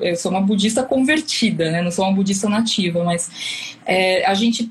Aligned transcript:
eu 0.00 0.16
sou 0.16 0.30
uma 0.30 0.40
budista 0.40 0.84
convertida, 0.84 1.72
né? 1.72 1.82
Não 1.82 1.90
sou 1.90 2.04
uma 2.04 2.14
budista 2.14 2.48
nativa, 2.48 3.02
mas 3.02 3.76
é, 3.84 4.24
a 4.24 4.32
gente 4.32 4.70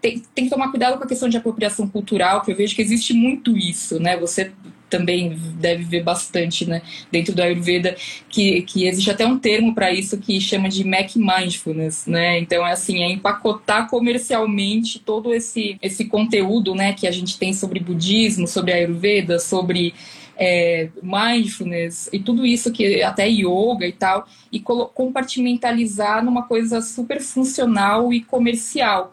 tem, 0.00 0.22
tem, 0.34 0.44
que 0.44 0.50
tomar 0.50 0.70
cuidado 0.70 0.96
com 0.96 1.04
a 1.04 1.06
questão 1.06 1.28
de 1.28 1.36
apropriação 1.36 1.86
cultural, 1.86 2.40
que 2.40 2.52
eu 2.52 2.56
vejo 2.56 2.74
que 2.74 2.80
existe 2.80 3.12
muito 3.12 3.58
isso, 3.58 4.00
né? 4.00 4.16
Você 4.16 4.52
também 4.88 5.38
deve 5.60 5.84
ver 5.84 6.02
bastante, 6.02 6.66
né, 6.66 6.80
dentro 7.12 7.34
do 7.34 7.42
Ayurveda, 7.42 7.94
que, 8.30 8.62
que 8.62 8.86
existe 8.86 9.10
até 9.10 9.26
um 9.26 9.38
termo 9.38 9.74
para 9.74 9.92
isso 9.92 10.16
que 10.16 10.40
chama 10.40 10.70
de 10.70 10.82
Mac 10.82 11.14
Mindfulness, 11.14 12.06
né? 12.06 12.38
Então 12.38 12.66
é 12.66 12.72
assim, 12.72 13.02
é 13.02 13.12
empacotar 13.12 13.90
comercialmente 13.90 14.98
todo 14.98 15.34
esse 15.34 15.76
esse 15.82 16.06
conteúdo, 16.06 16.74
né, 16.74 16.94
que 16.94 17.06
a 17.06 17.10
gente 17.10 17.38
tem 17.38 17.52
sobre 17.52 17.80
budismo, 17.80 18.48
sobre 18.48 18.72
Ayurveda, 18.72 19.38
sobre 19.38 19.92
é, 20.38 20.88
mindfulness 21.02 22.08
e 22.12 22.20
tudo 22.20 22.46
isso 22.46 22.70
que 22.70 23.02
até 23.02 23.28
yoga 23.28 23.86
e 23.86 23.92
tal, 23.92 24.26
e 24.52 24.60
compartimentalizar 24.60 26.24
numa 26.24 26.44
coisa 26.44 26.80
super 26.80 27.20
funcional 27.20 28.12
e 28.12 28.22
comercial. 28.22 29.12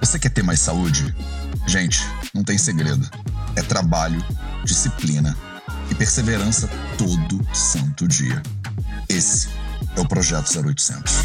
Você 0.00 0.18
quer 0.18 0.30
ter 0.30 0.44
mais 0.44 0.60
saúde? 0.60 1.12
Gente, 1.66 2.00
não 2.32 2.44
tem 2.44 2.56
segredo. 2.56 3.08
É 3.56 3.62
trabalho, 3.62 4.24
disciplina 4.64 5.36
e 5.90 5.94
perseverança 5.94 6.68
todo 6.96 7.44
santo 7.54 8.06
dia. 8.06 8.40
Esse 9.08 9.48
é 9.96 10.00
o 10.00 10.06
Projeto 10.06 10.48
0800. 10.56 11.24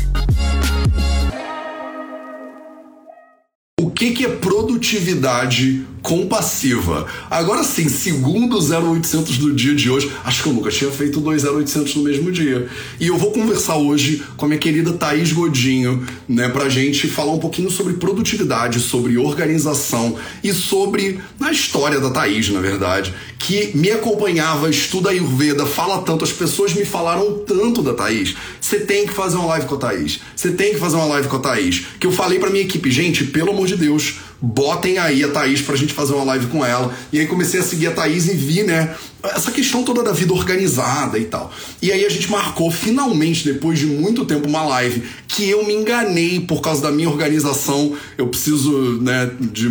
O 3.80 3.90
que, 3.90 4.12
que 4.12 4.26
é 4.26 4.28
produtividade 4.28 5.86
compassiva? 6.02 7.08
Agora 7.30 7.64
sim, 7.64 7.88
segundo 7.88 8.58
0800 8.58 9.38
do 9.38 9.54
dia 9.54 9.74
de 9.74 9.90
hoje, 9.90 10.12
acho 10.26 10.44
que 10.44 10.50
eu 10.50 10.54
nunca 10.54 10.70
tinha 10.70 10.92
feito 10.92 11.22
dois 11.22 11.46
0800 11.46 11.96
no 11.96 12.04
mesmo 12.04 12.30
dia. 12.30 12.68
E 13.00 13.08
eu 13.08 13.18
vou 13.18 13.32
conversar 13.32 13.78
hoje 13.78 14.22
com 14.36 14.44
a 14.44 14.50
minha 14.50 14.60
querida 14.60 14.92
Thaís 14.92 15.32
Godinho, 15.32 16.06
né, 16.28 16.50
pra 16.50 16.68
gente 16.68 17.08
falar 17.08 17.32
um 17.32 17.40
pouquinho 17.40 17.70
sobre 17.70 17.94
produtividade, 17.94 18.82
sobre 18.82 19.18
organização 19.18 20.18
e 20.44 20.54
sobre 20.54 21.22
a 21.40 21.50
história 21.50 22.02
da 22.02 22.10
Thaís, 22.10 22.50
na 22.50 22.60
verdade, 22.60 23.14
que 23.40 23.72
me 23.76 23.90
acompanhava, 23.90 24.70
estuda 24.70 25.12
Ayurveda, 25.12 25.66
fala 25.66 26.02
tanto, 26.02 26.26
as 26.26 26.34
pessoas 26.34 26.74
me 26.74 26.84
falaram 26.84 27.40
tanto 27.48 27.82
da 27.82 27.94
Thaís. 27.94 28.36
Você 28.60 28.82
tem 28.82 29.08
que 29.08 29.14
fazer 29.14 29.38
uma 29.38 29.48
live 29.48 29.66
com 29.66 29.76
a 29.76 29.80
Thaís. 29.80 30.20
Você 30.36 30.52
tem 30.52 30.74
que 30.74 30.80
fazer 30.80 30.98
uma 30.98 31.06
live 31.06 31.30
com 31.30 31.38
a 31.38 31.40
Thaís. 31.40 31.86
Que 31.98 32.06
eu 32.06 32.12
falei 32.12 32.38
pra 32.38 32.50
minha 32.50 32.64
equipe, 32.64 32.92
gente, 32.92 33.24
pelo 33.24 33.52
amor 33.52 33.69
de 33.70 33.78
Deus, 33.78 34.20
botem 34.42 34.98
aí 34.98 35.24
a 35.24 35.30
Thaís 35.30 35.62
pra 35.62 35.76
gente 35.76 35.94
fazer 35.94 36.14
uma 36.14 36.24
live 36.24 36.48
com 36.48 36.66
ela. 36.66 36.94
E 37.12 37.20
aí 37.20 37.28
comecei 37.28 37.60
a 37.60 37.64
seguir 37.64 37.88
a 37.88 37.92
Thaís 37.92 38.28
e 38.28 38.36
vi, 38.36 38.64
né, 38.64 38.96
essa 39.24 39.52
questão 39.52 39.84
toda 39.84 40.02
da 40.02 40.12
vida 40.12 40.34
organizada 40.34 41.20
e 41.20 41.26
tal. 41.26 41.52
E 41.82 41.92
aí 41.92 42.06
a 42.06 42.10
gente 42.10 42.32
marcou 42.32 42.72
finalmente, 42.72 43.44
depois 43.44 43.78
de 43.78 43.86
muito 43.86 44.26
tempo, 44.26 44.48
uma 44.48 44.64
live 44.64 45.04
que 45.28 45.50
eu 45.50 45.66
me 45.66 45.74
enganei 45.74 46.40
por 46.40 46.62
causa 46.62 46.82
da 46.82 46.92
minha 46.92 47.10
organização. 47.10 47.94
Eu 48.18 48.28
preciso, 48.28 49.02
né, 49.02 49.30
de 49.40 49.70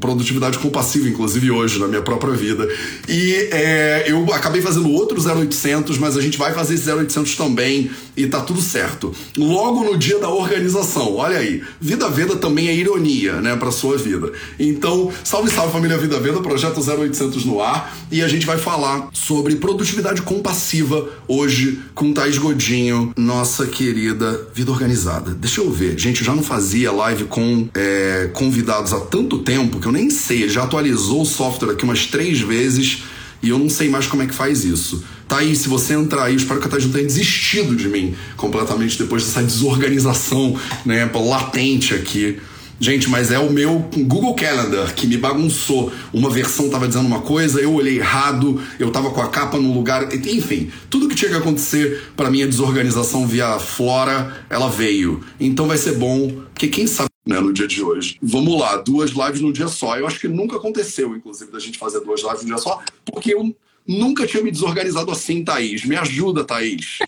produtividade 0.00 0.58
compassiva, 0.58 1.08
inclusive 1.08 1.50
hoje, 1.50 1.78
na 1.78 1.86
minha 1.86 2.02
própria 2.02 2.34
vida. 2.34 2.68
E 3.08 3.48
é, 3.52 4.04
eu 4.06 4.32
acabei 4.34 4.60
fazendo 4.60 4.90
outro 4.90 5.20
0800, 5.22 5.96
mas 5.98 6.16
a 6.16 6.20
gente 6.20 6.36
vai 6.36 6.52
fazer 6.52 6.74
esse 6.74 6.90
0800 6.90 7.36
também 7.36 7.90
e 8.16 8.26
tá 8.26 8.40
tudo 8.40 8.60
certo. 8.60 9.14
Logo 9.36 9.84
no 9.84 9.96
dia 9.96 10.18
da 10.18 10.28
organização, 10.28 11.16
olha 11.16 11.38
aí. 11.38 11.62
Vida 11.80 12.08
Veda 12.08 12.36
também 12.36 12.68
é 12.68 12.74
ironia, 12.74 13.40
né, 13.40 13.54
pra 13.54 13.70
sua 13.70 13.96
vida. 13.96 14.32
Então, 14.58 15.12
salve, 15.22 15.50
salve 15.50 15.72
família 15.72 15.96
Vida 15.96 16.18
Veda, 16.18 16.40
projeto 16.40 16.80
0800 16.80 17.44
no 17.44 17.62
ar. 17.62 17.96
E 18.10 18.22
a 18.22 18.28
gente 18.28 18.44
vai 18.44 18.58
falar 18.58 18.71
falar 18.72 19.10
sobre 19.12 19.56
produtividade 19.56 20.22
compassiva 20.22 21.06
hoje 21.28 21.80
com 21.94 22.10
Thais 22.10 22.38
Godinho, 22.38 23.12
nossa 23.18 23.66
querida 23.66 24.48
vida 24.54 24.70
organizada. 24.70 25.32
Deixa 25.34 25.60
eu 25.60 25.70
ver, 25.70 25.98
gente, 25.98 26.24
já 26.24 26.34
não 26.34 26.42
fazia 26.42 26.90
live 26.90 27.24
com 27.24 27.68
é, 27.74 28.30
convidados 28.32 28.94
há 28.94 29.00
tanto 29.00 29.40
tempo 29.40 29.78
que 29.78 29.86
eu 29.86 29.92
nem 29.92 30.08
sei, 30.08 30.48
já 30.48 30.62
atualizou 30.62 31.20
o 31.20 31.26
software 31.26 31.72
aqui 31.72 31.84
umas 31.84 32.06
três 32.06 32.40
vezes 32.40 33.02
e 33.42 33.50
eu 33.50 33.58
não 33.58 33.68
sei 33.68 33.90
mais 33.90 34.06
como 34.06 34.22
é 34.22 34.26
que 34.26 34.34
faz 34.34 34.64
isso. 34.64 35.04
Aí, 35.28 35.54
se 35.54 35.68
você 35.68 35.92
entrar 35.92 36.24
aí, 36.24 36.36
espero 36.36 36.58
que 36.58 36.66
a 36.66 36.70
Thais 36.70 36.84
não 36.86 36.92
tenha 36.92 37.06
desistido 37.06 37.76
de 37.76 37.88
mim 37.88 38.14
completamente 38.38 38.98
depois 38.98 39.24
dessa 39.24 39.42
desorganização 39.42 40.56
né, 40.86 41.10
latente 41.14 41.94
aqui. 41.94 42.38
Gente, 42.82 43.08
mas 43.08 43.30
é 43.30 43.38
o 43.38 43.48
meu 43.48 43.78
Google 43.96 44.34
Calendar 44.34 44.92
que 44.92 45.06
me 45.06 45.16
bagunçou. 45.16 45.92
Uma 46.12 46.28
versão 46.28 46.68
tava 46.68 46.88
dizendo 46.88 47.06
uma 47.06 47.20
coisa, 47.20 47.60
eu 47.60 47.72
olhei 47.72 47.98
errado, 47.98 48.60
eu 48.76 48.90
tava 48.90 49.12
com 49.12 49.20
a 49.20 49.28
capa 49.28 49.56
no 49.56 49.72
lugar. 49.72 50.12
Enfim, 50.12 50.68
tudo 50.90 51.08
que 51.08 51.14
tinha 51.14 51.30
que 51.30 51.36
acontecer 51.36 52.08
para 52.16 52.28
minha 52.28 52.44
desorganização 52.44 53.24
via 53.24 53.56
Flora, 53.60 54.44
ela 54.50 54.68
veio. 54.68 55.24
Então 55.38 55.68
vai 55.68 55.78
ser 55.78 55.92
bom, 55.92 56.42
porque 56.52 56.66
quem 56.66 56.88
sabe. 56.88 57.08
Né, 57.24 57.38
no 57.38 57.52
dia 57.52 57.68
de 57.68 57.80
hoje. 57.80 58.18
Vamos 58.20 58.58
lá, 58.58 58.78
duas 58.78 59.10
lives 59.10 59.40
no 59.40 59.52
dia 59.52 59.68
só. 59.68 59.96
Eu 59.96 60.04
acho 60.04 60.18
que 60.18 60.26
nunca 60.26 60.56
aconteceu, 60.56 61.14
inclusive, 61.14 61.52
da 61.52 61.60
gente 61.60 61.78
fazer 61.78 62.00
duas 62.00 62.20
lives 62.20 62.40
no 62.40 62.48
dia 62.48 62.58
só, 62.58 62.82
porque 63.04 63.32
eu 63.32 63.54
nunca 63.86 64.26
tinha 64.26 64.42
me 64.42 64.50
desorganizado 64.50 65.08
assim, 65.08 65.44
Thaís. 65.44 65.84
Me 65.84 65.94
ajuda, 65.94 66.42
Thaís. 66.42 66.98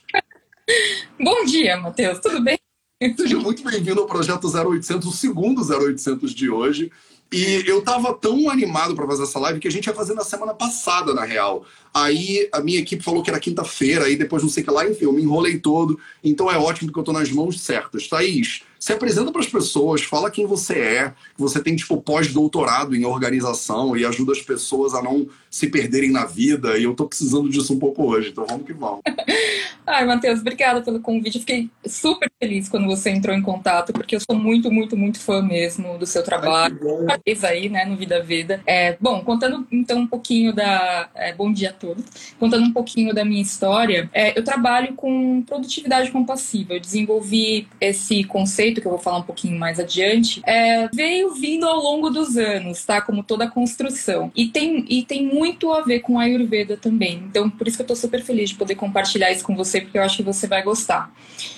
Bom 1.19 1.45
dia, 1.45 1.77
Matheus. 1.79 2.21
Tudo 2.21 2.41
bem? 2.41 2.57
Seja 3.17 3.39
muito 3.39 3.63
bem-vindo 3.65 4.01
ao 4.01 4.07
Projeto 4.07 4.47
0800, 4.47 5.07
o 5.09 5.13
segundo 5.13 5.63
0800 5.63 6.33
de 6.33 6.49
hoje. 6.49 6.93
E 7.33 7.65
eu 7.67 7.83
tava 7.83 8.15
tão 8.15 8.49
animado 8.49 8.95
para 8.95 9.07
fazer 9.07 9.25
essa 9.25 9.39
live 9.41 9.59
que 9.59 9.67
a 9.67 9.71
gente 9.71 9.87
ia 9.87 9.95
fazer 9.95 10.15
na 10.15 10.23
semana 10.23 10.55
passada, 10.55 11.13
na 11.13 11.25
real. 11.25 11.65
Aí 11.95 12.49
a 12.53 12.61
minha 12.61 12.81
equipe 12.81 13.05
falou 13.05 13.23
que 13.23 13.31
era 13.31 13.39
quinta-feira, 13.39 14.07
aí 14.07 14.17
depois 14.17 14.43
não 14.43 14.51
sei 14.51 14.65
o 14.65 14.67
que 14.67 14.73
lá, 14.73 14.85
enfim, 14.85 15.05
eu 15.05 15.13
me 15.13 15.23
enrolei 15.23 15.59
todo. 15.59 15.99
Então 16.25 16.51
é 16.51 16.59
ótimo 16.59 16.93
que 16.93 16.99
eu 16.99 17.05
tô 17.05 17.13
nas 17.13 17.31
mãos 17.31 17.61
certas. 17.61 18.09
Thaís, 18.09 18.63
se 18.85 18.93
apresenta 18.93 19.33
para 19.33 19.41
as 19.41 19.47
pessoas, 19.47 20.03
fala 20.03 20.31
quem 20.31 20.45
você 20.45 20.79
é, 20.79 21.09
que 21.35 21.41
você 21.41 21.59
tem 21.59 21.75
tipo 21.75 22.03
pós-doutorado 22.03 22.95
em 22.95 23.07
organização 23.07 23.97
e 23.97 24.05
ajuda 24.05 24.33
as 24.33 24.43
pessoas 24.43 24.93
a 24.93 25.03
não 25.03 25.27
se 25.51 25.69
perderem 25.69 26.11
na 26.11 26.27
vida. 26.27 26.77
E 26.77 26.85
eu 26.85 26.95
tô 26.95 27.07
precisando 27.07 27.49
disso 27.49 27.73
um 27.73 27.79
pouco 27.79 28.05
hoje, 28.05 28.29
então 28.29 28.45
vamos 28.47 28.67
que 28.67 28.75
vamos. 28.75 29.01
Ai, 29.87 30.05
Matheus, 30.07 30.41
obrigada 30.41 30.83
pelo 30.83 31.01
convite. 31.01 31.39
fiquei 31.39 31.71
super 31.87 32.31
feliz 32.39 32.69
quando 32.69 32.87
você 32.87 33.09
entrou 33.09 33.35
em 33.35 33.41
contato, 33.41 33.93
porque 33.93 34.17
eu 34.17 34.21
sou 34.21 34.37
muito, 34.37 34.71
muito, 34.71 34.97
muito 34.97 35.19
fã 35.19 35.43
mesmo 35.43 35.97
do 35.97 36.07
seu 36.07 36.23
trabalho. 36.23 36.79
Ai, 37.09 37.19
aí, 37.47 37.69
né, 37.69 37.85
no 37.85 37.97
Vida 37.97 38.23
Vida. 38.23 38.63
É, 38.67 38.97
bom, 39.01 39.23
contando 39.23 39.67
então 39.71 39.99
um 40.01 40.07
pouquinho 40.07 40.53
da. 40.53 41.09
É, 41.15 41.33
bom 41.33 41.53
dia 41.53 41.71
a 41.71 41.73
todos. 41.85 42.05
Contando 42.39 42.65
um 42.65 42.73
pouquinho 42.73 43.15
da 43.15 43.25
minha 43.25 43.43
história, 43.43 44.09
é, 44.13 44.37
eu 44.39 44.43
trabalho 44.43 44.95
com 44.95 45.43
produtividade 45.43 46.11
compassiva. 46.11 46.75
Eu 46.75 46.81
desenvolvi 46.81 47.69
esse 47.81 48.25
conceito 48.25 48.81
que 48.81 48.87
eu 48.87 48.91
vou 48.91 49.01
falar 49.01 49.19
um 49.19 49.23
pouquinho 49.23 49.59
mais 49.59 49.79
adiante, 49.79 50.43
é, 50.47 50.89
veio 50.89 51.35
vindo 51.35 51.67
ao 51.67 51.79
longo 51.79 52.09
dos 52.09 52.37
anos, 52.37 52.85
tá? 52.85 53.01
Como 53.01 53.23
toda 53.23 53.49
construção. 53.49 54.33
E 54.35 54.49
tem, 54.49 54.85
e 54.89 55.05
tem 55.05 55.27
muito 55.27 55.73
a 55.73 55.83
ver 55.83 56.01
com 56.01 56.19
a 56.19 56.23
Ayurveda 56.23 56.77
também. 56.77 57.23
Então, 57.29 57.51
por 57.51 57.69
isso 57.69 57.77
que 57.77 57.83
eu 57.83 57.87
tô 57.87 57.97
super 57.97 58.23
feliz 58.23 58.51
de 58.51 58.57
poder 58.57 58.75
compartilhar 58.75 59.31
isso 59.31 59.45
com 59.45 59.55
você, 59.55 59.81
porque 59.81 59.99
eu 59.99 60.03
acho 60.03 60.17
que 60.17 60.23
você 60.23 60.47
vai 60.47 60.63
gostar. 60.63 61.13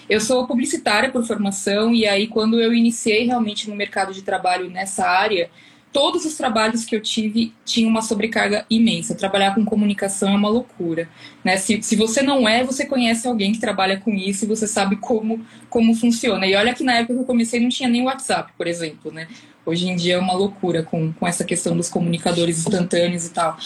Eu 0.09 0.21
sou 0.21 0.47
publicitária 0.47 1.11
por 1.11 1.25
formação, 1.25 1.95
e 1.95 2.07
aí, 2.07 2.27
quando 2.27 2.61
eu 2.61 2.73
iniciei 2.75 3.27
realmente 3.27 3.69
no 3.69 3.77
mercado 3.77 4.13
de 4.13 4.23
trabalho 4.23 4.71
nessa 4.71 5.07
área, 5.07 5.51
todos 5.97 6.27
os 6.27 6.37
trabalhos 6.37 6.85
que 6.85 6.95
eu 6.95 7.01
tive 7.01 7.55
tinham 7.65 7.89
uma 7.89 8.03
sobrecarga 8.03 8.67
imensa. 8.69 9.15
Trabalhar 9.15 9.55
com 9.55 9.65
comunicação 9.65 10.29
é 10.29 10.37
uma 10.37 10.51
loucura. 10.51 11.09
Né? 11.43 11.57
Se, 11.57 11.81
se 11.81 11.97
você 11.97 12.21
não 12.21 12.47
é, 12.47 12.63
você 12.63 12.85
conhece 12.85 13.27
alguém 13.27 13.51
que 13.51 13.59
trabalha 13.59 13.99
com 13.99 14.13
isso 14.13 14.45
e 14.45 14.49
você 14.49 14.67
sabe 14.67 14.97
como, 14.97 15.43
como 15.71 15.95
funciona. 15.95 16.47
E 16.47 16.55
olha 16.55 16.75
que 16.75 16.85
na 16.85 16.97
época 16.97 17.15
que 17.15 17.21
eu 17.21 17.25
comecei 17.25 17.61
não 17.61 17.71
tinha 17.71 17.89
nem 17.89 18.03
WhatsApp, 18.03 18.53
por 18.59 18.67
exemplo. 18.67 19.11
Né? 19.11 19.27
Hoje 19.65 19.89
em 19.89 19.97
dia 19.97 20.17
é 20.17 20.19
uma 20.19 20.35
loucura 20.35 20.83
com, 20.83 21.15
com 21.15 21.27
essa 21.27 21.45
questão 21.45 21.75
dos 21.75 21.89
comunicadores 21.89 22.59
instantâneos 22.59 23.25
e 23.25 23.31
tal. 23.31 23.57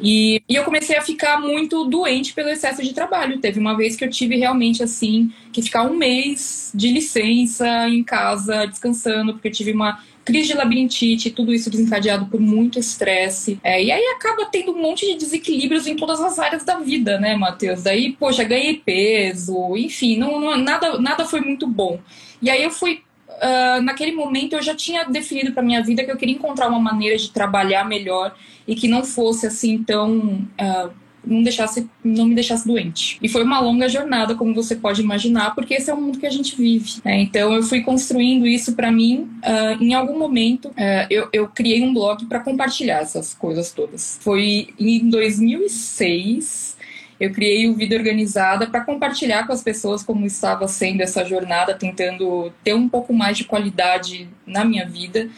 E, 0.00 0.40
e 0.48 0.54
eu 0.54 0.62
comecei 0.62 0.96
a 0.96 1.02
ficar 1.02 1.40
muito 1.40 1.84
doente 1.86 2.32
pelo 2.32 2.50
excesso 2.50 2.84
de 2.84 2.94
trabalho. 2.94 3.40
Teve 3.40 3.58
uma 3.58 3.76
vez 3.76 3.96
que 3.96 4.04
eu 4.04 4.08
tive 4.08 4.36
realmente 4.36 4.80
assim 4.80 5.32
que 5.52 5.60
ficar 5.60 5.82
um 5.82 5.96
mês 5.96 6.70
de 6.72 6.92
licença 6.92 7.66
em 7.88 8.04
casa, 8.04 8.64
descansando, 8.66 9.32
porque 9.32 9.48
eu 9.48 9.52
tive 9.52 9.72
uma 9.72 10.00
crise 10.24 10.48
de 10.48 10.54
labirintite, 10.54 11.30
tudo 11.30 11.52
isso 11.52 11.70
desencadeado 11.70 12.26
por 12.26 12.40
muito 12.40 12.78
estresse. 12.78 13.58
É, 13.62 13.82
e 13.82 13.90
aí 13.90 14.04
acaba 14.16 14.46
tendo 14.46 14.72
um 14.72 14.80
monte 14.80 15.06
de 15.06 15.16
desequilíbrios 15.16 15.86
em 15.86 15.96
todas 15.96 16.20
as 16.20 16.38
áreas 16.38 16.64
da 16.64 16.78
vida, 16.78 17.18
né, 17.18 17.34
Matheus? 17.34 17.82
Daí, 17.82 18.12
poxa, 18.12 18.44
ganhei 18.44 18.74
peso, 18.74 19.76
enfim, 19.76 20.16
não, 20.16 20.40
não, 20.40 20.56
nada, 20.56 20.98
nada 20.98 21.24
foi 21.24 21.40
muito 21.40 21.66
bom. 21.66 21.98
E 22.40 22.50
aí 22.50 22.62
eu 22.62 22.70
fui 22.70 23.02
Uh, 23.40 23.80
naquele 23.80 24.12
momento 24.12 24.52
eu 24.52 24.60
já 24.60 24.74
tinha 24.74 25.04
definido 25.04 25.52
para 25.52 25.62
minha 25.62 25.82
vida 25.82 26.04
que 26.04 26.10
eu 26.10 26.16
queria 26.16 26.34
encontrar 26.34 26.68
uma 26.68 26.78
maneira 26.78 27.16
de 27.16 27.30
trabalhar 27.30 27.84
melhor 27.84 28.34
e 28.68 28.74
que 28.74 28.86
não 28.86 29.02
fosse 29.02 29.46
assim 29.46 29.82
tão 29.82 30.46
uh, 30.60 30.90
não 31.24 31.42
deixasse, 31.42 31.88
não 32.02 32.26
me 32.26 32.34
deixasse 32.34 32.66
doente. 32.66 33.18
E 33.22 33.28
foi 33.28 33.42
uma 33.42 33.60
longa 33.60 33.88
jornada, 33.88 34.34
como 34.34 34.54
você 34.54 34.74
pode 34.76 35.00
imaginar, 35.00 35.54
porque 35.54 35.74
esse 35.74 35.90
é 35.90 35.94
o 35.94 36.00
mundo 36.00 36.18
que 36.18 36.26
a 36.26 36.30
gente 36.30 36.56
vive. 36.56 37.00
Né? 37.04 37.20
Então 37.20 37.52
eu 37.52 37.62
fui 37.62 37.82
construindo 37.82 38.46
isso 38.46 38.74
para 38.74 38.90
mim. 38.90 39.28
Uh, 39.44 39.82
em 39.82 39.94
algum 39.94 40.18
momento 40.18 40.68
uh, 40.68 41.06
eu, 41.08 41.28
eu 41.32 41.48
criei 41.48 41.82
um 41.82 41.92
blog 41.92 42.26
para 42.26 42.40
compartilhar 42.40 42.98
essas 42.98 43.34
coisas 43.34 43.72
todas. 43.72 44.18
Foi 44.22 44.68
em 44.78 45.08
2006 45.08 46.78
eu 47.20 47.30
criei 47.30 47.68
o 47.68 47.74
Vida 47.74 47.94
Organizada 47.94 48.66
para 48.66 48.80
compartilhar 48.80 49.46
com 49.46 49.52
as 49.52 49.62
pessoas 49.62 50.02
como 50.02 50.24
estava 50.24 50.66
sendo 50.66 51.02
essa 51.02 51.22
jornada, 51.22 51.74
tentando 51.74 52.50
ter 52.64 52.74
um 52.74 52.88
pouco 52.88 53.12
mais 53.12 53.36
de 53.36 53.44
qualidade 53.44 54.26
na 54.46 54.64
minha 54.64 54.88
vida. 54.88 55.28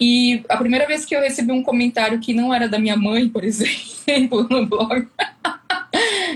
E 0.00 0.42
a 0.48 0.56
primeira 0.56 0.86
vez 0.86 1.04
que 1.04 1.14
eu 1.14 1.20
recebi 1.20 1.52
um 1.52 1.62
comentário 1.62 2.20
que 2.20 2.32
não 2.32 2.54
era 2.54 2.68
da 2.68 2.78
minha 2.78 2.96
mãe, 2.96 3.28
por 3.28 3.44
exemplo, 3.44 4.46
no 4.48 4.64
blog, 4.66 5.06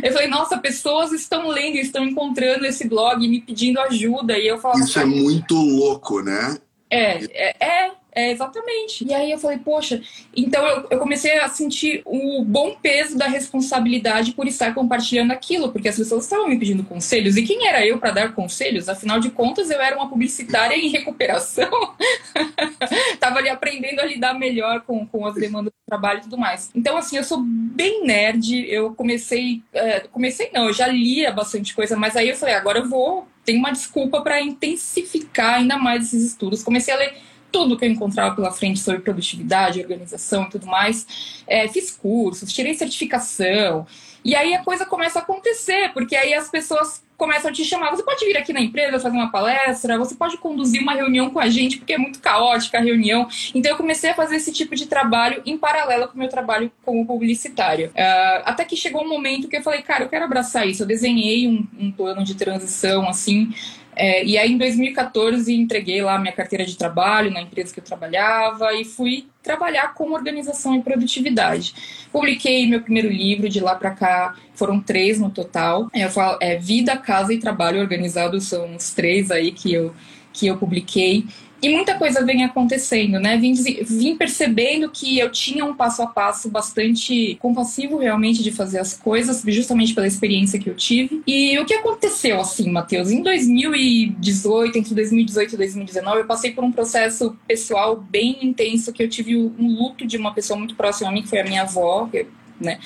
eu 0.02 0.12
falei, 0.12 0.28
nossa, 0.28 0.58
pessoas 0.58 1.12
estão 1.12 1.48
lendo, 1.48 1.76
estão 1.76 2.04
encontrando 2.04 2.66
esse 2.66 2.86
blog 2.86 3.24
e 3.24 3.28
me 3.28 3.40
pedindo 3.40 3.80
ajuda. 3.80 4.38
E 4.38 4.46
eu 4.46 4.58
falava. 4.58 4.80
Isso 4.80 4.98
é 4.98 5.04
muito 5.04 5.54
louco, 5.54 6.20
né? 6.20 6.58
É, 6.90 7.24
é, 7.24 7.66
é, 7.66 7.90
é, 8.14 8.30
exatamente. 8.30 9.04
E 9.04 9.12
aí 9.12 9.32
eu 9.32 9.38
falei, 9.38 9.58
poxa, 9.58 10.00
então 10.34 10.64
eu, 10.64 10.86
eu, 10.90 10.98
comecei 10.98 11.36
a 11.38 11.48
sentir 11.48 12.00
o 12.04 12.44
bom 12.44 12.76
peso 12.80 13.18
da 13.18 13.26
responsabilidade 13.26 14.32
por 14.32 14.46
estar 14.46 14.72
compartilhando 14.72 15.32
aquilo, 15.32 15.72
porque 15.72 15.88
as 15.88 15.96
pessoas 15.96 16.24
estavam 16.24 16.48
me 16.48 16.58
pedindo 16.58 16.84
conselhos. 16.84 17.36
E 17.36 17.42
quem 17.42 17.66
era 17.66 17.84
eu 17.84 17.98
para 17.98 18.12
dar 18.12 18.32
conselhos? 18.32 18.88
Afinal 18.88 19.18
de 19.18 19.30
contas, 19.30 19.68
eu 19.68 19.80
era 19.80 19.96
uma 19.96 20.08
publicitária 20.08 20.76
em 20.76 20.88
recuperação. 20.88 21.70
Tava 23.18 23.38
ali 23.38 23.48
aprendendo 23.48 24.00
a 24.00 24.04
lidar 24.04 24.34
melhor 24.34 24.82
com, 24.82 25.04
com 25.06 25.26
as 25.26 25.34
demandas 25.34 25.72
do 25.72 25.86
trabalho 25.86 26.20
e 26.20 26.22
tudo 26.22 26.38
mais. 26.38 26.70
Então, 26.74 26.96
assim, 26.96 27.16
eu 27.16 27.24
sou 27.24 27.42
bem 27.42 28.04
nerd. 28.04 28.64
Eu 28.68 28.94
comecei. 28.94 29.62
É, 29.72 30.00
comecei, 30.00 30.50
não, 30.52 30.68
eu 30.68 30.72
já 30.72 30.86
lia 30.86 31.32
bastante 31.32 31.74
coisa, 31.74 31.96
mas 31.96 32.16
aí 32.16 32.28
eu 32.28 32.36
falei, 32.36 32.54
agora 32.54 32.78
eu 32.78 32.88
vou. 32.88 33.26
Tem 33.44 33.58
uma 33.58 33.72
desculpa 33.72 34.22
para 34.22 34.40
intensificar 34.40 35.56
ainda 35.56 35.76
mais 35.76 36.04
esses 36.04 36.24
estudos. 36.24 36.62
Comecei 36.62 36.94
a 36.94 36.96
ler 36.96 37.14
tudo 37.54 37.76
que 37.76 37.84
eu 37.84 37.88
encontrava 37.88 38.34
pela 38.34 38.50
frente 38.50 38.80
sobre 38.80 39.00
produtividade, 39.00 39.78
organização 39.78 40.42
e 40.42 40.50
tudo 40.50 40.66
mais. 40.66 41.06
É, 41.46 41.68
fiz 41.68 41.92
cursos, 41.92 42.52
tirei 42.52 42.74
certificação. 42.74 43.86
E 44.24 44.34
aí 44.34 44.54
a 44.54 44.64
coisa 44.64 44.84
começa 44.84 45.20
a 45.20 45.22
acontecer, 45.22 45.92
porque 45.92 46.16
aí 46.16 46.34
as 46.34 46.48
pessoas 46.48 47.04
começam 47.16 47.50
a 47.50 47.54
te 47.54 47.64
chamar. 47.64 47.90
Você 47.90 48.02
pode 48.02 48.24
vir 48.24 48.36
aqui 48.36 48.52
na 48.52 48.60
empresa 48.60 48.98
fazer 48.98 49.16
uma 49.16 49.30
palestra, 49.30 49.96
você 49.96 50.16
pode 50.16 50.36
conduzir 50.38 50.82
uma 50.82 50.94
reunião 50.94 51.30
com 51.30 51.38
a 51.38 51.48
gente, 51.48 51.76
porque 51.76 51.92
é 51.92 51.98
muito 51.98 52.18
caótica 52.18 52.78
a 52.78 52.80
reunião. 52.80 53.28
Então 53.54 53.70
eu 53.70 53.76
comecei 53.76 54.10
a 54.10 54.14
fazer 54.14 54.34
esse 54.34 54.50
tipo 54.50 54.74
de 54.74 54.86
trabalho 54.86 55.40
em 55.46 55.56
paralelo 55.56 56.08
com 56.08 56.14
o 56.14 56.18
meu 56.18 56.28
trabalho 56.28 56.72
como 56.84 57.06
publicitária. 57.06 57.90
Uh, 57.90 58.42
até 58.44 58.64
que 58.64 58.74
chegou 58.74 59.04
um 59.04 59.08
momento 59.08 59.46
que 59.46 59.56
eu 59.56 59.62
falei, 59.62 59.82
cara, 59.82 60.02
eu 60.02 60.08
quero 60.08 60.24
abraçar 60.24 60.66
isso. 60.66 60.82
Eu 60.82 60.86
desenhei 60.88 61.46
um, 61.46 61.64
um 61.78 61.92
plano 61.92 62.24
de 62.24 62.34
transição 62.34 63.08
assim 63.08 63.54
é, 63.96 64.24
e 64.24 64.36
aí, 64.36 64.52
em 64.52 64.58
2014, 64.58 65.54
entreguei 65.54 66.02
lá 66.02 66.18
minha 66.18 66.32
carteira 66.32 66.64
de 66.64 66.76
trabalho 66.76 67.30
na 67.30 67.40
empresa 67.40 67.72
que 67.72 67.80
eu 67.80 67.84
trabalhava 67.84 68.72
e 68.74 68.84
fui 68.84 69.26
trabalhar 69.42 69.94
com 69.94 70.12
organização 70.12 70.74
e 70.74 70.82
produtividade. 70.82 71.74
Publiquei 72.10 72.66
meu 72.66 72.80
primeiro 72.80 73.08
livro, 73.08 73.48
de 73.48 73.60
lá 73.60 73.74
para 73.74 73.90
cá 73.92 74.36
foram 74.54 74.80
três 74.80 75.20
no 75.20 75.30
total. 75.30 75.88
Eu 75.94 76.10
falo, 76.10 76.38
é 76.40 76.56
Vida, 76.56 76.96
Casa 76.96 77.32
e 77.32 77.38
Trabalho 77.38 77.80
Organizado, 77.80 78.40
são 78.40 78.74
os 78.74 78.92
três 78.92 79.30
aí 79.30 79.52
que 79.52 79.72
eu, 79.72 79.94
que 80.32 80.46
eu 80.46 80.56
publiquei. 80.56 81.24
E 81.64 81.68
muita 81.70 81.94
coisa 81.94 82.22
vem 82.22 82.44
acontecendo, 82.44 83.18
né? 83.18 83.38
Vim, 83.38 83.54
vim, 83.54 84.16
percebendo 84.16 84.90
que 84.90 85.18
eu 85.18 85.32
tinha 85.32 85.64
um 85.64 85.74
passo 85.74 86.02
a 86.02 86.06
passo 86.06 86.50
bastante 86.50 87.38
compassivo 87.40 87.96
realmente 87.96 88.42
de 88.42 88.52
fazer 88.52 88.78
as 88.78 88.92
coisas, 88.92 89.42
justamente 89.46 89.94
pela 89.94 90.06
experiência 90.06 90.58
que 90.58 90.68
eu 90.68 90.74
tive. 90.74 91.22
E 91.26 91.58
o 91.58 91.64
que 91.64 91.72
aconteceu 91.72 92.38
assim, 92.38 92.70
Matheus? 92.70 93.10
Em 93.10 93.22
2018, 93.22 94.76
entre 94.76 94.94
2018 94.94 95.54
e 95.54 95.56
2019, 95.56 96.18
eu 96.18 96.26
passei 96.26 96.52
por 96.52 96.62
um 96.62 96.70
processo 96.70 97.34
pessoal 97.48 97.96
bem 97.96 98.36
intenso 98.42 98.92
que 98.92 99.02
eu 99.02 99.08
tive 99.08 99.34
um 99.34 99.74
luto 99.74 100.06
de 100.06 100.18
uma 100.18 100.34
pessoa 100.34 100.58
muito 100.58 100.74
próxima 100.74 101.08
a 101.08 101.12
mim, 101.12 101.22
que 101.22 101.28
foi 101.28 101.40
a 101.40 101.44
minha 101.44 101.62
avó. 101.62 102.10
Eu 102.12 102.26
né? 102.60 102.78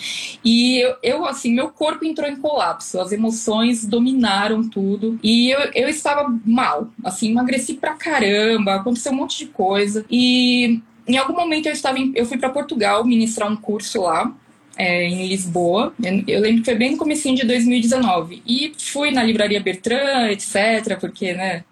E 0.44 0.78
eu, 0.78 0.96
eu, 1.02 1.26
assim, 1.26 1.52
meu 1.52 1.68
corpo 1.68 2.04
entrou 2.04 2.28
em 2.28 2.36
colapso, 2.36 3.00
as 3.00 3.12
emoções 3.12 3.84
dominaram 3.84 4.68
tudo 4.68 5.18
e 5.22 5.50
eu, 5.50 5.60
eu 5.74 5.88
estava 5.88 6.32
mal, 6.44 6.88
assim, 7.04 7.30
emagreci 7.30 7.74
pra 7.74 7.94
caramba, 7.94 8.76
aconteceu 8.76 9.12
um 9.12 9.16
monte 9.16 9.38
de 9.38 9.46
coisa 9.46 10.04
e 10.10 10.80
em 11.06 11.16
algum 11.16 11.34
momento 11.34 11.66
eu 11.66 11.72
estava 11.72 11.98
em, 11.98 12.12
eu 12.14 12.26
fui 12.26 12.38
para 12.38 12.50
Portugal 12.50 13.04
ministrar 13.04 13.50
um 13.50 13.56
curso 13.56 14.02
lá 14.02 14.32
é, 14.78 15.04
em 15.04 15.26
Lisboa. 15.26 15.92
Eu 16.26 16.40
lembro 16.40 16.60
que 16.60 16.66
foi 16.66 16.76
bem 16.76 16.92
no 16.92 16.96
comecinho 16.96 17.34
de 17.34 17.44
2019. 17.44 18.42
E 18.46 18.72
fui 18.78 19.10
na 19.10 19.24
livraria 19.24 19.60
Bertrand, 19.60 20.30
etc, 20.30 20.98
porque, 21.00 21.32
né? 21.32 21.64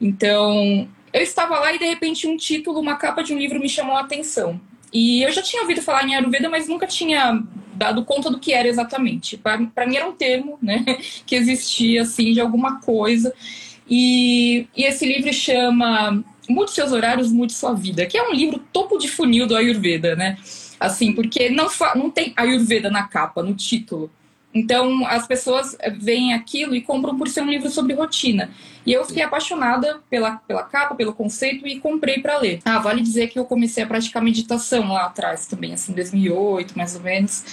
Então, 0.00 0.88
eu 1.12 1.22
estava 1.22 1.58
lá 1.60 1.72
e 1.72 1.78
de 1.78 1.84
repente 1.84 2.26
um 2.26 2.36
título, 2.36 2.80
uma 2.80 2.96
capa 2.96 3.22
de 3.22 3.32
um 3.32 3.38
livro 3.38 3.60
me 3.60 3.68
chamou 3.68 3.96
a 3.96 4.00
atenção. 4.00 4.60
E 4.92 5.22
eu 5.22 5.30
já 5.32 5.42
tinha 5.42 5.62
ouvido 5.62 5.82
falar 5.82 6.06
em 6.06 6.14
Ayurveda, 6.14 6.48
mas 6.48 6.68
nunca 6.68 6.86
tinha 6.86 7.42
dado 7.74 8.04
conta 8.04 8.30
do 8.30 8.38
que 8.38 8.52
era 8.52 8.66
exatamente. 8.66 9.36
Para 9.36 9.86
mim 9.86 9.96
era 9.96 10.08
um 10.08 10.12
termo, 10.12 10.58
né, 10.60 10.84
que 11.26 11.36
existia 11.36 12.02
assim 12.02 12.32
de 12.32 12.40
alguma 12.40 12.80
coisa. 12.80 13.32
E, 13.88 14.66
e 14.76 14.84
esse 14.84 15.06
livro 15.06 15.32
chama 15.32 16.22
Mude 16.48 16.70
seus 16.70 16.92
horários, 16.92 17.30
mude 17.30 17.52
sua 17.52 17.74
vida, 17.74 18.06
que 18.06 18.16
é 18.16 18.28
um 18.28 18.32
livro 18.32 18.58
topo 18.72 18.98
de 18.98 19.08
funil 19.08 19.46
do 19.46 19.54
Ayurveda, 19.54 20.16
né? 20.16 20.38
Assim, 20.80 21.12
porque 21.12 21.50
não, 21.50 21.68
não 21.94 22.10
tem 22.10 22.32
Ayurveda 22.36 22.90
na 22.90 23.02
capa, 23.02 23.42
no 23.42 23.54
título. 23.54 24.10
Então, 24.52 25.06
as 25.06 25.26
pessoas 25.26 25.76
veem 25.98 26.32
aquilo 26.32 26.74
e 26.74 26.80
compram 26.80 27.16
por 27.16 27.28
ser 27.28 27.42
um 27.42 27.50
livro 27.50 27.70
sobre 27.70 27.94
rotina. 27.94 28.50
E 28.84 28.92
eu 28.92 29.04
fiquei 29.04 29.22
apaixonada 29.22 30.00
pela, 30.08 30.36
pela 30.36 30.62
capa, 30.62 30.94
pelo 30.94 31.12
conceito 31.12 31.66
e 31.66 31.78
comprei 31.78 32.20
para 32.20 32.38
ler. 32.38 32.60
Ah, 32.64 32.78
vale 32.78 33.02
dizer 33.02 33.28
que 33.28 33.38
eu 33.38 33.44
comecei 33.44 33.84
a 33.84 33.86
praticar 33.86 34.22
meditação 34.22 34.88
lá 34.88 35.04
atrás 35.04 35.46
também, 35.46 35.74
assim, 35.74 35.92
em 35.92 35.94
2008, 35.94 36.76
mais 36.76 36.96
ou 36.96 37.02
menos. 37.02 37.44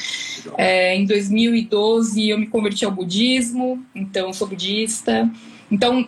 É, 0.58 0.96
em 0.96 1.06
2012 1.06 2.30
eu 2.30 2.38
me 2.38 2.48
converti 2.48 2.86
ao 2.86 2.92
budismo, 2.92 3.86
então 3.94 4.32
sou 4.32 4.48
budista. 4.48 5.30
Então, 5.72 6.08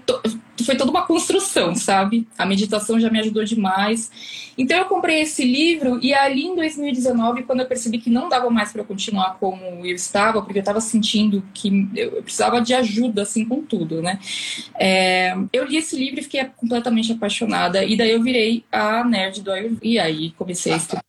foi 0.63 0.75
toda 0.75 0.92
uma 0.92 1.06
construção, 1.06 1.75
sabe? 1.75 2.27
A 2.38 2.45
meditação 2.45 3.00
já 3.00 3.09
me 3.09 3.19
ajudou 3.19 3.44
demais. 3.44 4.12
Então, 4.57 4.77
eu 4.77 4.86
comprei 4.86 5.21
esse 5.21 5.44
livro 5.44 6.00
e 6.01 6.13
ali 6.13 6.45
em 6.45 6.56
2019, 6.56 7.44
quando 7.44 7.62
eu 7.62 7.65
percebi 7.65 7.98
que 7.98 8.09
não 8.09 8.30
dava 8.30 8.50
mais 8.50 8.71
para 8.71 8.83
continuar 8.83 9.38
como 9.39 9.62
eu 9.86 9.95
estava, 9.95 10.42
porque 10.42 10.59
eu 10.59 10.62
estava 10.62 10.81
sentindo 10.81 11.44
que 11.54 11.89
eu 11.95 12.24
precisava 12.24 12.62
de 12.62 12.74
ajuda, 12.74 13.24
assim, 13.24 13.45
com 13.45 13.62
tudo, 13.62 14.01
né? 14.01 14.19
É, 14.80 15.36
eu 15.54 15.65
li 15.65 15.77
esse 15.77 15.95
livro 15.95 16.19
e 16.19 16.24
fiquei 16.24 16.44
completamente 16.56 17.12
apaixonada. 17.12 17.83
E 17.83 17.95
daí 17.95 18.12
eu 18.12 18.21
virei 18.21 18.63
a 18.71 19.03
nerd 19.03 19.42
do 19.42 19.51
Ayurveda. 19.51 19.81
E 19.83 20.00
aí 20.00 20.31
comecei 20.31 20.74
a 20.74 20.77
estudar 20.77 21.03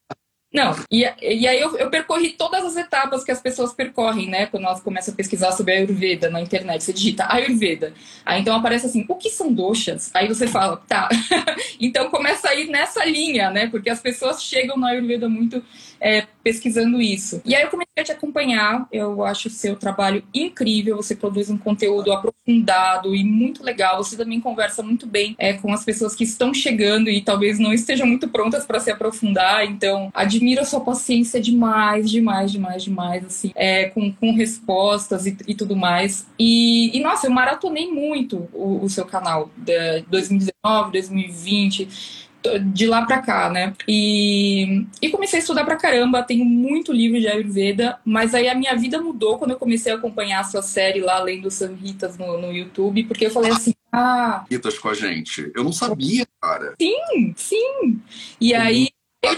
não, 0.53 0.75
e, 0.91 1.01
e 1.21 1.47
aí 1.47 1.61
eu, 1.61 1.77
eu, 1.77 1.91
percorri 1.91 2.31
todas 2.31 2.65
as 2.65 2.77
etapas 2.77 3.23
que 3.23 3.31
as 3.31 3.41
pessoas 3.41 3.75
percorrem, 3.75 4.31
né? 4.31 4.47
Quando 4.47 4.65
elas 4.65 4.81
começam 4.81 5.13
a 5.13 5.17
pesquisar 5.17 5.53
sobre 5.53 5.75
a 5.75 5.77
Ayurveda 5.77 6.31
na 6.31 6.41
internet. 6.41 6.83
Você 6.83 6.93
digita 6.93 7.31
Ayurveda. 7.31 7.93
Aí 8.25 8.41
então 8.41 8.57
aparece 8.57 8.87
assim, 8.87 9.05
o 9.07 9.15
que 9.15 9.29
são 9.29 9.53
doshas? 9.53 10.11
Aí 10.15 10.27
você 10.27 10.47
fala, 10.47 10.79
tá. 10.89 11.07
então 11.79 12.09
começa 12.11 12.49
a 12.49 12.55
ir 12.55 12.69
nessa 12.69 13.05
linha, 13.05 13.51
né? 13.51 13.67
Porque 13.67 13.91
as 13.91 14.01
pessoas 14.01 14.43
chegam 14.43 14.79
na 14.79 14.89
Ayurveda 14.89 15.29
muito 15.29 15.63
é, 16.01 16.27
pesquisando 16.43 17.01
isso. 17.01 17.43
E 17.45 17.55
aí 17.55 17.63
eu 17.63 17.69
comecei 17.69 17.93
a 17.99 18.05
te 18.05 18.13
acompanhar, 18.13 18.87
eu 18.93 19.25
acho 19.25 19.49
o 19.49 19.51
seu 19.51 19.77
trabalho 19.77 20.23
incrível, 20.33 20.97
você 20.97 21.15
produz 21.15 21.51
um 21.51 21.59
conteúdo 21.59 22.13
aprofundado 22.13 23.15
e 23.15 23.25
muito 23.25 23.63
legal, 23.63 24.03
você 24.03 24.17
também 24.17 24.41
conversa 24.41 24.83
muito 24.83 25.07
bem 25.07 25.35
é, 25.39 25.55
com 25.55 25.73
as 25.73 25.85
pessoas 25.85 26.15
que 26.15 26.25
estão 26.25 26.55
chegando 26.55 27.11
e 27.11 27.21
talvez 27.21 27.59
não 27.59 27.73
estejam 27.73 28.07
muito 28.07 28.29
prontas 28.29 28.65
para 28.65 28.81
se 28.81 28.91
aprofundar, 28.91 29.65
então 29.65 30.11
admiro 30.39 30.61
a 30.63 30.65
sua 30.65 30.81
paciência 30.81 31.41
demais, 31.41 32.11
demais, 32.11 32.53
demais, 32.53 32.83
demais, 32.83 33.25
assim, 33.25 33.53
é, 33.55 33.87
com, 33.87 34.13
com 34.13 34.33
respostas 34.33 35.27
e, 35.27 35.37
e 35.47 35.55
tudo 35.55 35.77
mais. 35.77 36.27
E, 36.39 36.97
e, 36.97 37.01
nossa, 37.01 37.27
eu 37.27 37.31
maratonei 37.31 37.91
muito 37.91 38.49
o, 38.53 38.85
o 38.85 38.89
seu 38.89 39.05
canal, 39.05 39.51
de 39.57 40.03
2019, 40.09 40.93
2020, 40.93 42.29
de 42.73 42.87
lá 42.87 43.05
pra 43.05 43.21
cá, 43.21 43.51
né? 43.51 43.75
E, 43.87 44.87
e 45.03 45.11
comecei 45.11 45.41
a 45.41 45.43
estudar 45.43 45.65
pra 45.65 45.77
caramba, 45.77 46.23
tenho 46.23 46.45
muito 46.45 46.93
livro 46.93 47.21
de 47.21 47.27
Ayurveda, 47.27 47.99
mas 48.05 48.35
aí 48.35 48.49
a 48.49 48.55
minha 48.55 48.75
vida 48.77 49.01
mudou 49.01 49.39
quando 49.39 49.51
eu 49.51 49.59
comecei 49.59 49.93
a 49.93 49.97
acompanhar 49.97 50.41
a 50.41 50.45
sua 50.45 50.63
série 50.63 51.01
lá, 51.01 51.21
Lendo 51.21 51.51
Samhitas 51.51 52.17
no, 52.17 52.41
no 52.41 52.53
YouTube, 52.53 53.05
porque 53.05 53.27
eu 53.27 53.31
falei 53.31 53.51
assim, 53.51 53.75
ah... 53.93 54.45
Samhitas 54.49 54.79
com 54.79 54.89
a 54.89 54.95
gente. 54.95 55.51
Eu 55.55 55.65
não 55.65 55.73
sabia, 55.73 56.27
cara. 56.41 56.75
Sim, 56.81 57.35
sim. 57.37 58.01
E 58.41 58.55
aí... 58.55 58.89
Eu, 59.21 59.37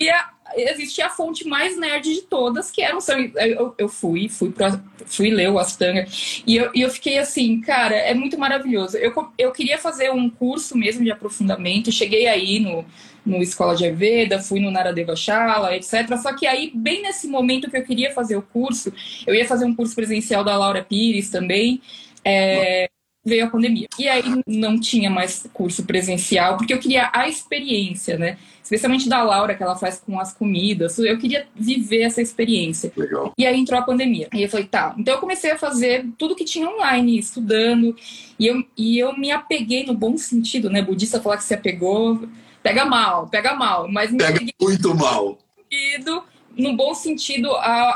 e, 0.00 0.10
existia 0.56 1.06
a 1.06 1.10
fonte 1.10 1.46
mais 1.46 1.76
nerd 1.78 2.14
de 2.14 2.22
todas, 2.22 2.70
que 2.70 2.82
era 2.82 2.96
o 2.96 3.00
sangue. 3.00 3.32
Eu, 3.36 3.74
eu 3.76 3.88
fui, 3.88 4.28
fui, 4.28 4.50
pra, 4.50 4.80
fui 5.06 5.30
ler 5.30 5.50
o 5.50 5.58
Astanga, 5.58 6.06
e 6.46 6.56
eu, 6.56 6.70
e 6.74 6.82
eu 6.82 6.90
fiquei 6.90 7.18
assim, 7.18 7.60
cara, 7.60 7.94
é 7.94 8.14
muito 8.14 8.38
maravilhoso. 8.38 8.96
Eu, 8.96 9.12
eu 9.36 9.52
queria 9.52 9.78
fazer 9.78 10.10
um 10.10 10.30
curso 10.30 10.76
mesmo 10.76 11.02
de 11.02 11.10
aprofundamento, 11.10 11.90
cheguei 11.90 12.26
aí 12.26 12.60
no, 12.60 12.84
no 13.24 13.42
Escola 13.42 13.74
de 13.74 13.84
Ayurveda, 13.84 14.40
fui 14.40 14.60
no 14.60 14.70
Naradeva 14.70 15.16
Shala, 15.16 15.74
etc. 15.74 16.16
Só 16.16 16.34
que 16.34 16.46
aí, 16.46 16.70
bem 16.74 17.02
nesse 17.02 17.26
momento 17.26 17.70
que 17.70 17.76
eu 17.76 17.84
queria 17.84 18.12
fazer 18.12 18.36
o 18.36 18.42
curso, 18.42 18.92
eu 19.26 19.34
ia 19.34 19.46
fazer 19.46 19.64
um 19.64 19.74
curso 19.74 19.94
presencial 19.94 20.44
da 20.44 20.56
Laura 20.56 20.84
Pires 20.84 21.30
também. 21.30 21.80
É, 22.24 22.88
veio 23.26 23.44
a 23.44 23.50
pandemia. 23.50 23.88
E 23.98 24.08
aí 24.08 24.22
não 24.46 24.78
tinha 24.78 25.10
mais 25.10 25.44
curso 25.52 25.84
presencial, 25.84 26.56
porque 26.56 26.72
eu 26.72 26.78
queria 26.78 27.10
a 27.12 27.28
experiência, 27.28 28.16
né? 28.16 28.38
Especialmente 28.62 29.08
da 29.08 29.22
Laura, 29.22 29.54
que 29.54 29.62
ela 29.62 29.76
faz 29.76 29.98
com 29.98 30.18
as 30.18 30.32
comidas. 30.32 30.98
Eu 30.98 31.18
queria 31.18 31.46
viver 31.54 32.02
essa 32.02 32.22
experiência. 32.22 32.92
Legal. 32.96 33.32
E 33.36 33.44
aí 33.44 33.58
entrou 33.58 33.78
a 33.78 33.82
pandemia. 33.82 34.28
E 34.32 34.42
eu 34.42 34.48
falei, 34.48 34.66
tá. 34.66 34.94
Então 34.96 35.14
eu 35.14 35.20
comecei 35.20 35.50
a 35.50 35.58
fazer 35.58 36.06
tudo 36.16 36.36
que 36.36 36.44
tinha 36.44 36.68
online, 36.68 37.18
estudando. 37.18 37.96
E 38.38 38.46
eu, 38.46 38.64
e 38.76 38.98
eu 38.98 39.16
me 39.16 39.30
apeguei 39.30 39.84
no 39.84 39.94
bom 39.94 40.16
sentido, 40.16 40.70
né? 40.70 40.82
Budista 40.82 41.20
falar 41.20 41.36
que 41.36 41.44
se 41.44 41.54
apegou. 41.54 42.28
Pega 42.62 42.84
mal, 42.84 43.26
pega 43.28 43.54
mal. 43.54 43.88
Mas 43.88 44.10
me 44.10 44.18
pega 44.18 44.40
muito 44.60 44.94
mal. 44.94 45.38
No 46.56 46.74
bom 46.74 46.94
sentido, 46.94 47.50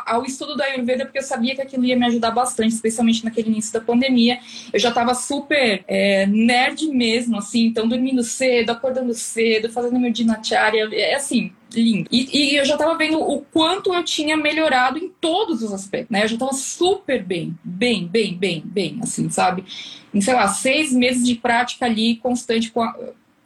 ao 0.06 0.24
estudo 0.24 0.56
da 0.56 0.64
Ayurveda, 0.64 1.04
porque 1.04 1.18
eu 1.18 1.22
sabia 1.22 1.54
que 1.54 1.62
aquilo 1.62 1.84
ia 1.84 1.96
me 1.96 2.06
ajudar 2.06 2.30
bastante, 2.30 2.74
especialmente 2.74 3.24
naquele 3.24 3.48
início 3.48 3.72
da 3.72 3.80
pandemia. 3.80 4.38
Eu 4.72 4.78
já 4.78 4.90
estava 4.90 5.14
super 5.14 5.84
é, 5.88 6.26
nerd 6.26 6.86
mesmo, 6.88 7.38
assim, 7.38 7.66
então 7.66 7.88
dormindo 7.88 8.22
cedo, 8.22 8.70
acordando 8.70 9.14
cedo, 9.14 9.72
fazendo 9.72 9.98
meu 9.98 10.12
dinacharya, 10.12 10.88
é 10.92 11.14
assim, 11.14 11.52
lindo. 11.72 12.08
E, 12.10 12.52
e 12.52 12.56
eu 12.56 12.64
já 12.64 12.74
estava 12.74 12.96
vendo 12.96 13.18
o 13.20 13.40
quanto 13.40 13.94
eu 13.94 14.04
tinha 14.04 14.36
melhorado 14.36 14.98
em 14.98 15.08
todos 15.08 15.62
os 15.62 15.72
aspectos, 15.72 16.10
né? 16.10 16.24
Eu 16.24 16.28
já 16.28 16.34
estava 16.34 16.52
super 16.52 17.22
bem, 17.22 17.56
bem, 17.62 18.06
bem, 18.06 18.36
bem, 18.36 18.62
bem, 18.64 18.98
assim, 19.02 19.30
sabe? 19.30 19.64
Em, 20.12 20.20
sei 20.20 20.34
lá, 20.34 20.48
seis 20.48 20.92
meses 20.92 21.26
de 21.26 21.34
prática 21.34 21.86
ali, 21.86 22.16
constante 22.16 22.70
com 22.70 22.82
a, 22.82 22.94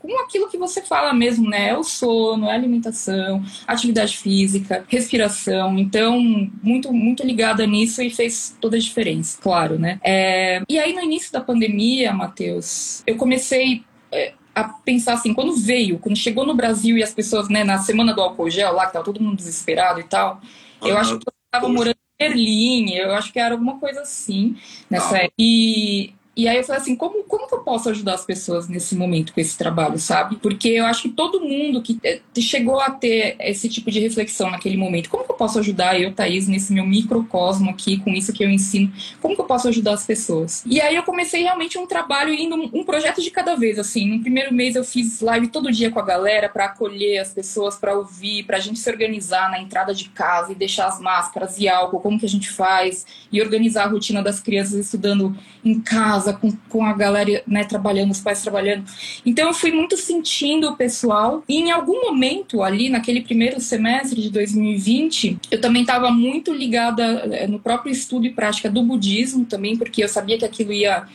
com 0.04 0.20
aquilo 0.20 0.50
que 0.50 0.58
você 0.58 0.82
fala 0.82 1.14
mesmo, 1.14 1.48
né? 1.48 1.70
É 1.70 1.78
o 1.78 1.82
sono, 1.82 2.46
é 2.46 2.52
a 2.52 2.54
alimentação, 2.54 3.42
atividade 3.66 4.18
física, 4.18 4.84
respiração. 4.86 5.78
Então, 5.78 6.20
muito, 6.62 6.92
muito 6.92 7.26
ligada 7.26 7.66
nisso 7.66 8.02
e 8.02 8.10
fez 8.10 8.54
toda 8.60 8.76
a 8.76 8.80
diferença, 8.80 9.38
claro, 9.40 9.78
né? 9.78 9.98
É... 10.04 10.62
E 10.68 10.78
aí, 10.78 10.92
no 10.92 11.00
início 11.00 11.32
da 11.32 11.40
pandemia, 11.40 12.12
Matheus, 12.12 13.02
eu 13.06 13.16
comecei 13.16 13.82
é, 14.12 14.34
a 14.54 14.64
pensar 14.64 15.14
assim, 15.14 15.32
quando 15.32 15.56
veio, 15.56 15.98
quando 15.98 16.16
chegou 16.16 16.44
no 16.44 16.54
Brasil 16.54 16.98
e 16.98 17.02
as 17.02 17.14
pessoas, 17.14 17.48
né, 17.48 17.64
na 17.64 17.78
semana 17.78 18.12
do 18.12 18.20
álcool 18.20 18.50
gel 18.50 18.74
lá, 18.74 18.86
que 18.86 18.92
tava 18.92 19.04
todo 19.06 19.22
mundo 19.22 19.36
desesperado 19.36 20.00
e 20.00 20.04
tal, 20.04 20.38
eu 20.82 20.98
acho 20.98 21.18
que 21.18 21.26
eu 21.26 21.32
tava 21.50 21.66
morando 21.66 21.96
em 22.20 22.28
Berlim, 22.28 22.92
eu 22.92 23.14
acho 23.14 23.32
que 23.32 23.38
era 23.38 23.54
alguma 23.54 23.78
coisa 23.78 24.02
assim 24.02 24.54
nessa 24.90 25.16
época. 25.16 25.32
E 25.38 26.12
e 26.36 26.48
aí 26.48 26.56
eu 26.56 26.64
falei 26.64 26.82
assim, 26.82 26.96
como, 26.96 27.22
como 27.24 27.46
que 27.46 27.54
eu 27.54 27.60
posso 27.60 27.88
ajudar 27.90 28.14
as 28.14 28.24
pessoas 28.24 28.68
nesse 28.68 28.96
momento 28.96 29.32
com 29.32 29.40
esse 29.40 29.56
trabalho, 29.56 29.98
sabe? 29.98 30.36
Porque 30.36 30.68
eu 30.68 30.84
acho 30.84 31.02
que 31.02 31.08
todo 31.10 31.40
mundo 31.40 31.80
que 31.80 31.98
eh, 32.02 32.20
chegou 32.38 32.80
a 32.80 32.90
ter 32.90 33.36
esse 33.38 33.68
tipo 33.68 33.90
de 33.90 34.00
reflexão 34.00 34.50
naquele 34.50 34.76
momento, 34.76 35.08
como 35.08 35.24
que 35.24 35.30
eu 35.30 35.36
posso 35.36 35.58
ajudar 35.58 36.00
eu, 36.00 36.12
Thaís, 36.12 36.48
nesse 36.48 36.72
meu 36.72 36.84
microcosmo 36.84 37.70
aqui, 37.70 37.98
com 37.98 38.10
isso 38.10 38.32
que 38.32 38.44
eu 38.44 38.50
ensino, 38.50 38.92
como 39.20 39.34
que 39.34 39.40
eu 39.40 39.46
posso 39.46 39.68
ajudar 39.68 39.94
as 39.94 40.06
pessoas? 40.06 40.64
E 40.66 40.80
aí 40.80 40.96
eu 40.96 41.02
comecei 41.02 41.42
realmente 41.42 41.78
um 41.78 41.86
trabalho 41.86 42.32
indo 42.32 42.56
um 42.72 42.84
projeto 42.84 43.22
de 43.22 43.30
cada 43.30 43.54
vez, 43.54 43.78
assim. 43.78 44.08
No 44.08 44.20
primeiro 44.20 44.52
mês 44.52 44.74
eu 44.74 44.84
fiz 44.84 45.20
live 45.20 45.48
todo 45.48 45.70
dia 45.70 45.90
com 45.90 46.00
a 46.00 46.04
galera 46.04 46.48
para 46.48 46.66
acolher 46.66 47.18
as 47.18 47.32
pessoas, 47.32 47.76
para 47.76 47.96
ouvir, 47.96 48.44
para 48.44 48.56
a 48.56 48.60
gente 48.60 48.78
se 48.78 48.90
organizar 48.90 49.50
na 49.50 49.60
entrada 49.60 49.94
de 49.94 50.08
casa 50.08 50.52
e 50.52 50.54
deixar 50.54 50.86
as 50.86 51.00
máscaras 51.00 51.58
e 51.58 51.68
álcool, 51.68 52.00
como 52.00 52.18
que 52.18 52.26
a 52.26 52.28
gente 52.28 52.50
faz, 52.50 53.06
e 53.30 53.40
organizar 53.40 53.84
a 53.84 53.88
rotina 53.88 54.22
das 54.22 54.40
crianças 54.40 54.74
estudando 54.74 55.36
em 55.64 55.80
casa, 55.80 56.23
com, 56.32 56.52
com 56.68 56.84
a 56.84 56.92
galera 56.92 57.42
né, 57.46 57.64
trabalhando, 57.64 58.10
os 58.10 58.20
pais 58.20 58.42
trabalhando. 58.42 58.84
Então 59.24 59.48
eu 59.48 59.54
fui 59.54 59.70
muito 59.70 59.96
sentindo 59.96 60.68
o 60.68 60.76
pessoal. 60.76 61.42
E 61.48 61.58
em 61.58 61.70
algum 61.70 62.06
momento 62.06 62.62
ali, 62.62 62.88
naquele 62.88 63.20
primeiro 63.20 63.60
semestre 63.60 64.20
de 64.20 64.30
2020, 64.30 65.38
eu 65.50 65.60
também 65.60 65.82
estava 65.82 66.10
muito 66.10 66.52
ligada 66.52 67.02
eh, 67.02 67.46
no 67.46 67.58
próprio 67.58 67.92
estudo 67.92 68.26
e 68.26 68.30
prática 68.30 68.70
do 68.70 68.82
budismo 68.82 69.44
também, 69.44 69.76
porque 69.76 70.02
eu 70.02 70.08
sabia 70.08 70.38
que 70.38 70.44
aquilo 70.44 70.72
ia 70.72 71.06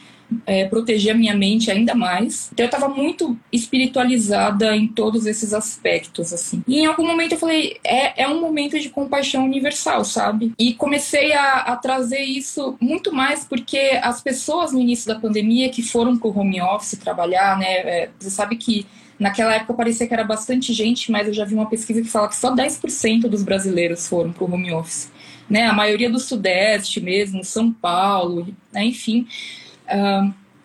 é, 0.45 0.65
proteger 0.65 1.13
a 1.13 1.17
minha 1.17 1.35
mente 1.35 1.71
ainda 1.71 1.95
mais. 1.95 2.49
Então 2.51 2.65
eu 2.65 2.69
estava 2.69 2.87
muito 2.87 3.37
espiritualizada 3.51 4.75
em 4.75 4.87
todos 4.87 5.25
esses 5.25 5.53
aspectos, 5.53 6.33
assim. 6.33 6.63
E 6.67 6.79
em 6.79 6.85
algum 6.85 7.05
momento 7.05 7.33
eu 7.33 7.39
falei, 7.39 7.77
é, 7.83 8.23
é 8.23 8.27
um 8.27 8.39
momento 8.39 8.79
de 8.79 8.89
compaixão 8.89 9.45
universal, 9.45 10.03
sabe? 10.05 10.53
E 10.57 10.73
comecei 10.73 11.33
a, 11.33 11.57
a 11.57 11.75
trazer 11.75 12.21
isso 12.21 12.77
muito 12.79 13.13
mais 13.13 13.45
porque 13.45 13.99
as 14.01 14.21
pessoas 14.21 14.71
no 14.71 14.79
início 14.79 15.07
da 15.07 15.19
pandemia 15.19 15.69
que 15.69 15.81
foram 15.81 16.17
pro 16.17 16.37
home 16.37 16.61
office 16.61 16.99
trabalhar, 16.99 17.57
né? 17.57 17.71
É, 17.79 18.09
você 18.19 18.29
sabe 18.29 18.55
que 18.55 18.85
Naquela 19.19 19.53
época 19.53 19.73
parecia 19.73 20.07
que 20.07 20.13
era 20.13 20.23
bastante 20.23 20.71
gente, 20.71 21.11
mas 21.11 21.27
eu 21.27 21.33
já 21.33 21.43
vi 21.43 21.53
uma 21.53 21.69
pesquisa 21.69 22.01
que 22.01 22.07
fala 22.07 22.29
que 22.29 22.37
só 22.37 22.55
10% 22.55 23.23
dos 23.27 23.43
brasileiros 23.43 24.07
foram 24.07 24.31
para 24.31 24.45
o 24.45 24.51
home 24.51 24.71
office. 24.71 25.11
Né? 25.49 25.65
A 25.65 25.73
maioria 25.73 26.09
do 26.09 26.19
Sudeste 26.19 27.01
mesmo, 27.01 27.43
São 27.43 27.69
Paulo, 27.69 28.47
né? 28.71 28.85
enfim. 28.85 29.27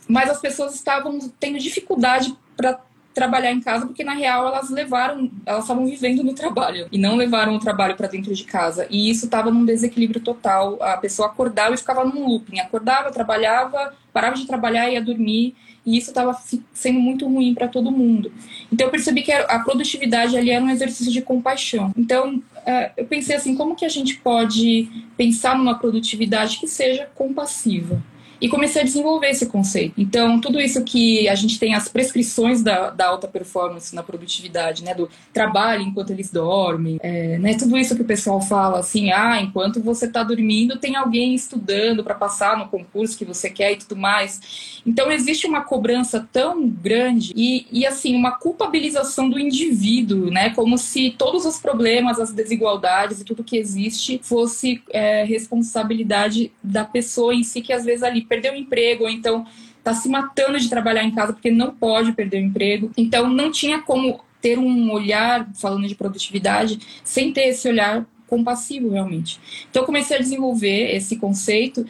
Mas 0.09 0.31
as 0.31 0.40
pessoas 0.40 0.75
estavam 0.75 1.19
tendo 1.40 1.59
dificuldade 1.59 2.37
para 2.57 2.78
trabalhar 3.14 3.52
em 3.52 3.61
casa 3.61 3.87
porque 3.87 4.02
na 4.02 4.12
real 4.12 4.49
elas 4.49 4.69
levaram, 4.69 5.31
elas 5.47 5.62
estavam 5.62 5.87
vivendo 5.87 6.25
no 6.25 6.35
trabalho 6.35 6.88
e 6.90 6.99
não 6.99 7.14
levaram 7.14 7.54
o 7.54 7.61
trabalho 7.61 7.97
para 7.97 8.09
dentro 8.09 8.35
de 8.35 8.45
casa. 8.45 8.87
E 8.90 9.09
isso 9.09 9.26
estava 9.26 9.50
num 9.50 9.64
desequilíbrio 9.64 10.21
total. 10.21 10.83
A 10.83 10.97
pessoa 10.97 11.28
acordava 11.28 11.75
e 11.75 11.78
ficava 11.78 12.04
num 12.04 12.26
looping, 12.26 12.59
acordava, 12.59 13.12
trabalhava, 13.12 13.95
parava 14.12 14.35
de 14.35 14.47
trabalhar 14.47 14.90
e 14.90 14.95
ia 14.95 15.02
dormir. 15.02 15.54
E 15.87 15.97
isso 15.97 16.11
estava 16.11 16.37
sendo 16.73 16.99
muito 16.99 17.26
ruim 17.28 17.54
para 17.54 17.69
todo 17.69 17.93
mundo. 17.93 18.33
Então 18.73 18.87
eu 18.87 18.90
percebi 18.90 19.23
que 19.23 19.31
a 19.31 19.59
produtividade 19.61 20.37
ali 20.37 20.50
era 20.50 20.64
um 20.64 20.71
exercício 20.71 21.12
de 21.12 21.23
compaixão. 21.23 21.93
Então 21.97 22.37
uh, 22.37 22.90
eu 22.97 23.04
pensei 23.07 23.37
assim, 23.37 23.54
como 23.54 23.76
que 23.76 23.85
a 23.85 23.88
gente 23.88 24.16
pode 24.16 24.88
pensar 25.16 25.57
numa 25.57 25.78
produtividade 25.78 26.59
que 26.59 26.66
seja 26.66 27.09
compassiva? 27.14 28.02
E 28.41 28.49
comecei 28.49 28.83
a 28.83 28.85
desenvolver 28.85 29.29
esse 29.29 29.47
conceito. 29.47 29.95
Então, 29.99 30.41
tudo 30.41 30.61
isso 30.61 30.83
que 30.85 31.29
a 31.29 31.35
gente 31.35 31.59
tem 31.59 31.75
as 31.75 31.88
prescrições 31.88 32.62
da, 32.62 32.91
da 32.91 33.09
alta 33.09 33.29
performance 33.29 33.95
na 33.95 34.03
produtividade, 34.03 34.83
né, 34.83 34.95
do 34.95 35.09
trabalho 35.33 35.83
enquanto 35.83 36.11
eles 36.11 36.31
dormem, 36.31 36.99
é, 37.03 37.38
né, 37.38 37.55
tudo 37.55 37.76
isso 37.76 37.95
que 37.95 38.03
o 38.03 38.07
pessoal 38.07 38.41
fala 38.41 38.81
assim, 38.81 39.11
ah, 39.12 39.41
enquanto 39.41 39.83
você 39.83 40.07
está 40.07 40.23
dormindo, 40.23 40.79
tem 40.79 40.97
alguém 40.97 41.35
estudando 41.35 42.03
para 42.03 42.14
passar 42.14 42.59
no 42.59 42.69
concurso 42.69 43.17
que 43.17 43.25
você 43.25 43.50
quer 43.50 43.73
e 43.73 43.76
tudo 43.76 43.97
mais. 43.97 44.81
Então, 44.87 45.11
existe 45.11 45.47
uma 45.47 45.62
cobrança 45.62 46.26
tão 46.33 46.69
grande 46.69 47.33
e, 47.37 47.67
e 47.71 47.87
assim, 47.87 48.14
uma 48.14 48.33
culpabilização 48.33 49.29
do 49.29 49.38
indivíduo, 49.38 50.31
né, 50.31 50.50
como 50.50 50.76
se 50.76 51.14
todos 51.17 51.47
os 51.47 51.59
problemas, 51.59 52.19
as 52.19 52.33
desigualdades 52.33 53.21
e 53.21 53.25
tudo 53.25 53.45
que 53.45 53.57
existe 53.57 54.21
fosse 54.23 54.83
é, 54.91 55.25
responsabilidade 55.25 56.53
da 56.62 56.85
pessoa 56.85 57.35
em 57.35 57.43
si, 57.43 57.61
que 57.61 57.73
às 57.73 57.85
vezes 57.85 58.03
ali 58.03 58.24
perdeu 58.25 58.52
o 58.52 58.57
emprego, 58.57 59.04
ou 59.04 59.11
então 59.11 59.47
está 59.78 59.93
se 59.95 60.09
matando 60.09 60.59
de 60.59 60.69
trabalhar 60.69 61.04
em 61.04 61.11
casa 61.11 61.33
porque 61.33 61.50
não 61.50 61.75
pode 61.75 62.12
perder 62.12 62.38
o 62.38 62.47
emprego. 62.47 62.90
Então 62.97 63.28
não 63.28 63.50
tinha 63.50 63.81
como 63.81 64.21
ter 64.40 64.59
um 64.59 64.90
olhar, 64.93 65.49
falando 65.54 65.87
de 65.87 65.95
produtividade, 65.95 66.78
sem 67.02 67.33
ter 67.33 67.49
esse 67.49 67.69
olhar 67.69 68.07
compassivo 68.26 68.90
realmente. 68.90 69.38
Então 69.71 69.83
eu 69.83 69.87
comecei 69.87 70.16
a 70.16 70.21
desenvolver 70.21 70.95
esse 70.95 71.16
conceito 71.16 71.87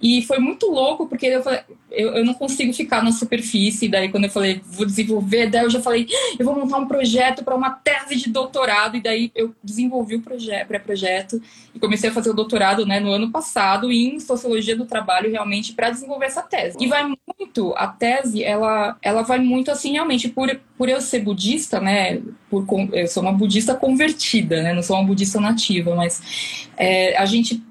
e 0.00 0.22
foi 0.22 0.38
muito 0.38 0.66
louco, 0.66 1.06
porque 1.06 1.26
eu, 1.26 1.42
falei, 1.42 1.60
eu, 1.90 2.14
eu, 2.14 2.24
não 2.24 2.32
consigo 2.32 2.72
ficar 2.72 3.02
na 3.02 3.10
superfície. 3.10 3.88
Daí, 3.88 4.08
quando 4.08 4.24
eu 4.24 4.30
falei, 4.30 4.60
vou 4.64 4.86
desenvolver, 4.86 5.50
daí 5.50 5.64
eu 5.64 5.70
já 5.70 5.80
falei, 5.80 6.06
eu 6.38 6.44
vou 6.44 6.54
montar 6.54 6.78
um 6.78 6.86
projeto 6.86 7.42
para 7.42 7.56
uma 7.56 7.70
tese 7.70 8.14
de 8.14 8.30
doutorado. 8.30 8.96
E 8.96 9.02
daí 9.02 9.32
eu 9.34 9.52
desenvolvi 9.62 10.14
o 10.16 10.22
pré-projeto 10.22 11.42
e 11.74 11.80
comecei 11.80 12.10
a 12.10 12.12
fazer 12.12 12.30
o 12.30 12.34
doutorado 12.34 12.86
né, 12.86 13.00
no 13.00 13.10
ano 13.10 13.30
passado 13.32 13.90
em 13.90 14.20
sociologia 14.20 14.76
do 14.76 14.86
trabalho, 14.86 15.30
realmente, 15.30 15.72
para 15.72 15.90
desenvolver 15.90 16.26
essa 16.26 16.42
tese. 16.42 16.76
E 16.80 16.86
vai 16.86 17.04
muito, 17.04 17.74
a 17.76 17.88
tese, 17.88 18.44
ela, 18.44 18.96
ela 19.02 19.22
vai 19.22 19.40
muito 19.40 19.70
assim, 19.70 19.92
realmente, 19.92 20.28
por, 20.28 20.48
por 20.76 20.88
eu 20.88 21.00
ser 21.00 21.20
budista, 21.20 21.80
né? 21.80 22.22
Por, 22.48 22.64
eu 22.92 23.08
sou 23.08 23.22
uma 23.22 23.32
budista 23.32 23.74
convertida, 23.74 24.62
né? 24.62 24.72
Não 24.72 24.82
sou 24.82 24.96
uma 24.96 25.04
budista 25.04 25.40
nativa, 25.40 25.94
mas 25.96 26.68
é, 26.76 27.16
a 27.16 27.26
gente 27.26 27.66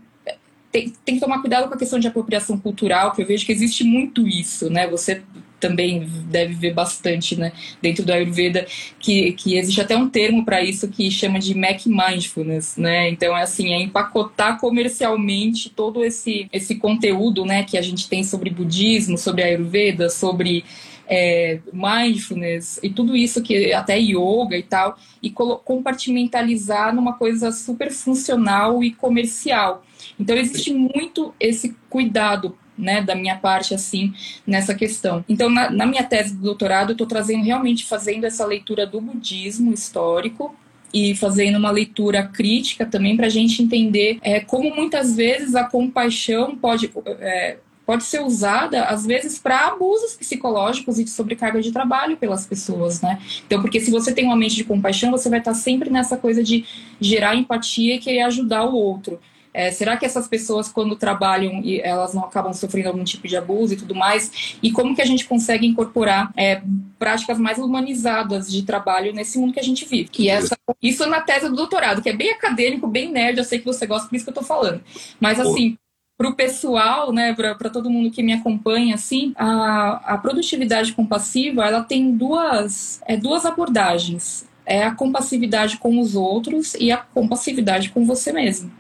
tem, 0.78 0.94
tem 1.04 1.16
que 1.16 1.22
tomar 1.22 1.40
cuidado 1.40 1.68
com 1.68 1.74
a 1.74 1.78
questão 1.78 2.00
de 2.00 2.08
apropriação 2.08 2.58
cultural, 2.58 3.12
que 3.12 3.22
eu 3.22 3.26
vejo 3.26 3.46
que 3.46 3.52
existe 3.52 3.84
muito 3.84 4.28
isso, 4.28 4.70
né? 4.70 4.88
Você 4.88 5.22
também 5.60 6.08
deve 6.30 6.54
ver 6.54 6.72
bastante, 6.72 7.36
né, 7.36 7.52
dentro 7.82 8.06
do 8.06 8.14
Ayurveda, 8.14 8.68
que, 9.00 9.32
que 9.32 9.58
existe 9.58 9.82
até 9.82 9.98
um 9.98 10.08
termo 10.08 10.46
para 10.46 10.62
isso 10.62 10.88
que 10.88 11.10
chama 11.10 11.40
de 11.40 11.56
Mac 11.56 11.84
Mindfulness, 11.88 12.78
né? 12.78 13.10
Então 13.10 13.36
é 13.36 13.42
assim, 13.42 13.74
é 13.74 13.82
empacotar 13.82 14.60
comercialmente 14.60 15.72
todo 15.72 16.04
esse 16.04 16.48
esse 16.54 16.76
conteúdo, 16.76 17.44
né, 17.44 17.64
que 17.64 17.76
a 17.76 17.82
gente 17.82 18.08
tem 18.08 18.24
sobre 18.24 18.52
budismo, 18.52 19.18
sobre 19.18 19.44
Ayurveda, 19.44 20.12
sobre 20.12 20.64
é, 21.08 21.60
mindfulness 21.72 22.80
e 22.84 22.90
tudo 22.90 23.16
isso 23.16 23.42
que 23.42 23.74
até 23.74 23.98
yoga 23.98 24.58
e 24.58 24.64
tal, 24.64 24.98
e 25.22 25.30
compartimentalizar 25.30 26.94
numa 26.94 27.14
coisa 27.14 27.52
super 27.52 27.92
funcional 27.92 28.84
e 28.84 28.92
comercial. 28.92 29.84
Então 30.20 30.36
existe 30.36 30.74
muito 30.74 31.34
esse 31.40 31.76
cuidado 31.90 32.58
né, 32.78 33.02
da 33.02 33.16
minha 33.16 33.36
parte, 33.36 33.74
assim, 33.74 34.14
nessa 34.46 34.76
questão. 34.76 35.26
Então, 35.28 35.50
na, 35.50 35.70
na 35.72 35.86
minha 35.86 36.04
tese 36.04 36.36
do 36.36 36.44
doutorado, 36.44 36.90
eu 36.90 36.94
estou 36.94 37.08
trazendo 37.08 37.44
realmente 37.44 37.86
fazendo 37.86 38.26
essa 38.26 38.46
leitura 38.46 38.86
do 38.86 39.02
budismo 39.02 39.74
histórico 39.74 40.56
e 40.94 41.16
fazendo 41.16 41.58
uma 41.58 41.72
leitura 41.72 42.24
crítica 42.24 42.86
também 42.86 43.18
para 43.18 43.26
a 43.26 43.30
gente 43.30 43.62
entender 43.62 44.20
é, 44.22 44.40
como 44.40 44.74
muitas 44.74 45.16
vezes 45.16 45.56
a 45.56 45.64
compaixão 45.64 46.56
pode 46.56 46.90
é, 47.20 47.58
pode 47.88 48.04
ser 48.04 48.22
usada, 48.22 48.84
às 48.84 49.06
vezes, 49.06 49.40
para 49.40 49.68
abusos 49.68 50.14
psicológicos 50.14 51.00
e 51.00 51.06
de 51.06 51.10
sobrecarga 51.10 51.62
de 51.62 51.72
trabalho 51.72 52.18
pelas 52.18 52.46
pessoas, 52.46 53.00
né? 53.02 53.18
Então, 53.46 53.62
porque 53.62 53.80
se 53.80 53.90
você 53.90 54.14
tem 54.14 54.26
uma 54.26 54.36
mente 54.36 54.58
de 54.58 54.66
compaixão, 54.66 55.10
você 55.10 55.30
vai 55.30 55.40
estar 55.40 55.54
sempre 55.54 55.90
nessa 55.90 56.18
coisa 56.18 56.44
de 56.44 56.66
gerar 57.00 57.38
empatia 57.38 57.96
e 57.96 58.00
querer 58.00 58.24
ajudar 58.24 58.66
o 58.66 58.76
outro. 58.76 59.18
É, 59.54 59.72
será 59.72 59.96
que 59.96 60.06
essas 60.06 60.28
pessoas, 60.28 60.68
quando 60.68 60.98
trabalham, 60.98 61.64
elas 61.82 62.14
não 62.14 62.26
acabam 62.26 62.54
sofrendo 62.54 62.90
algum 62.90 63.06
tipo 63.06 63.26
de 63.26 63.38
abuso 63.38 63.74
e 63.74 63.78
tudo 63.78 63.96
mais? 63.96 64.58
E 64.62 64.70
como 64.70 64.94
que 64.94 65.02
a 65.02 65.06
gente 65.06 65.26
consegue 65.26 65.66
incorporar 65.66 66.32
é, 66.36 66.62
práticas 67.00 67.40
mais 67.40 67.58
humanizadas 67.58 68.52
de 68.52 68.64
trabalho 68.64 69.14
nesse 69.14 69.40
mundo 69.40 69.54
que 69.54 69.62
a 69.62 69.64
gente 69.64 69.86
vive? 69.86 70.10
E 70.20 70.30
essa, 70.30 70.58
isso 70.84 71.08
na 71.08 71.22
tese 71.22 71.50
do 71.50 71.56
doutorado, 71.56 72.02
que 72.02 72.10
é 72.10 72.14
bem 72.14 72.32
acadêmico, 72.32 72.86
bem 72.86 73.10
nerd, 73.10 73.38
eu 73.38 73.46
sei 73.46 73.60
que 73.60 73.66
você 73.66 73.88
gosta, 73.88 74.10
por 74.10 74.16
isso 74.18 74.26
que 74.26 74.30
eu 74.30 74.36
tô 74.36 74.44
falando. 74.44 74.82
Mas, 75.20 75.40
assim, 75.40 75.78
para 76.18 76.28
o 76.28 76.36
pessoal, 76.36 77.14
né, 77.14 77.34
para 77.34 77.70
todo 77.70 77.90
mundo 77.90 78.10
que 78.10 78.24
me 78.24 78.34
acompanha, 78.34 78.96
assim, 78.96 79.34
a, 79.36 80.14
a 80.14 80.18
produtividade 80.18 80.94
compassiva, 80.94 81.64
ela 81.64 81.84
tem 81.84 82.12
duas, 82.12 83.00
é, 83.06 83.16
duas 83.16 83.46
abordagens. 83.46 84.48
É 84.66 84.84
a 84.84 84.94
compassividade 84.94 85.78
com 85.78 86.00
os 86.00 86.16
outros 86.16 86.74
e 86.74 86.92
a 86.92 86.98
compassividade 86.98 87.90
com 87.90 88.06
você 88.06 88.34
mesmo. 88.34 88.72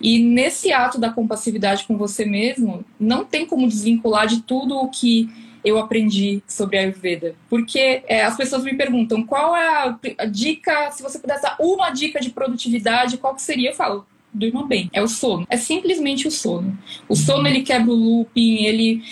E 0.00 0.22
nesse 0.22 0.72
ato 0.72 0.98
da 1.00 1.10
compassividade 1.10 1.84
com 1.84 1.96
você 1.96 2.24
mesmo, 2.26 2.84
não 3.00 3.24
tem 3.24 3.46
como 3.46 3.66
desvincular 3.66 4.26
de 4.26 4.42
tudo 4.42 4.76
o 4.76 4.88
que 4.88 5.28
eu 5.64 5.78
aprendi 5.78 6.42
sobre 6.46 6.76
a 6.76 6.82
Ayurveda. 6.82 7.34
Porque 7.48 8.02
é, 8.06 8.22
as 8.22 8.36
pessoas 8.36 8.62
me 8.62 8.74
perguntam 8.74 9.24
qual 9.24 9.56
é 9.56 9.66
a, 9.66 9.98
a, 10.18 10.26
dica, 10.26 10.90
se 10.90 11.02
você 11.02 11.18
pudesse 11.18 11.42
dar 11.42 11.56
uma 11.58 11.90
dica 11.90 12.20
de 12.20 12.30
produtividade, 12.30 13.16
qual 13.16 13.34
que 13.34 13.42
seria? 13.42 13.70
Eu 13.70 13.74
falo, 13.74 14.06
durma 14.34 14.66
bem. 14.66 14.90
É 14.92 15.00
o 15.00 15.08
sono. 15.08 15.46
É 15.48 15.56
simplesmente 15.56 16.26
o 16.26 16.30
sono. 16.30 16.76
O 17.08 17.14
sono 17.14 17.46
ele 17.46 17.62
quebra 17.62 17.90
o 17.90 17.94
looping, 17.94 18.64
ele 18.64 19.02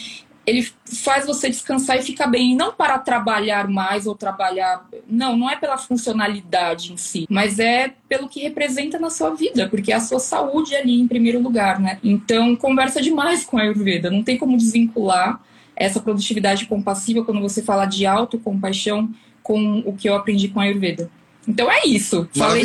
ele 0.44 0.68
faz 0.84 1.24
você 1.24 1.48
descansar 1.48 1.98
e 1.98 2.02
ficar 2.02 2.26
bem, 2.26 2.52
e 2.52 2.54
não 2.56 2.72
para 2.72 2.98
trabalhar 2.98 3.68
mais 3.68 4.06
ou 4.06 4.14
trabalhar. 4.14 4.84
Não, 5.06 5.36
não 5.36 5.48
é 5.48 5.56
pela 5.56 5.78
funcionalidade 5.78 6.92
em 6.92 6.96
si, 6.96 7.26
mas 7.30 7.58
é 7.58 7.94
pelo 8.08 8.28
que 8.28 8.40
representa 8.40 8.98
na 8.98 9.08
sua 9.08 9.30
vida, 9.30 9.68
porque 9.68 9.92
é 9.92 9.94
a 9.94 10.00
sua 10.00 10.18
saúde 10.18 10.74
ali 10.74 11.00
em 11.00 11.06
primeiro 11.06 11.40
lugar, 11.40 11.78
né? 11.78 11.98
Então, 12.02 12.56
conversa 12.56 13.00
demais 13.00 13.44
com 13.46 13.56
a 13.56 13.62
Ayurveda, 13.62 14.10
não 14.10 14.22
tem 14.22 14.36
como 14.36 14.56
desvincular 14.56 15.40
essa 15.76 16.00
produtividade 16.00 16.66
compassiva 16.66 17.24
quando 17.24 17.40
você 17.40 17.62
fala 17.62 17.86
de 17.86 18.04
autocompaixão 18.04 19.10
com 19.42 19.78
o 19.86 19.92
que 19.94 20.08
eu 20.08 20.14
aprendi 20.14 20.48
com 20.48 20.60
a 20.60 20.64
Ayurveda. 20.64 21.10
Então 21.46 21.70
é 21.70 21.86
isso. 21.86 22.28
Falei 22.34 22.64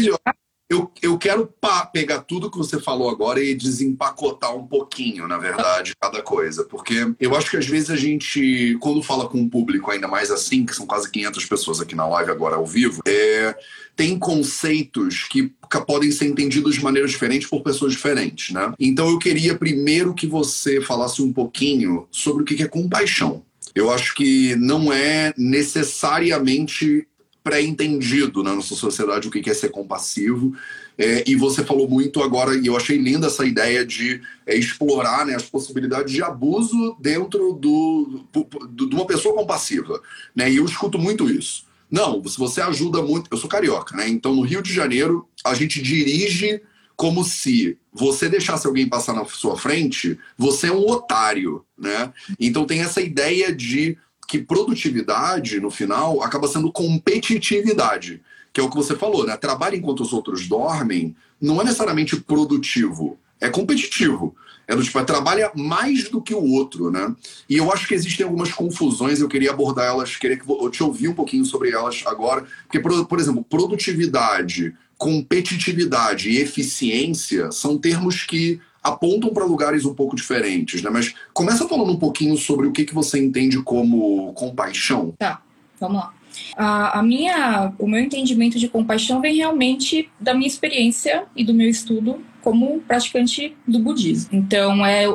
eu, 0.70 0.92
eu 1.02 1.18
quero 1.18 1.50
pegar 1.94 2.20
tudo 2.22 2.52
que 2.52 2.58
você 2.58 2.80
falou 2.80 3.10
agora 3.10 3.42
e 3.42 3.56
desempacotar 3.56 4.54
um 4.54 4.68
pouquinho, 4.68 5.26
na 5.26 5.38
verdade, 5.38 5.96
cada 6.00 6.22
coisa. 6.22 6.66
Porque 6.66 7.14
eu 7.20 7.36
acho 7.36 7.50
que 7.50 7.58
às 7.58 7.66
vezes 7.66 7.90
a 7.90 7.96
gente, 7.96 8.78
quando 8.82 9.02
fala 9.02 9.30
com 9.30 9.40
um 9.40 9.50
público 9.50 9.90
ainda 9.90 10.08
mais 10.08 10.30
assim, 10.30 10.66
que 10.66 10.76
são 10.76 10.86
quase 10.86 11.10
500 11.10 11.46
pessoas 11.46 11.80
aqui 11.80 11.96
na 11.96 12.08
live 12.08 12.32
agora 12.32 12.58
ao 12.58 12.66
vivo, 12.66 13.02
é, 13.08 13.56
tem 13.96 14.20
conceitos 14.20 15.24
que 15.24 15.54
podem 15.86 16.12
ser 16.12 16.26
entendidos 16.26 16.76
de 16.76 16.84
maneira 16.84 17.08
diferente 17.08 17.48
por 17.48 17.62
pessoas 17.62 17.94
diferentes, 17.94 18.54
né? 18.54 18.74
Então 18.78 19.10
eu 19.10 19.18
queria 19.18 19.56
primeiro 19.56 20.14
que 20.14 20.28
você 20.28 20.82
falasse 20.82 21.22
um 21.22 21.32
pouquinho 21.32 22.08
sobre 22.12 22.44
o 22.44 22.46
que 22.46 22.62
é 22.62 22.68
compaixão. 22.68 23.46
Eu 23.74 23.92
acho 23.92 24.16
que 24.16 24.56
não 24.56 24.92
é 24.92 25.34
necessariamente 25.38 27.08
pré-entendido 27.48 28.44
na 28.44 28.54
nossa 28.54 28.76
sociedade 28.76 29.30
o 29.30 29.32
que 29.32 29.50
é 29.50 29.54
ser 29.54 29.70
compassivo. 29.70 30.54
É, 30.98 31.24
e 31.26 31.34
você 31.34 31.64
falou 31.64 31.88
muito 31.88 32.22
agora, 32.22 32.54
e 32.58 32.68
eu 32.68 32.76
achei 32.76 32.98
linda 32.98 33.28
essa 33.28 33.46
ideia 33.46 33.86
de 33.86 34.20
é, 34.46 34.54
explorar 34.54 35.26
né, 35.26 35.34
as 35.34 35.44
possibilidades 35.44 36.12
de 36.12 36.22
abuso 36.22 36.98
dentro 37.00 37.54
do, 37.54 38.26
de 38.70 38.94
uma 38.94 39.06
pessoa 39.06 39.34
compassiva. 39.34 40.02
Né? 40.36 40.52
E 40.52 40.58
eu 40.58 40.66
escuto 40.66 41.00
muito 41.00 41.30
isso. 41.30 41.66
Não, 41.90 42.22
se 42.28 42.38
você 42.38 42.60
ajuda 42.60 43.02
muito. 43.02 43.30
Eu 43.32 43.38
sou 43.38 43.50
carioca, 43.50 43.96
né? 43.96 44.10
Então 44.10 44.36
no 44.36 44.42
Rio 44.42 44.62
de 44.62 44.74
Janeiro 44.74 45.26
a 45.42 45.54
gente 45.54 45.82
dirige 45.82 46.62
como 46.98 47.24
se 47.24 47.78
você 47.94 48.28
deixasse 48.28 48.68
alguém 48.68 48.90
passar 48.90 49.14
na 49.14 49.24
sua 49.24 49.56
frente, 49.56 50.20
você 50.38 50.68
é 50.68 50.72
um 50.72 50.86
otário, 50.86 51.64
né? 51.78 52.12
Então 52.38 52.66
tem 52.66 52.82
essa 52.82 53.00
ideia 53.00 53.56
de 53.56 53.98
que 54.28 54.40
produtividade, 54.40 55.60
no 55.60 55.72
final, 55.72 56.22
acaba 56.22 56.48
sendo 56.48 56.72
competitividade, 56.72 58.22
que 58.52 58.60
é 58.60 58.64
o 58.64 58.70
que 58.70 58.76
você 58.76 58.96
falou, 58.96 59.26
né? 59.26 59.38
Trabalho 59.38 59.78
enquanto 59.78 60.02
os 60.02 60.12
outros 60.12 60.48
dormem 60.48 61.16
não 61.40 61.62
é 61.62 61.64
necessariamente 61.64 62.18
produtivo, 62.18 63.18
é 63.40 63.50
competitivo. 63.50 64.36
É 64.68 64.76
do 64.76 64.84
tipo, 64.84 65.00
é, 65.00 65.04
trabalha 65.06 65.50
mais 65.56 66.10
do 66.10 66.22
que 66.22 66.36
o 66.36 66.44
outro, 66.44 66.92
né? 66.92 67.16
E 67.50 67.56
eu 67.56 67.72
acho 67.72 67.88
que 67.88 67.94
existem 67.94 68.26
algumas 68.26 68.52
confusões, 68.52 69.22
eu 69.22 69.30
queria 69.30 69.52
abordar 69.52 69.86
elas, 69.86 70.18
queria 70.18 70.36
que 70.36 70.44
eu 70.50 70.70
te 70.70 70.84
ouvir 70.84 71.08
um 71.08 71.14
pouquinho 71.14 71.46
sobre 71.46 71.72
elas 71.72 72.04
agora, 72.06 72.46
porque, 72.64 72.78
por, 72.78 73.08
por 73.08 73.18
exemplo, 73.18 73.46
produtividade, 73.50 74.76
competitividade 74.98 76.30
e 76.30 76.40
eficiência 76.40 77.50
são 77.50 77.78
termos 77.78 78.24
que 78.24 78.60
apontam 78.84 79.34
para 79.34 79.46
lugares 79.46 79.86
um 79.86 79.94
pouco 79.94 80.16
diferentes, 80.16 80.82
né? 80.82 80.90
Mas 80.90 81.14
começa 81.34 81.68
falando 81.68 81.92
um 81.92 82.00
pouquinho 82.00 82.38
sobre 82.38 82.68
o 82.68 82.72
que, 82.72 82.86
que 82.86 82.94
você 82.94 83.20
entende 83.24 83.62
como 83.62 84.34
compaixão. 84.34 85.14
Tá, 85.18 85.42
vamos 85.80 85.98
lá. 85.98 86.14
A, 86.56 87.00
a, 87.00 87.04
minha, 87.04 87.74
o 87.80 87.88
meu 87.88 88.00
entendimento 88.00 88.60
de 88.60 88.68
compaixão 88.68 89.22
vem 89.22 89.36
realmente 89.36 90.10
da 90.20 90.34
minha 90.34 90.48
experiência 90.48 91.26
e 91.36 91.44
do 91.44 91.54
meu 91.54 91.70
estudo 91.70 92.22
como 92.42 92.80
praticante 92.82 93.56
do 93.68 93.80
budismo. 93.80 94.30
Então, 94.32 94.86
é 94.86 95.06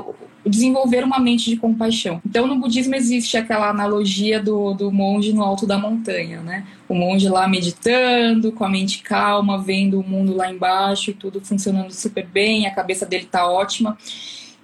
desenvolver 0.45 1.05
uma 1.05 1.19
mente 1.19 1.51
de 1.51 1.57
compaixão. 1.57 2.21
Então, 2.27 2.47
no 2.47 2.59
budismo 2.59 2.95
existe 2.95 3.37
aquela 3.37 3.69
analogia 3.69 4.43
do, 4.43 4.75
do 4.75 4.91
monge 4.91 5.33
no 5.33 5.43
alto 5.43 5.67
da 5.67 5.79
montanha, 5.79 6.41
né? 6.41 6.67
O 6.89 6.95
monge 6.95 7.29
lá 7.29 7.47
meditando, 7.47 8.53
com 8.53 8.65
a 8.65 8.69
mente 8.69 9.03
calma, 9.03 9.63
vendo 9.63 10.01
o 10.01 10.05
mundo 10.05 10.35
lá 10.35 10.51
embaixo 10.51 11.11
e 11.11 11.15
tudo 11.15 11.41
funcionando 11.41 11.93
super 11.93 12.27
bem, 12.27 12.67
a 12.67 12.75
cabeça 12.75 13.07
dele 13.07 13.27
tá 13.31 13.49
ótima. 13.49 13.97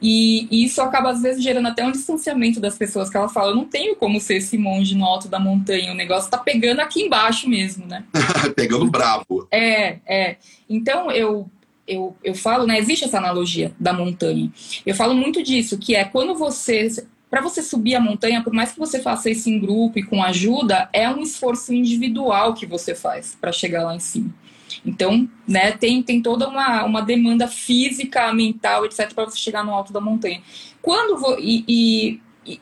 E, 0.00 0.48
isso 0.64 0.80
acaba, 0.80 1.10
às 1.10 1.22
vezes, 1.22 1.42
gerando 1.42 1.68
até 1.68 1.84
um 1.84 1.90
distanciamento 1.90 2.60
das 2.60 2.76
pessoas, 2.76 3.10
que 3.10 3.16
elas 3.16 3.32
falam, 3.32 3.50
eu 3.50 3.56
não 3.56 3.64
tenho 3.64 3.96
como 3.96 4.20
ser 4.20 4.36
esse 4.36 4.56
monge 4.56 4.94
no 4.96 5.04
alto 5.04 5.28
da 5.28 5.40
montanha, 5.40 5.92
o 5.92 5.96
negócio 5.96 6.30
tá 6.30 6.38
pegando 6.38 6.80
aqui 6.80 7.02
embaixo 7.02 7.48
mesmo, 7.48 7.86
né? 7.86 8.04
pegando 8.54 8.88
bravo. 8.90 9.48
É, 9.50 9.98
é. 10.06 10.36
Então, 10.68 11.10
eu 11.10 11.50
eu, 11.88 12.16
eu 12.22 12.34
falo, 12.34 12.66
né? 12.66 12.78
Existe 12.78 13.04
essa 13.04 13.18
analogia 13.18 13.72
da 13.80 13.92
montanha. 13.92 14.52
Eu 14.84 14.94
falo 14.94 15.14
muito 15.14 15.42
disso, 15.42 15.78
que 15.78 15.96
é 15.96 16.04
quando 16.04 16.34
você. 16.34 16.88
Para 17.30 17.42
você 17.42 17.62
subir 17.62 17.94
a 17.94 18.00
montanha, 18.00 18.42
por 18.42 18.54
mais 18.54 18.72
que 18.72 18.78
você 18.78 19.00
faça 19.00 19.28
isso 19.28 19.50
em 19.50 19.58
grupo 19.58 19.98
e 19.98 20.02
com 20.02 20.22
ajuda, 20.22 20.88
é 20.94 21.10
um 21.10 21.20
esforço 21.20 21.74
individual 21.74 22.54
que 22.54 22.64
você 22.64 22.94
faz 22.94 23.36
para 23.38 23.52
chegar 23.52 23.84
lá 23.84 23.94
em 23.94 24.00
cima. 24.00 24.34
Então, 24.84 25.28
né, 25.46 25.72
tem, 25.72 26.02
tem 26.02 26.22
toda 26.22 26.48
uma, 26.48 26.84
uma 26.84 27.02
demanda 27.02 27.46
física, 27.46 28.32
mental, 28.32 28.86
etc., 28.86 29.12
para 29.12 29.26
você 29.26 29.38
chegar 29.38 29.62
no 29.62 29.74
alto 29.74 29.92
da 29.92 30.00
montanha. 30.00 30.40
Quando 30.80 31.18
vo, 31.18 31.36
e, 31.38 31.64
e 31.68 32.20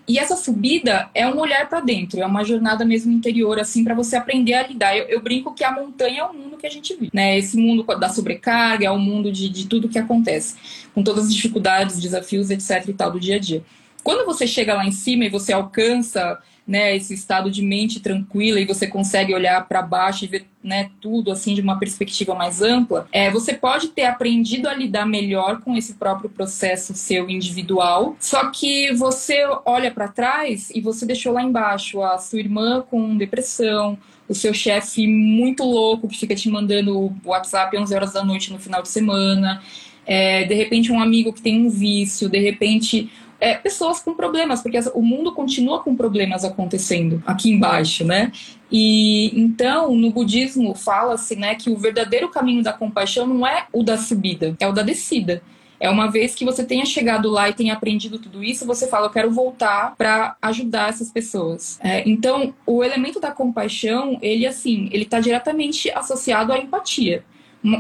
e, 0.08 0.18
essa 0.18 0.34
subida 0.34 1.08
é 1.14 1.26
um 1.28 1.38
olhar 1.38 1.68
para 1.68 1.80
dentro, 1.80 2.20
é 2.20 2.26
uma 2.26 2.42
jornada 2.42 2.84
mesmo 2.84 3.12
interior, 3.12 3.60
assim, 3.60 3.84
para 3.84 3.94
você 3.94 4.16
aprender 4.16 4.54
a 4.54 4.66
lidar. 4.66 4.96
Eu, 4.96 5.04
eu, 5.04 5.20
brinco 5.20 5.54
que 5.54 5.62
a 5.62 5.70
montanha 5.70 6.22
é 6.22 6.24
o 6.24 6.34
mundo 6.34 6.56
que 6.56 6.66
a 6.66 6.70
gente 6.70 6.94
vive, 6.94 7.10
né? 7.14 7.38
Esse 7.38 7.56
mundo 7.56 7.84
da 7.96 8.08
sobrecarga, 8.08 8.86
é 8.86 8.90
o 8.90 8.98
mundo 8.98 9.30
de, 9.30 9.48
de 9.48 9.66
tudo 9.66 9.88
que 9.88 9.98
acontece, 9.98 10.56
com 10.94 11.02
todas 11.02 11.26
as 11.26 11.34
dificuldades, 11.34 12.00
desafios, 12.00 12.50
etc. 12.50 12.88
e 12.88 12.92
tal 12.92 13.12
do 13.12 13.20
dia 13.20 13.36
a 13.36 13.38
dia. 13.38 13.62
Quando 14.02 14.26
você 14.26 14.46
chega 14.46 14.74
lá 14.74 14.84
em 14.84 14.92
cima 14.92 15.24
e 15.24 15.28
você 15.28 15.52
alcança 15.52 16.38
né, 16.66 16.96
esse 16.96 17.14
estado 17.14 17.50
de 17.50 17.62
mente 17.62 18.00
tranquila 18.00 18.58
e 18.58 18.64
você 18.64 18.86
consegue 18.86 19.32
olhar 19.32 19.66
para 19.68 19.80
baixo 19.80 20.24
e 20.24 20.28
ver 20.28 20.46
né, 20.62 20.90
tudo 21.00 21.30
assim 21.30 21.54
de 21.54 21.60
uma 21.60 21.78
perspectiva 21.78 22.34
mais 22.34 22.60
ampla, 22.60 23.06
é, 23.12 23.30
você 23.30 23.54
pode 23.54 23.88
ter 23.88 24.04
aprendido 24.04 24.68
a 24.68 24.74
lidar 24.74 25.06
melhor 25.06 25.60
com 25.60 25.76
esse 25.76 25.94
próprio 25.94 26.28
processo 26.28 26.92
seu 26.92 27.30
individual. 27.30 28.16
Só 28.18 28.50
que 28.50 28.92
você 28.94 29.44
olha 29.64 29.92
para 29.92 30.08
trás 30.08 30.70
e 30.74 30.80
você 30.80 31.06
deixou 31.06 31.32
lá 31.32 31.42
embaixo 31.42 32.02
a 32.02 32.18
sua 32.18 32.40
irmã 32.40 32.84
com 32.90 33.16
depressão, 33.16 33.96
o 34.28 34.34
seu 34.34 34.52
chefe 34.52 35.06
muito 35.06 35.62
louco 35.62 36.08
que 36.08 36.18
fica 36.18 36.34
te 36.34 36.50
mandando 36.50 37.14
WhatsApp 37.24 37.76
às 37.76 37.82
11 37.84 37.94
horas 37.94 38.12
da 38.12 38.24
noite 38.24 38.52
no 38.52 38.58
final 38.58 38.82
de 38.82 38.88
semana, 38.88 39.62
é, 40.04 40.44
de 40.44 40.54
repente 40.54 40.90
um 40.90 41.00
amigo 41.00 41.32
que 41.32 41.42
tem 41.42 41.64
um 41.64 41.70
vício, 41.70 42.28
de 42.28 42.38
repente 42.40 43.08
é, 43.40 43.54
pessoas 43.54 44.00
com 44.00 44.14
problemas, 44.14 44.62
porque 44.62 44.78
o 44.94 45.02
mundo 45.02 45.32
continua 45.32 45.82
com 45.82 45.94
problemas 45.94 46.44
acontecendo 46.44 47.22
aqui 47.26 47.50
embaixo, 47.50 48.04
né? 48.04 48.32
E 48.70 49.32
então, 49.38 49.94
no 49.94 50.10
budismo 50.10 50.74
fala-se, 50.74 51.36
né, 51.36 51.54
que 51.54 51.70
o 51.70 51.76
verdadeiro 51.76 52.28
caminho 52.28 52.62
da 52.62 52.72
compaixão 52.72 53.26
não 53.26 53.46
é 53.46 53.66
o 53.72 53.82
da 53.82 53.96
subida, 53.96 54.56
é 54.58 54.66
o 54.66 54.72
da 54.72 54.82
descida. 54.82 55.42
É 55.78 55.90
uma 55.90 56.10
vez 56.10 56.34
que 56.34 56.44
você 56.44 56.64
tenha 56.64 56.86
chegado 56.86 57.28
lá 57.30 57.50
e 57.50 57.52
tenha 57.52 57.74
aprendido 57.74 58.18
tudo 58.18 58.42
isso, 58.42 58.66
você 58.66 58.86
fala, 58.86 59.06
eu 59.06 59.10
quero 59.10 59.30
voltar 59.30 59.94
para 59.96 60.34
ajudar 60.40 60.88
essas 60.88 61.10
pessoas. 61.10 61.78
É, 61.82 62.08
então, 62.08 62.54
o 62.64 62.82
elemento 62.82 63.20
da 63.20 63.30
compaixão, 63.30 64.18
ele 64.22 64.46
assim, 64.46 64.88
ele 64.90 65.04
está 65.04 65.20
diretamente 65.20 65.90
associado 65.90 66.52
à 66.52 66.58
empatia. 66.58 67.24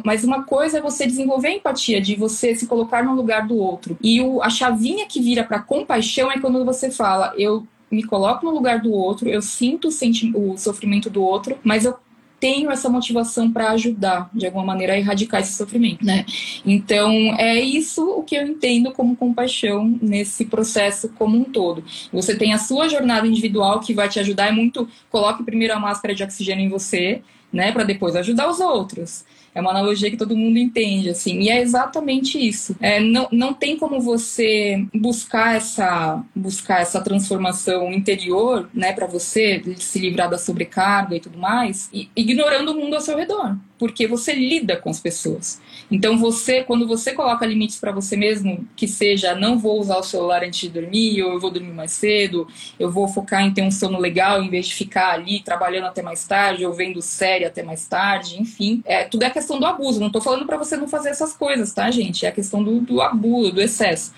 Mas 0.04 0.24
uma 0.24 0.42
coisa 0.42 0.78
é 0.78 0.80
você 0.80 1.06
desenvolver 1.06 1.48
a 1.48 1.54
empatia, 1.54 2.00
de 2.00 2.16
você 2.16 2.54
se 2.54 2.66
colocar 2.66 3.04
no 3.04 3.14
lugar 3.14 3.46
do 3.46 3.56
outro. 3.56 3.96
E 4.02 4.20
o, 4.20 4.42
a 4.42 4.50
chavinha 4.50 5.06
que 5.06 5.20
vira 5.20 5.44
para 5.44 5.60
compaixão 5.60 6.30
é 6.30 6.40
quando 6.40 6.64
você 6.64 6.90
fala, 6.90 7.32
eu 7.36 7.66
me 7.90 8.02
coloco 8.02 8.44
no 8.44 8.52
lugar 8.52 8.80
do 8.80 8.92
outro, 8.92 9.28
eu 9.28 9.40
sinto 9.40 9.88
o, 9.88 10.52
o 10.52 10.58
sofrimento 10.58 11.08
do 11.08 11.22
outro, 11.22 11.56
mas 11.62 11.84
eu 11.84 11.94
tenho 12.38 12.70
essa 12.70 12.88
motivação 12.88 13.50
para 13.50 13.70
ajudar, 13.70 14.30
de 14.34 14.46
alguma 14.46 14.64
maneira, 14.64 14.92
a 14.92 14.98
erradicar 14.98 15.40
esse 15.40 15.54
sofrimento, 15.54 16.04
né? 16.04 16.24
Então, 16.64 17.10
é 17.38 17.58
isso 17.58 18.06
o 18.10 18.22
que 18.22 18.36
eu 18.36 18.46
entendo 18.46 18.92
como 18.92 19.16
compaixão 19.16 19.98
nesse 20.02 20.44
processo 20.44 21.08
como 21.10 21.36
um 21.36 21.44
todo. 21.44 21.82
Você 22.12 22.36
tem 22.36 22.52
a 22.52 22.58
sua 22.58 22.88
jornada 22.88 23.26
individual 23.26 23.80
que 23.80 23.94
vai 23.94 24.08
te 24.08 24.20
ajudar, 24.20 24.48
é 24.48 24.52
muito, 24.52 24.88
coloque 25.10 25.42
primeiro 25.44 25.74
a 25.74 25.80
máscara 25.80 26.14
de 26.14 26.22
oxigênio 26.22 26.66
em 26.66 26.68
você, 26.68 27.22
né, 27.52 27.72
para 27.72 27.84
depois 27.84 28.14
ajudar 28.16 28.50
os 28.50 28.60
outros. 28.60 29.24
É 29.56 29.60
uma 29.62 29.70
analogia 29.70 30.10
que 30.10 30.18
todo 30.18 30.36
mundo 30.36 30.58
entende, 30.58 31.08
assim. 31.08 31.40
E 31.40 31.48
é 31.48 31.62
exatamente 31.62 32.38
isso. 32.38 32.76
É, 32.78 33.00
não, 33.00 33.26
não 33.32 33.54
tem 33.54 33.78
como 33.78 33.98
você 34.02 34.86
buscar 34.94 35.56
essa, 35.56 36.22
buscar 36.34 36.82
essa 36.82 37.00
transformação 37.00 37.90
interior, 37.90 38.68
né, 38.74 38.92
para 38.92 39.06
você 39.06 39.62
se 39.78 39.98
livrar 39.98 40.28
da 40.28 40.36
sobrecarga 40.36 41.16
e 41.16 41.20
tudo 41.20 41.38
mais, 41.38 41.88
e, 41.90 42.10
ignorando 42.14 42.72
o 42.72 42.74
mundo 42.74 42.96
ao 42.96 43.00
seu 43.00 43.16
redor 43.16 43.56
porque 43.78 44.06
você 44.06 44.34
lida 44.34 44.76
com 44.76 44.90
as 44.90 45.00
pessoas. 45.00 45.60
Então 45.90 46.18
você, 46.18 46.62
quando 46.64 46.86
você 46.86 47.12
coloca 47.12 47.46
limites 47.46 47.78
para 47.78 47.92
você 47.92 48.16
mesmo, 48.16 48.66
que 48.74 48.88
seja 48.88 49.34
não 49.34 49.58
vou 49.58 49.78
usar 49.80 49.98
o 49.98 50.02
celular 50.02 50.42
antes 50.42 50.60
de 50.60 50.68
dormir, 50.68 51.22
ou 51.22 51.34
eu 51.34 51.40
vou 51.40 51.50
dormir 51.50 51.72
mais 51.72 51.92
cedo, 51.92 52.46
eu 52.78 52.90
vou 52.90 53.06
focar 53.08 53.42
em 53.42 53.52
ter 53.52 53.62
um 53.62 53.70
sono 53.70 53.98
legal 53.98 54.42
em 54.42 54.48
vez 54.48 54.66
de 54.66 54.74
ficar 54.74 55.12
ali 55.12 55.40
trabalhando 55.40 55.86
até 55.86 56.02
mais 56.02 56.24
tarde, 56.24 56.64
ou 56.64 56.72
vendo 56.72 57.00
série 57.02 57.44
até 57.44 57.62
mais 57.62 57.86
tarde, 57.86 58.40
enfim, 58.40 58.82
é, 58.84 59.04
tudo 59.04 59.24
é 59.24 59.30
questão 59.30 59.58
do 59.58 59.66
abuso. 59.66 60.00
Não 60.00 60.08
estou 60.08 60.22
falando 60.22 60.46
para 60.46 60.56
você 60.56 60.76
não 60.76 60.88
fazer 60.88 61.10
essas 61.10 61.34
coisas, 61.34 61.72
tá, 61.72 61.90
gente? 61.90 62.24
É 62.24 62.28
a 62.28 62.32
questão 62.32 62.62
do, 62.62 62.80
do 62.80 63.00
abuso, 63.00 63.52
do 63.52 63.60
excesso. 63.60 64.12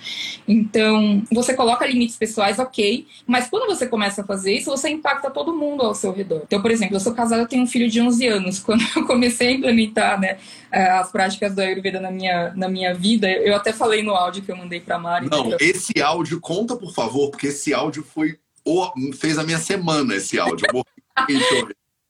Então 0.47 1.23
você 1.31 1.55
coloca 1.55 1.87
limites 1.87 2.17
pessoais, 2.17 2.59
ok, 2.59 3.07
mas 3.27 3.49
quando 3.49 3.67
você 3.67 3.87
começa 3.87 4.23
a 4.23 4.25
fazer 4.25 4.55
isso, 4.55 4.71
você 4.71 4.89
impacta 4.89 5.31
todo 5.31 5.55
mundo 5.55 5.83
ao 5.83 5.95
seu 5.95 6.13
redor. 6.13 6.43
Então, 6.47 6.63
por 6.63 6.71
exemplo, 6.71 6.97
eu 6.97 7.01
sou 7.01 7.13
casada, 7.15 7.47
tenho 7.47 7.63
um 7.63 7.67
filho 7.67 7.89
de 7.89 8.01
11 8.01 8.27
anos. 8.27 8.59
Quando 8.69 8.83
eu 8.97 9.07
comecei 9.07 9.48
implementar 9.51 10.21
né, 10.21 10.39
é, 10.71 10.83
as 10.91 11.11
práticas 11.11 11.55
da 11.55 11.63
Ayurveda 11.63 12.01
na 12.01 12.11
minha, 12.11 12.53
na 12.55 12.69
minha 12.69 12.95
vida. 12.95 13.31
Eu 13.31 13.55
até 13.55 13.73
falei 13.73 14.03
no 14.03 14.13
áudio 14.13 14.43
que 14.43 14.51
eu 14.51 14.57
mandei 14.57 14.81
para 14.81 14.99
Mari. 14.99 15.29
Não, 15.31 15.57
esse 15.61 16.01
áudio, 16.01 16.41
conta 16.41 16.77
por 16.77 16.93
favor, 16.93 17.31
porque 17.31 17.49
esse 17.49 17.73
áudio 17.73 18.03
foi 18.03 18.39
o, 18.65 18.91
fez 19.15 19.39
a 19.39 19.45
minha 19.45 19.59
semana, 19.59 20.15
esse 20.15 20.39
áudio. 20.39 20.67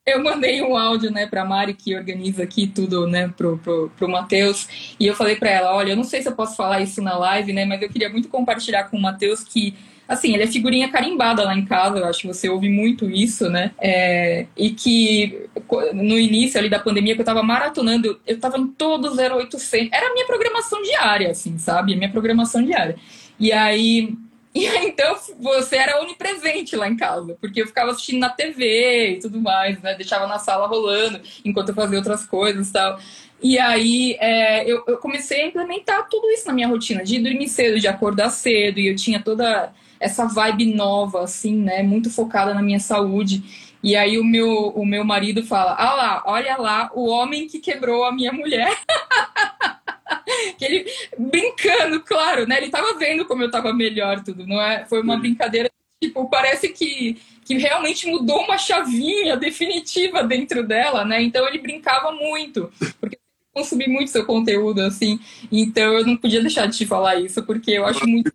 eu 0.07 0.23
mandei 0.25 0.63
um 0.63 0.77
áudio, 0.77 1.11
né, 1.11 1.27
pra 1.27 1.45
Mari, 1.45 1.75
que 1.75 1.97
organiza 1.97 2.43
aqui 2.43 2.67
tudo, 2.67 3.07
né, 3.07 3.29
pro, 3.37 3.59
pro, 3.59 3.91
pro 3.97 4.09
Matheus, 4.09 4.95
e 4.99 5.07
eu 5.07 5.15
falei 5.15 5.37
para 5.37 5.51
ela, 5.51 5.75
olha, 5.75 5.93
eu 5.93 5.97
não 5.97 6.05
sei 6.05 6.23
se 6.23 6.29
eu 6.29 6.35
posso 6.35 6.57
falar 6.57 6.81
isso 6.81 7.01
na 7.01 7.17
live, 7.17 7.53
né, 7.53 7.65
mas 7.65 7.81
eu 7.81 7.89
queria 7.89 8.09
muito 8.09 8.29
compartilhar 8.29 8.85
com 8.85 8.97
o 8.97 9.03
Matheus 9.03 9.45
que 9.45 9.75
assim, 10.09 10.33
ele 10.33 10.45
é 10.45 10.47
figurinha 10.47 10.91
carimbada 10.91 11.45
lá 11.45 11.55
em 11.55 11.67
casa, 11.67 11.99
eu 11.99 12.07
acho 12.07 12.23
que 12.23 12.27
você 12.27 12.49
ouve 12.49 12.71
muito 12.71 13.11
isso, 13.11 13.51
né? 13.51 13.73
É, 13.79 14.47
e 14.57 14.71
que 14.71 15.47
no 15.93 16.19
início 16.19 16.59
ali 16.59 16.71
da 16.71 16.79
pandemia, 16.79 17.15
que 17.15 17.21
eu 17.21 17.27
tava 17.27 17.43
maratonando, 17.43 18.19
eu 18.27 18.41
tava 18.41 18.57
em 18.59 18.67
todo 18.67 19.15
0800, 19.15 19.93
era 19.93 20.09
a 20.09 20.15
minha 20.15 20.27
programação 20.27 20.83
diária, 20.83 21.31
assim, 21.31 21.59
sabe? 21.59 21.93
A 21.93 21.97
minha 21.97 22.11
programação 22.11 22.65
diária. 22.65 22.97
E 23.39 23.53
aí, 23.53 24.15
e 24.55 24.67
aí, 24.67 24.89
então, 24.89 25.15
você 25.39 25.77
era 25.77 26.01
onipresente 26.01 26.75
lá 26.75 26.89
em 26.89 26.97
casa, 26.97 27.37
porque 27.39 27.61
eu 27.61 27.67
ficava 27.67 27.91
assistindo 27.91 28.19
na 28.19 28.31
TV 28.31 29.11
e 29.11 29.19
tudo 29.21 29.39
mais, 29.41 29.81
né? 29.83 29.95
Deixava 29.95 30.27
na 30.27 30.39
sala 30.39 30.67
rolando 30.67 31.21
enquanto 31.45 31.69
eu 31.69 31.75
fazia 31.75 31.99
outras 31.99 32.25
coisas 32.25 32.71
e 32.71 32.73
tal. 32.73 32.99
E 33.41 33.59
aí 33.59 34.17
é, 34.19 34.69
eu, 34.69 34.83
eu, 34.87 34.97
comecei 34.99 35.43
a 35.43 35.47
implementar 35.47 36.09
tudo 36.09 36.29
isso 36.31 36.47
na 36.47 36.53
minha 36.53 36.67
rotina, 36.67 37.05
de 37.05 37.21
dormir 37.21 37.49
cedo, 37.49 37.79
de 37.79 37.87
acordar 37.87 38.31
cedo, 38.31 38.81
e 38.81 38.89
eu 38.89 38.97
tinha 38.97 39.23
toda 39.23 39.73
essa 40.01 40.27
vibe 40.27 40.75
nova, 40.75 41.23
assim, 41.23 41.57
né? 41.57 41.83
Muito 41.83 42.11
focada 42.11 42.53
na 42.53 42.63
minha 42.63 42.81
saúde. 42.81 43.43
E 43.83 43.95
aí 43.95 44.19
o 44.19 44.25
meu, 44.25 44.69
o 44.71 44.85
meu 44.85 45.05
marido 45.05 45.45
fala: 45.45 45.75
Ah 45.79 45.95
lá, 45.95 46.23
olha 46.27 46.57
lá, 46.57 46.91
o 46.95 47.09
homem 47.09 47.47
que 47.47 47.61
quebrou 47.61 48.05
a 48.05 48.13
minha 48.13 48.33
mulher. 48.33 48.77
que 50.59 50.65
ele 50.65 50.87
brincando, 51.17 52.01
claro, 52.01 52.47
né? 52.47 52.57
Ele 52.59 52.71
tava 52.71 52.99
vendo 52.99 53.25
como 53.25 53.43
eu 53.43 53.51
tava 53.51 53.73
melhor 53.73 54.23
tudo, 54.23 54.47
não 54.47 54.61
é? 54.61 54.85
Foi 54.87 55.01
uma 55.01 55.17
brincadeira, 55.17 55.71
tipo, 56.03 56.29
parece 56.29 56.71
que, 56.71 57.21
que 57.45 57.57
realmente 57.57 58.07
mudou 58.09 58.43
uma 58.43 58.59
chavinha 58.59 59.37
definitiva 59.37 60.23
dentro 60.25 60.67
dela, 60.67 61.05
né? 61.05 61.23
Então 61.23 61.47
ele 61.47 61.59
brincava 61.59 62.13
muito, 62.13 62.73
porque 63.01 63.19
eu 63.59 63.63
consumi 63.63 63.89
muito 63.89 64.11
seu 64.11 64.25
conteúdo, 64.25 64.81
assim. 64.81 65.19
Então 65.51 65.95
eu 65.95 66.07
não 66.07 66.17
podia 66.17 66.41
deixar 66.41 66.67
de 66.67 66.77
te 66.77 66.87
falar 66.87 67.17
isso, 67.17 67.43
porque 67.43 67.73
eu 67.73 67.85
acho 67.85 68.07
muito. 68.07 68.31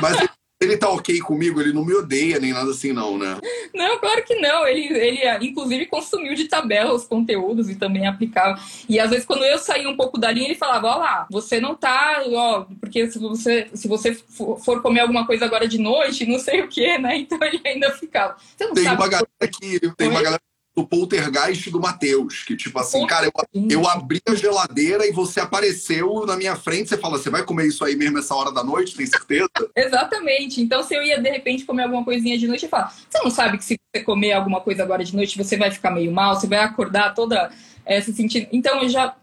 Mas 0.00 0.16
ele 0.60 0.76
tá 0.76 0.88
ok 0.88 1.18
comigo, 1.20 1.60
ele 1.60 1.72
não 1.72 1.84
me 1.84 1.92
odeia 1.92 2.38
nem 2.38 2.52
nada 2.52 2.70
assim, 2.70 2.92
não, 2.92 3.18
né? 3.18 3.38
Não, 3.74 3.98
claro 3.98 4.24
que 4.24 4.36
não. 4.36 4.66
Ele, 4.66 4.96
ele 4.96 5.46
inclusive, 5.46 5.86
consumiu 5.86 6.34
de 6.34 6.44
tabela 6.44 6.94
os 6.94 7.04
conteúdos 7.04 7.68
e 7.68 7.74
também 7.74 8.06
aplicava. 8.06 8.60
E 8.88 9.00
às 9.00 9.10
vezes, 9.10 9.26
quando 9.26 9.44
eu 9.44 9.58
saía 9.58 9.88
um 9.88 9.96
pouco 9.96 10.18
da 10.18 10.30
linha, 10.30 10.46
ele 10.46 10.54
falava: 10.54 10.88
Ó 10.88 10.98
lá, 10.98 11.26
você 11.30 11.60
não 11.60 11.74
tá, 11.74 12.22
ó, 12.28 12.64
porque 12.80 13.10
se 13.10 13.18
você, 13.18 13.68
se 13.74 13.88
você 13.88 14.14
for 14.14 14.80
comer 14.80 15.00
alguma 15.00 15.26
coisa 15.26 15.44
agora 15.44 15.66
de 15.66 15.78
noite, 15.78 16.26
não 16.26 16.38
sei 16.38 16.62
o 16.62 16.68
que, 16.68 16.98
né? 16.98 17.18
Então 17.32 17.38
ele 17.42 17.60
ainda 17.64 17.90
ficava. 17.92 18.36
Tem 18.56 18.68
uma 18.68 19.08
galera 19.08 19.28
que. 19.40 19.80
Tem 19.96 20.08
uma 20.08 20.22
galera 20.22 20.42
do 20.74 20.86
poltergeist 20.86 21.70
do 21.70 21.80
Matheus, 21.80 22.44
que 22.44 22.56
tipo 22.56 22.78
assim, 22.78 23.06
cara, 23.06 23.26
eu, 23.26 23.32
eu 23.70 23.86
abri 23.86 24.22
a 24.26 24.34
geladeira 24.34 25.06
e 25.06 25.12
você 25.12 25.38
apareceu 25.40 26.24
na 26.26 26.36
minha 26.36 26.56
frente, 26.56 26.88
você 26.88 26.96
fala, 26.96 27.18
você 27.18 27.28
vai 27.28 27.44
comer 27.44 27.66
isso 27.66 27.84
aí 27.84 27.94
mesmo 27.94 28.18
essa 28.18 28.34
hora 28.34 28.50
da 28.50 28.64
noite, 28.64 28.96
tem 28.96 29.06
certeza? 29.06 29.50
Exatamente. 29.76 30.62
Então, 30.62 30.82
se 30.82 30.94
eu 30.94 31.02
ia 31.02 31.20
de 31.20 31.28
repente 31.28 31.64
comer 31.64 31.82
alguma 31.82 32.04
coisinha 32.04 32.38
de 32.38 32.48
noite, 32.48 32.64
eu 32.64 32.70
falo, 32.70 32.88
você 33.08 33.18
não 33.22 33.30
sabe 33.30 33.58
que 33.58 33.64
se 33.64 33.78
você 33.94 34.02
comer 34.02 34.32
alguma 34.32 34.60
coisa 34.60 34.82
agora 34.82 35.04
de 35.04 35.14
noite, 35.14 35.36
você 35.36 35.56
vai 35.56 35.70
ficar 35.70 35.90
meio 35.90 36.10
mal, 36.10 36.34
você 36.34 36.46
vai 36.46 36.60
acordar 36.60 37.14
toda 37.14 37.50
é, 37.84 38.00
se 38.00 38.12
sentindo. 38.12 38.48
Então, 38.50 38.82
eu 38.82 38.88
já 38.88 39.14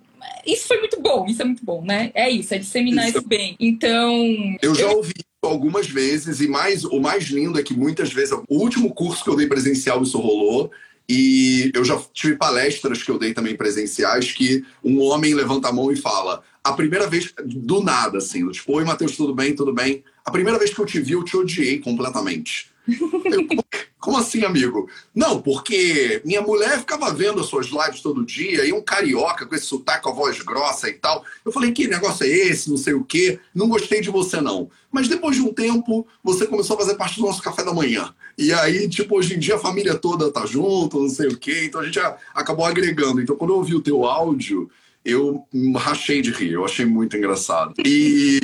isso 0.45 0.67
foi 0.67 0.79
muito 0.79 0.99
bom, 1.01 1.25
isso 1.27 1.41
é 1.41 1.45
muito 1.45 1.63
bom, 1.63 1.83
né? 1.83 2.11
É 2.13 2.29
isso, 2.29 2.53
é 2.53 2.57
disseminar 2.57 3.07
isso, 3.07 3.19
isso 3.19 3.27
bem. 3.27 3.55
Então. 3.59 4.57
Eu 4.61 4.75
já 4.75 4.87
ouvi 4.89 5.13
algumas 5.41 5.87
vezes, 5.87 6.41
e 6.41 6.47
mais 6.47 6.83
o 6.83 6.99
mais 6.99 7.23
lindo 7.25 7.59
é 7.59 7.63
que 7.63 7.73
muitas 7.73 8.11
vezes, 8.11 8.31
o 8.31 8.43
último 8.49 8.93
curso 8.93 9.23
que 9.23 9.29
eu 9.29 9.35
dei 9.35 9.47
presencial, 9.47 10.01
isso 10.03 10.19
rolou. 10.19 10.71
E 11.09 11.71
eu 11.73 11.83
já 11.83 11.99
tive 12.13 12.35
palestras 12.35 13.01
que 13.01 13.09
eu 13.09 13.17
dei 13.17 13.33
também 13.33 13.55
presenciais 13.55 14.31
que 14.31 14.63
um 14.83 15.01
homem 15.01 15.33
levanta 15.33 15.67
a 15.67 15.73
mão 15.73 15.91
e 15.91 15.95
fala: 15.95 16.43
a 16.63 16.73
primeira 16.73 17.07
vez, 17.07 17.33
do 17.43 17.81
nada, 17.81 18.19
assim, 18.19 18.47
tipo, 18.51 18.73
oi, 18.73 18.85
Matheus, 18.85 19.17
tudo 19.17 19.33
bem? 19.33 19.55
Tudo 19.55 19.73
bem? 19.73 20.03
A 20.23 20.29
primeira 20.29 20.59
vez 20.59 20.71
que 20.71 20.79
eu 20.79 20.85
te 20.85 20.99
vi, 20.99 21.13
eu 21.13 21.23
te 21.23 21.35
odiei 21.35 21.79
completamente. 21.79 22.68
Como 23.99 24.17
assim, 24.17 24.45
amigo? 24.45 24.89
Não, 25.13 25.41
porque 25.41 26.21
minha 26.23 26.41
mulher 26.41 26.79
ficava 26.79 27.13
vendo 27.13 27.41
as 27.41 27.47
suas 27.47 27.67
lives 27.67 28.01
todo 28.01 28.25
dia 28.25 28.65
e 28.65 28.71
um 28.71 28.81
carioca 28.81 29.45
com 29.45 29.53
esse 29.53 29.65
sotaque, 29.65 30.03
com 30.03 30.09
a 30.09 30.13
voz 30.13 30.41
grossa 30.41 30.89
e 30.89 30.93
tal. 30.93 31.23
Eu 31.43 31.51
falei, 31.51 31.73
que 31.73 31.87
negócio 31.87 32.25
é 32.25 32.29
esse? 32.29 32.69
Não 32.69 32.77
sei 32.77 32.93
o 32.93 33.03
quê. 33.03 33.39
Não 33.53 33.67
gostei 33.67 33.99
de 33.99 34.09
você, 34.09 34.39
não. 34.39 34.69
Mas 34.89 35.09
depois 35.09 35.35
de 35.35 35.41
um 35.41 35.53
tempo, 35.53 36.07
você 36.23 36.47
começou 36.47 36.75
a 36.75 36.79
fazer 36.79 36.95
parte 36.95 37.19
do 37.19 37.25
nosso 37.25 37.41
café 37.41 37.63
da 37.63 37.73
manhã. 37.73 38.13
E 38.37 38.53
aí, 38.53 38.87
tipo, 38.87 39.17
hoje 39.17 39.35
em 39.35 39.39
dia 39.39 39.55
a 39.55 39.59
família 39.59 39.95
toda 39.95 40.31
tá 40.31 40.45
junto, 40.45 41.01
não 41.01 41.09
sei 41.09 41.27
o 41.27 41.37
quê. 41.37 41.65
Então 41.65 41.81
a 41.81 41.85
gente 41.85 41.99
acabou 42.33 42.65
agregando. 42.65 43.21
Então 43.21 43.35
quando 43.35 43.51
eu 43.51 43.57
ouvi 43.57 43.75
o 43.75 43.81
teu 43.81 44.05
áudio, 44.05 44.71
eu 45.03 45.45
rachei 45.75 46.21
de 46.21 46.31
rir, 46.31 46.53
eu 46.53 46.65
achei 46.65 46.85
muito 46.85 47.15
engraçado. 47.15 47.73
E 47.85 48.39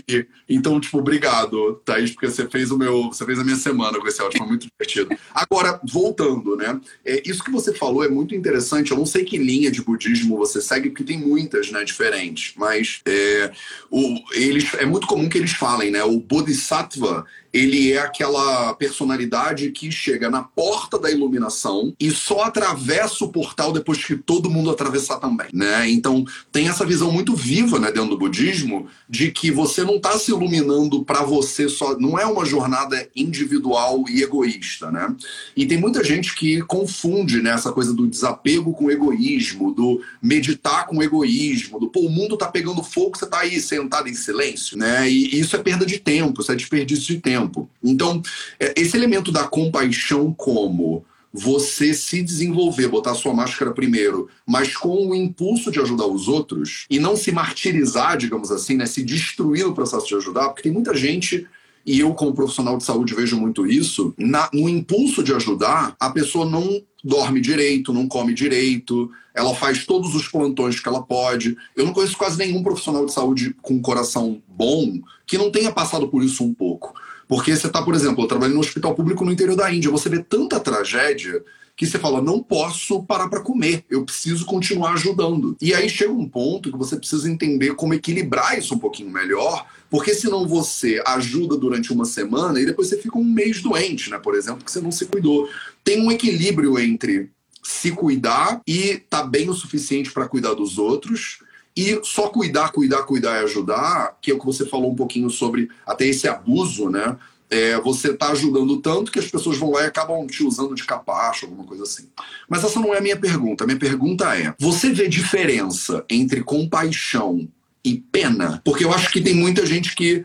então, 0.48 0.80
tipo, 0.80 0.98
obrigado, 1.00 1.82
Thaís, 1.84 2.12
porque 2.12 2.28
você 2.28 2.48
fez 2.48 2.72
o 2.72 2.78
meu, 2.78 3.04
você 3.04 3.26
fez 3.26 3.40
a 3.40 3.44
minha 3.44 3.56
semana 3.56 4.00
com 4.00 4.08
esse 4.08 4.22
áudio, 4.22 4.38
foi 4.38 4.48
muito 4.48 4.68
divertido. 4.68 5.10
Agora, 5.34 5.80
voltando, 5.84 6.56
né? 6.56 6.80
É, 7.04 7.22
isso 7.28 7.44
que 7.44 7.52
você 7.52 7.74
falou 7.74 8.04
é 8.04 8.08
muito 8.08 8.36
interessante. 8.36 8.92
Eu 8.92 8.98
não 8.98 9.06
sei 9.06 9.24
que 9.26 9.38
linha 9.38 9.70
de 9.72 9.82
budismo 9.82 10.38
você 10.38 10.62
segue, 10.62 10.90
porque 10.90 11.04
tem 11.04 11.18
muitas, 11.18 11.72
né, 11.72 11.84
diferentes. 11.84 12.54
Mas 12.56 13.02
é, 13.06 13.52
o, 13.90 14.20
eles, 14.34 14.74
é 14.76 14.86
muito 14.86 15.08
comum 15.08 15.28
que 15.28 15.38
eles 15.38 15.52
falem, 15.52 15.92
né? 15.92 16.04
O 16.04 16.20
Bodhisattva 16.20 17.26
ele 17.56 17.94
é 17.94 18.00
aquela 18.00 18.74
personalidade 18.74 19.72
que 19.72 19.90
chega 19.90 20.30
na 20.30 20.44
porta 20.44 21.00
da 21.00 21.10
iluminação 21.10 21.94
e 21.98 22.12
só 22.12 22.42
atravessa 22.42 23.24
o 23.24 23.32
portal 23.32 23.72
depois 23.72 24.04
que 24.04 24.18
todo 24.18 24.50
mundo 24.50 24.70
atravessar 24.70 25.20
também, 25.20 25.48
né? 25.54 25.90
Então, 25.90 26.26
tem 26.52 26.68
essa 26.68 26.86
visão 26.86 27.10
muito 27.10 27.34
viva 27.34 27.80
né, 27.80 27.90
dentro 27.94 28.10
do 28.10 28.18
budismo 28.18 28.88
de 29.10 29.32
que 29.32 29.52
você 29.52 29.86
não 29.86 29.96
está 29.96 30.20
se 30.20 30.32
iluminando 30.32 31.06
para 31.06 31.24
você 31.24 31.70
só, 31.70 31.98
não 31.98 32.20
é 32.20 32.26
uma 32.26 32.46
jornada 32.46 33.08
individual 33.16 34.04
e 34.10 34.22
egoísta, 34.22 34.92
né? 34.92 35.16
E 35.56 35.66
tem 35.66 35.78
muita 35.78 36.04
gente 36.04 36.36
que 36.36 36.62
confunde 36.64 37.42
né, 37.42 37.52
essa 37.52 37.72
coisa 37.72 37.94
do 37.94 38.06
desapego 38.06 38.74
com 38.74 38.92
egoísmo, 38.92 39.74
do 39.74 40.02
meditar 40.22 40.88
com 40.88 41.02
egoísmo, 41.02 41.80
do 41.80 41.88
pô, 41.88 42.02
o 42.02 42.10
mundo 42.10 42.36
tá 42.36 42.48
pegando 42.48 42.84
fogo, 42.84 43.18
você 43.18 43.26
tá 43.26 43.40
aí 43.40 43.62
sentado 43.62 44.10
em 44.10 44.14
silêncio, 44.14 44.78
né? 44.78 45.10
E 45.10 45.40
isso 45.40 45.56
é 45.56 45.60
perda 45.60 45.86
de 45.86 46.00
tempo, 46.00 46.42
isso 46.42 46.52
é 46.52 46.56
desperdício 46.56 47.16
de 47.16 47.22
tempo. 47.22 47.45
Então, 47.84 48.22
é, 48.60 48.74
esse 48.76 48.96
elemento 48.96 49.32
da 49.32 49.44
compaixão 49.44 50.34
como 50.34 51.06
você 51.32 51.94
se 51.94 52.22
desenvolver, 52.22 52.88
botar 52.88 53.14
sua 53.14 53.34
máscara 53.34 53.72
primeiro, 53.72 54.30
mas 54.48 54.76
com 54.76 55.10
o 55.10 55.14
impulso 55.14 55.70
de 55.70 55.82
ajudar 55.82 56.08
os 56.08 56.30
outros 56.30 56.86
e 56.90 56.98
não 56.98 57.18
se 57.18 57.32
martirizar, 57.32 58.18
digamos 58.18 58.52
assim, 58.52 58.78
né, 58.78 58.86
se 58.86 59.04
destruir 59.04 59.66
no 59.66 59.76
processo 59.76 60.08
de 60.08 60.16
ajudar, 60.16 60.48
porque 60.50 60.64
tem 60.64 60.72
muita 60.72 60.96
gente 60.96 61.46
e 61.86 62.00
eu 62.00 62.14
como 62.14 62.34
profissional 62.34 62.78
de 62.78 62.84
saúde 62.84 63.14
vejo 63.14 63.38
muito 63.38 63.68
isso, 63.68 64.14
na, 64.18 64.50
no 64.52 64.68
impulso 64.68 65.22
de 65.22 65.34
ajudar, 65.34 65.96
a 66.00 66.10
pessoa 66.10 66.46
não 66.46 66.82
dorme 67.04 67.40
direito, 67.40 67.94
não 67.94 68.08
come 68.08 68.34
direito, 68.34 69.12
ela 69.36 69.54
faz 69.54 69.86
todos 69.86 70.16
os 70.16 70.28
plantões 70.28 70.80
que 70.80 70.90
ela 70.90 71.04
pode. 71.04 71.56
Eu 71.76 71.86
não 71.86 71.94
conheço 71.94 72.18
quase 72.18 72.38
nenhum 72.40 72.64
profissional 72.64 73.06
de 73.06 73.14
saúde 73.14 73.56
com 73.62 73.80
coração 73.80 74.42
bom 74.48 75.00
que 75.28 75.38
não 75.38 75.52
tenha 75.52 75.72
passado 75.72 76.08
por 76.08 76.24
isso 76.24 76.44
um 76.44 76.54
pouco. 76.54 76.94
Porque 77.28 77.56
você 77.56 77.68
está, 77.68 77.82
por 77.82 77.96
exemplo, 77.96 78.24
eu 78.24 78.28
trabalho 78.28 78.54
no 78.54 78.60
hospital 78.60 78.94
público 78.94 79.26
no 79.26 79.32
interior 79.32 79.56
da 79.56 79.74
Índia, 79.74 79.92
você 79.92 80.10
vê 80.10 80.22
tanta 80.22 80.60
tragédia 80.60 81.44
que 81.76 81.86
você 81.86 82.00
fala, 82.00 82.22
não 82.22 82.42
posso 82.42 83.04
parar 83.04 83.28
para 83.28 83.42
comer, 83.42 83.84
eu 83.90 84.06
preciso 84.06 84.46
continuar 84.46 84.94
ajudando. 84.94 85.58
E 85.62 85.74
aí 85.74 85.90
chega 85.90 86.14
um 86.14 86.28
ponto 86.28 86.72
que 86.72 86.78
você 86.78 86.96
precisa 86.96 87.30
entender 87.30 87.76
como 87.76 87.94
equilibrar 87.94 88.58
isso 88.58 88.74
um 88.74 88.80
pouquinho 88.80 89.10
melhor, 89.10 89.68
porque 89.90 90.14
senão 90.16 90.48
você 90.48 91.02
ajuda 91.06 91.58
durante 91.58 91.92
uma 91.92 92.06
semana 92.06 92.62
e 92.62 92.66
depois 92.66 92.88
você 92.88 92.98
fica 92.98 93.18
um 93.18 93.26
mês 93.26 93.62
doente, 93.62 94.10
né? 94.10 94.18
Por 94.18 94.36
exemplo, 94.36 94.64
que 94.64 94.72
você 94.72 94.80
não 94.80 94.92
se 94.92 95.06
cuidou. 95.06 95.50
Tem 95.84 96.02
um 96.02 96.12
equilíbrio 96.12 96.80
entre 96.80 97.30
se 97.62 97.92
cuidar 97.92 98.62
e 98.66 98.98
tá 99.10 99.24
bem 99.24 99.50
o 99.50 99.54
suficiente 99.54 100.12
para 100.12 100.28
cuidar 100.28 100.54
dos 100.54 100.78
outros 100.78 101.40
e 101.76 102.00
só 102.04 102.30
cuidar, 102.30 102.72
cuidar, 102.72 103.04
cuidar 103.04 103.42
e 103.42 103.44
ajudar, 103.44 104.18
que 104.22 104.32
é 104.32 104.34
o 104.34 104.40
que 104.40 104.46
você 104.46 104.66
falou 104.66 104.92
um 104.92 104.96
pouquinho 104.96 105.30
sobre 105.30 105.70
até 105.86 106.06
esse 106.06 106.28
abuso, 106.28 106.90
né? 106.90 107.18
É, 107.50 107.80
você 107.80 108.12
está 108.12 108.30
ajudando 108.30 108.78
tanto 108.78 109.12
que 109.12 109.20
as 109.20 109.28
pessoas 109.28 109.58
vão 109.58 109.72
lá 109.72 109.84
e 109.84 109.88
acabam 109.88 110.26
te 110.26 110.44
usando 110.44 110.74
de 110.74 110.84
capacho, 110.84 111.46
alguma 111.46 111.64
coisa 111.64 111.84
assim. 111.84 112.10
Mas 112.50 112.64
essa 112.64 112.80
não 112.80 112.94
é 112.94 112.98
a 112.98 113.02
minha 113.02 113.18
pergunta. 113.18 113.64
A 113.64 113.68
minha 113.68 113.80
pergunta 113.80 114.36
é: 114.36 114.54
você 114.58 114.92
vê 114.92 115.08
diferença 115.08 116.04
entre 116.10 116.42
compaixão 116.42 117.48
e 117.84 117.98
pena? 118.12 118.62
Porque 118.66 118.84
eu 118.84 118.92
acho 118.92 119.12
que 119.12 119.22
tem 119.22 119.36
muita 119.36 119.66
gente 119.66 119.96
que 119.96 120.24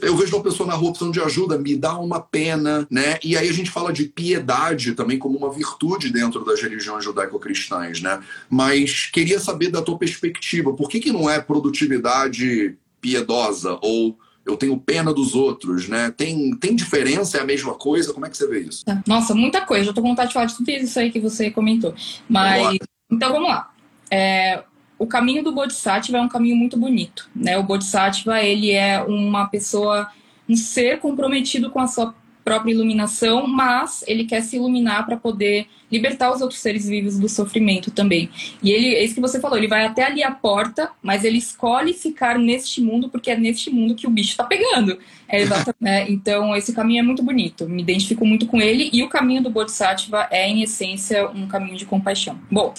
eu 0.00 0.16
vejo 0.16 0.36
uma 0.36 0.42
pessoa 0.42 0.66
na 0.66 0.74
rua 0.74 0.90
precisando 0.90 1.12
de 1.12 1.20
ajuda, 1.20 1.58
me 1.58 1.76
dá 1.76 1.98
uma 1.98 2.20
pena, 2.20 2.86
né? 2.90 3.18
E 3.22 3.36
aí 3.36 3.48
a 3.48 3.52
gente 3.52 3.70
fala 3.70 3.92
de 3.92 4.04
piedade 4.04 4.94
também 4.94 5.18
como 5.18 5.36
uma 5.36 5.52
virtude 5.52 6.10
dentro 6.10 6.44
das 6.44 6.62
religiões 6.62 7.04
judaico-cristãs, 7.04 8.00
né? 8.00 8.20
Mas 8.48 9.06
queria 9.12 9.40
saber 9.40 9.70
da 9.70 9.82
tua 9.82 9.98
perspectiva, 9.98 10.72
por 10.72 10.88
que, 10.88 11.00
que 11.00 11.12
não 11.12 11.28
é 11.28 11.40
produtividade 11.40 12.76
piedosa 13.00 13.76
ou 13.82 14.16
eu 14.46 14.56
tenho 14.56 14.78
pena 14.78 15.12
dos 15.12 15.34
outros, 15.34 15.88
né? 15.88 16.12
Tem, 16.16 16.56
tem 16.56 16.74
diferença? 16.74 17.38
É 17.38 17.40
a 17.40 17.44
mesma 17.44 17.74
coisa? 17.74 18.12
Como 18.12 18.26
é 18.26 18.30
que 18.30 18.36
você 18.36 18.46
vê 18.46 18.60
isso? 18.60 18.84
Nossa, 19.06 19.34
muita 19.34 19.64
coisa. 19.64 19.90
Eu 19.90 19.94
tô 19.94 20.02
com 20.02 20.08
vontade 20.08 20.28
de 20.28 20.34
falar 20.34 20.46
de 20.46 20.56
tudo 20.56 20.68
isso 20.68 20.98
aí 20.98 21.10
que 21.10 21.20
você 21.20 21.50
comentou. 21.50 21.94
Mas, 22.28 22.78
então 23.10 23.32
vamos 23.32 23.48
lá. 23.48 23.72
É, 24.10 24.64
o 25.02 25.06
caminho 25.08 25.42
do 25.42 25.50
Bodhisattva 25.50 26.16
é 26.16 26.20
um 26.20 26.28
caminho 26.28 26.54
muito 26.54 26.78
bonito, 26.78 27.28
né? 27.34 27.58
O 27.58 27.64
Bodhisattva, 27.64 28.40
ele 28.40 28.70
é 28.70 29.02
uma 29.02 29.48
pessoa, 29.48 30.08
um 30.48 30.54
ser 30.54 31.00
comprometido 31.00 31.70
com 31.70 31.80
a 31.80 31.88
sua 31.88 32.14
própria 32.44 32.70
iluminação, 32.70 33.48
mas 33.48 34.04
ele 34.06 34.24
quer 34.24 34.42
se 34.42 34.54
iluminar 34.54 35.04
para 35.04 35.16
poder 35.16 35.66
libertar 35.92 36.32
os 36.32 36.40
outros 36.40 36.60
seres 36.60 36.88
vivos 36.88 37.18
do 37.18 37.28
sofrimento 37.28 37.90
também. 37.90 38.30
E 38.62 38.72
ele, 38.72 38.94
é 38.94 39.04
isso 39.04 39.14
que 39.14 39.20
você 39.20 39.38
falou, 39.38 39.58
ele 39.58 39.68
vai 39.68 39.84
até 39.84 40.04
ali 40.04 40.22
a 40.22 40.30
porta, 40.30 40.90
mas 41.02 41.22
ele 41.22 41.36
escolhe 41.36 41.92
ficar 41.92 42.38
neste 42.38 42.80
mundo 42.80 43.10
porque 43.10 43.30
é 43.30 43.36
neste 43.36 43.70
mundo 43.70 43.94
que 43.94 44.06
o 44.06 44.10
bicho 44.10 44.30
está 44.30 44.44
pegando. 44.44 44.98
É 45.28 45.42
né? 45.80 46.10
Então, 46.10 46.54
esse 46.56 46.72
caminho 46.72 47.00
é 47.00 47.02
muito 47.02 47.22
bonito. 47.22 47.68
Me 47.68 47.82
identifico 47.82 48.24
muito 48.24 48.46
com 48.46 48.60
ele 48.60 48.90
e 48.92 49.02
o 49.02 49.08
caminho 49.08 49.42
do 49.42 49.50
Bodhisattva 49.50 50.28
é, 50.30 50.48
em 50.48 50.62
essência, 50.62 51.28
um 51.30 51.46
caminho 51.46 51.76
de 51.76 51.84
compaixão. 51.84 52.38
Bom, 52.50 52.72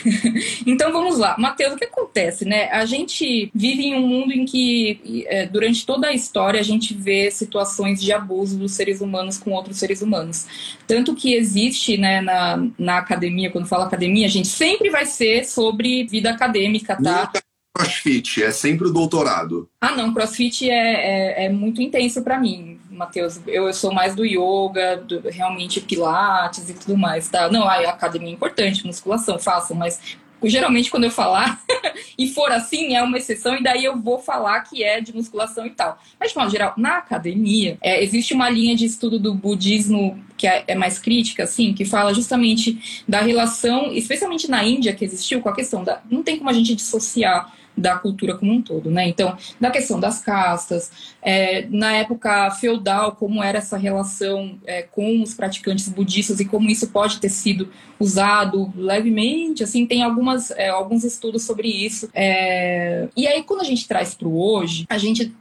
então 0.66 0.92
vamos 0.92 1.18
lá. 1.18 1.36
Mateus, 1.38 1.74
o 1.74 1.76
que 1.76 1.84
acontece, 1.84 2.44
né? 2.44 2.68
A 2.70 2.84
gente 2.84 3.50
vive 3.54 3.84
em 3.84 3.94
um 3.94 4.06
mundo 4.06 4.32
em 4.32 4.44
que, 4.44 5.24
é, 5.26 5.46
durante 5.46 5.84
toda 5.86 6.08
a 6.08 6.12
história, 6.12 6.60
a 6.60 6.64
gente 6.64 6.94
vê 6.94 7.30
situações 7.30 8.00
de 8.00 8.12
abuso 8.12 8.58
dos 8.58 8.72
seres 8.72 9.00
humanos 9.00 9.38
com 9.38 9.50
outros 9.52 9.78
seres 9.78 10.02
humanos. 10.02 10.46
Tanto 10.86 11.14
que 11.14 11.34
existe, 11.34 11.96
né, 11.96 12.20
na 12.20 12.43
na, 12.78 12.98
academia, 12.98 13.50
quando 13.50 13.66
fala 13.66 13.86
academia, 13.86 14.26
a 14.26 14.30
gente 14.30 14.48
sempre 14.48 14.90
vai 14.90 15.06
ser 15.06 15.44
sobre 15.44 16.04
vida 16.04 16.30
acadêmica, 16.30 16.96
tá? 16.96 17.26
Nunca 17.26 17.44
crossfit, 17.74 18.42
é 18.42 18.52
sempre 18.52 18.86
o 18.86 18.92
doutorado. 18.92 19.68
Ah, 19.80 19.90
não, 19.96 20.14
crossfit 20.14 20.70
é, 20.70 20.74
é, 20.74 21.46
é 21.46 21.48
muito 21.48 21.82
intenso 21.82 22.22
para 22.22 22.38
mim, 22.38 22.78
Matheus. 22.88 23.40
Eu, 23.46 23.66
eu, 23.66 23.74
sou 23.74 23.92
mais 23.92 24.14
do 24.14 24.24
yoga, 24.24 24.96
do, 24.96 25.28
realmente 25.28 25.80
pilates 25.80 26.70
e 26.70 26.74
tudo 26.74 26.96
mais, 26.96 27.28
tá? 27.28 27.50
Não, 27.50 27.68
a 27.68 27.90
academia 27.90 28.30
é 28.30 28.32
importante, 28.32 28.86
musculação, 28.86 29.38
façam, 29.38 29.76
mas 29.76 30.00
geralmente 30.44 30.90
quando 30.90 31.04
eu 31.04 31.10
falar 31.10 31.60
e 32.18 32.28
for 32.28 32.50
assim, 32.52 32.94
é 32.94 33.02
uma 33.02 33.18
exceção, 33.18 33.56
e 33.56 33.62
daí 33.62 33.84
eu 33.84 33.98
vou 33.98 34.18
falar 34.18 34.60
que 34.60 34.82
é 34.82 35.00
de 35.00 35.14
musculação 35.14 35.66
e 35.66 35.70
tal. 35.70 35.98
Mas, 36.18 36.32
de 36.32 36.38
modo 36.38 36.50
geral, 36.50 36.74
na 36.76 36.98
academia, 36.98 37.78
é, 37.80 38.02
existe 38.02 38.34
uma 38.34 38.48
linha 38.48 38.76
de 38.76 38.84
estudo 38.84 39.18
do 39.18 39.34
budismo 39.34 40.22
que 40.36 40.46
é, 40.46 40.64
é, 40.66 40.74
mais 40.74 40.98
crítica, 40.98 41.44
assim, 41.44 41.72
que 41.72 41.84
fala 41.84 42.12
justamente 42.12 43.04
da 43.08 43.20
relação, 43.20 43.92
especialmente 43.92 44.50
na 44.50 44.64
Índia, 44.64 44.94
que 44.94 45.04
existiu 45.04 45.40
com 45.40 45.48
a 45.48 45.54
questão 45.54 45.84
da. 45.84 46.02
Não 46.10 46.22
tem 46.22 46.36
como 46.36 46.50
a 46.50 46.52
gente 46.52 46.74
dissociar 46.74 47.52
da 47.76 47.96
cultura 47.98 48.36
como 48.36 48.52
um 48.52 48.62
todo, 48.62 48.90
né? 48.90 49.08
Então, 49.08 49.36
da 49.60 49.70
questão 49.70 49.98
das 49.98 50.20
castas, 50.20 50.90
é, 51.20 51.66
na 51.70 51.92
época 51.92 52.50
feudal, 52.52 53.12
como 53.12 53.42
era 53.42 53.58
essa 53.58 53.76
relação 53.76 54.58
é, 54.64 54.82
com 54.82 55.22
os 55.22 55.34
praticantes 55.34 55.88
budistas 55.88 56.40
e 56.40 56.44
como 56.44 56.70
isso 56.70 56.88
pode 56.88 57.18
ter 57.18 57.28
sido 57.28 57.68
usado 57.98 58.72
levemente, 58.76 59.62
assim, 59.62 59.86
tem 59.86 60.02
algumas, 60.02 60.50
é, 60.52 60.68
alguns 60.68 61.04
estudos 61.04 61.42
sobre 61.44 61.68
isso. 61.68 62.08
É, 62.14 63.08
e 63.16 63.26
aí, 63.26 63.42
quando 63.42 63.60
a 63.60 63.64
gente 63.64 63.88
traz 63.88 64.14
para 64.14 64.28
o 64.28 64.38
hoje, 64.38 64.86
a 64.88 64.98
gente 64.98 65.34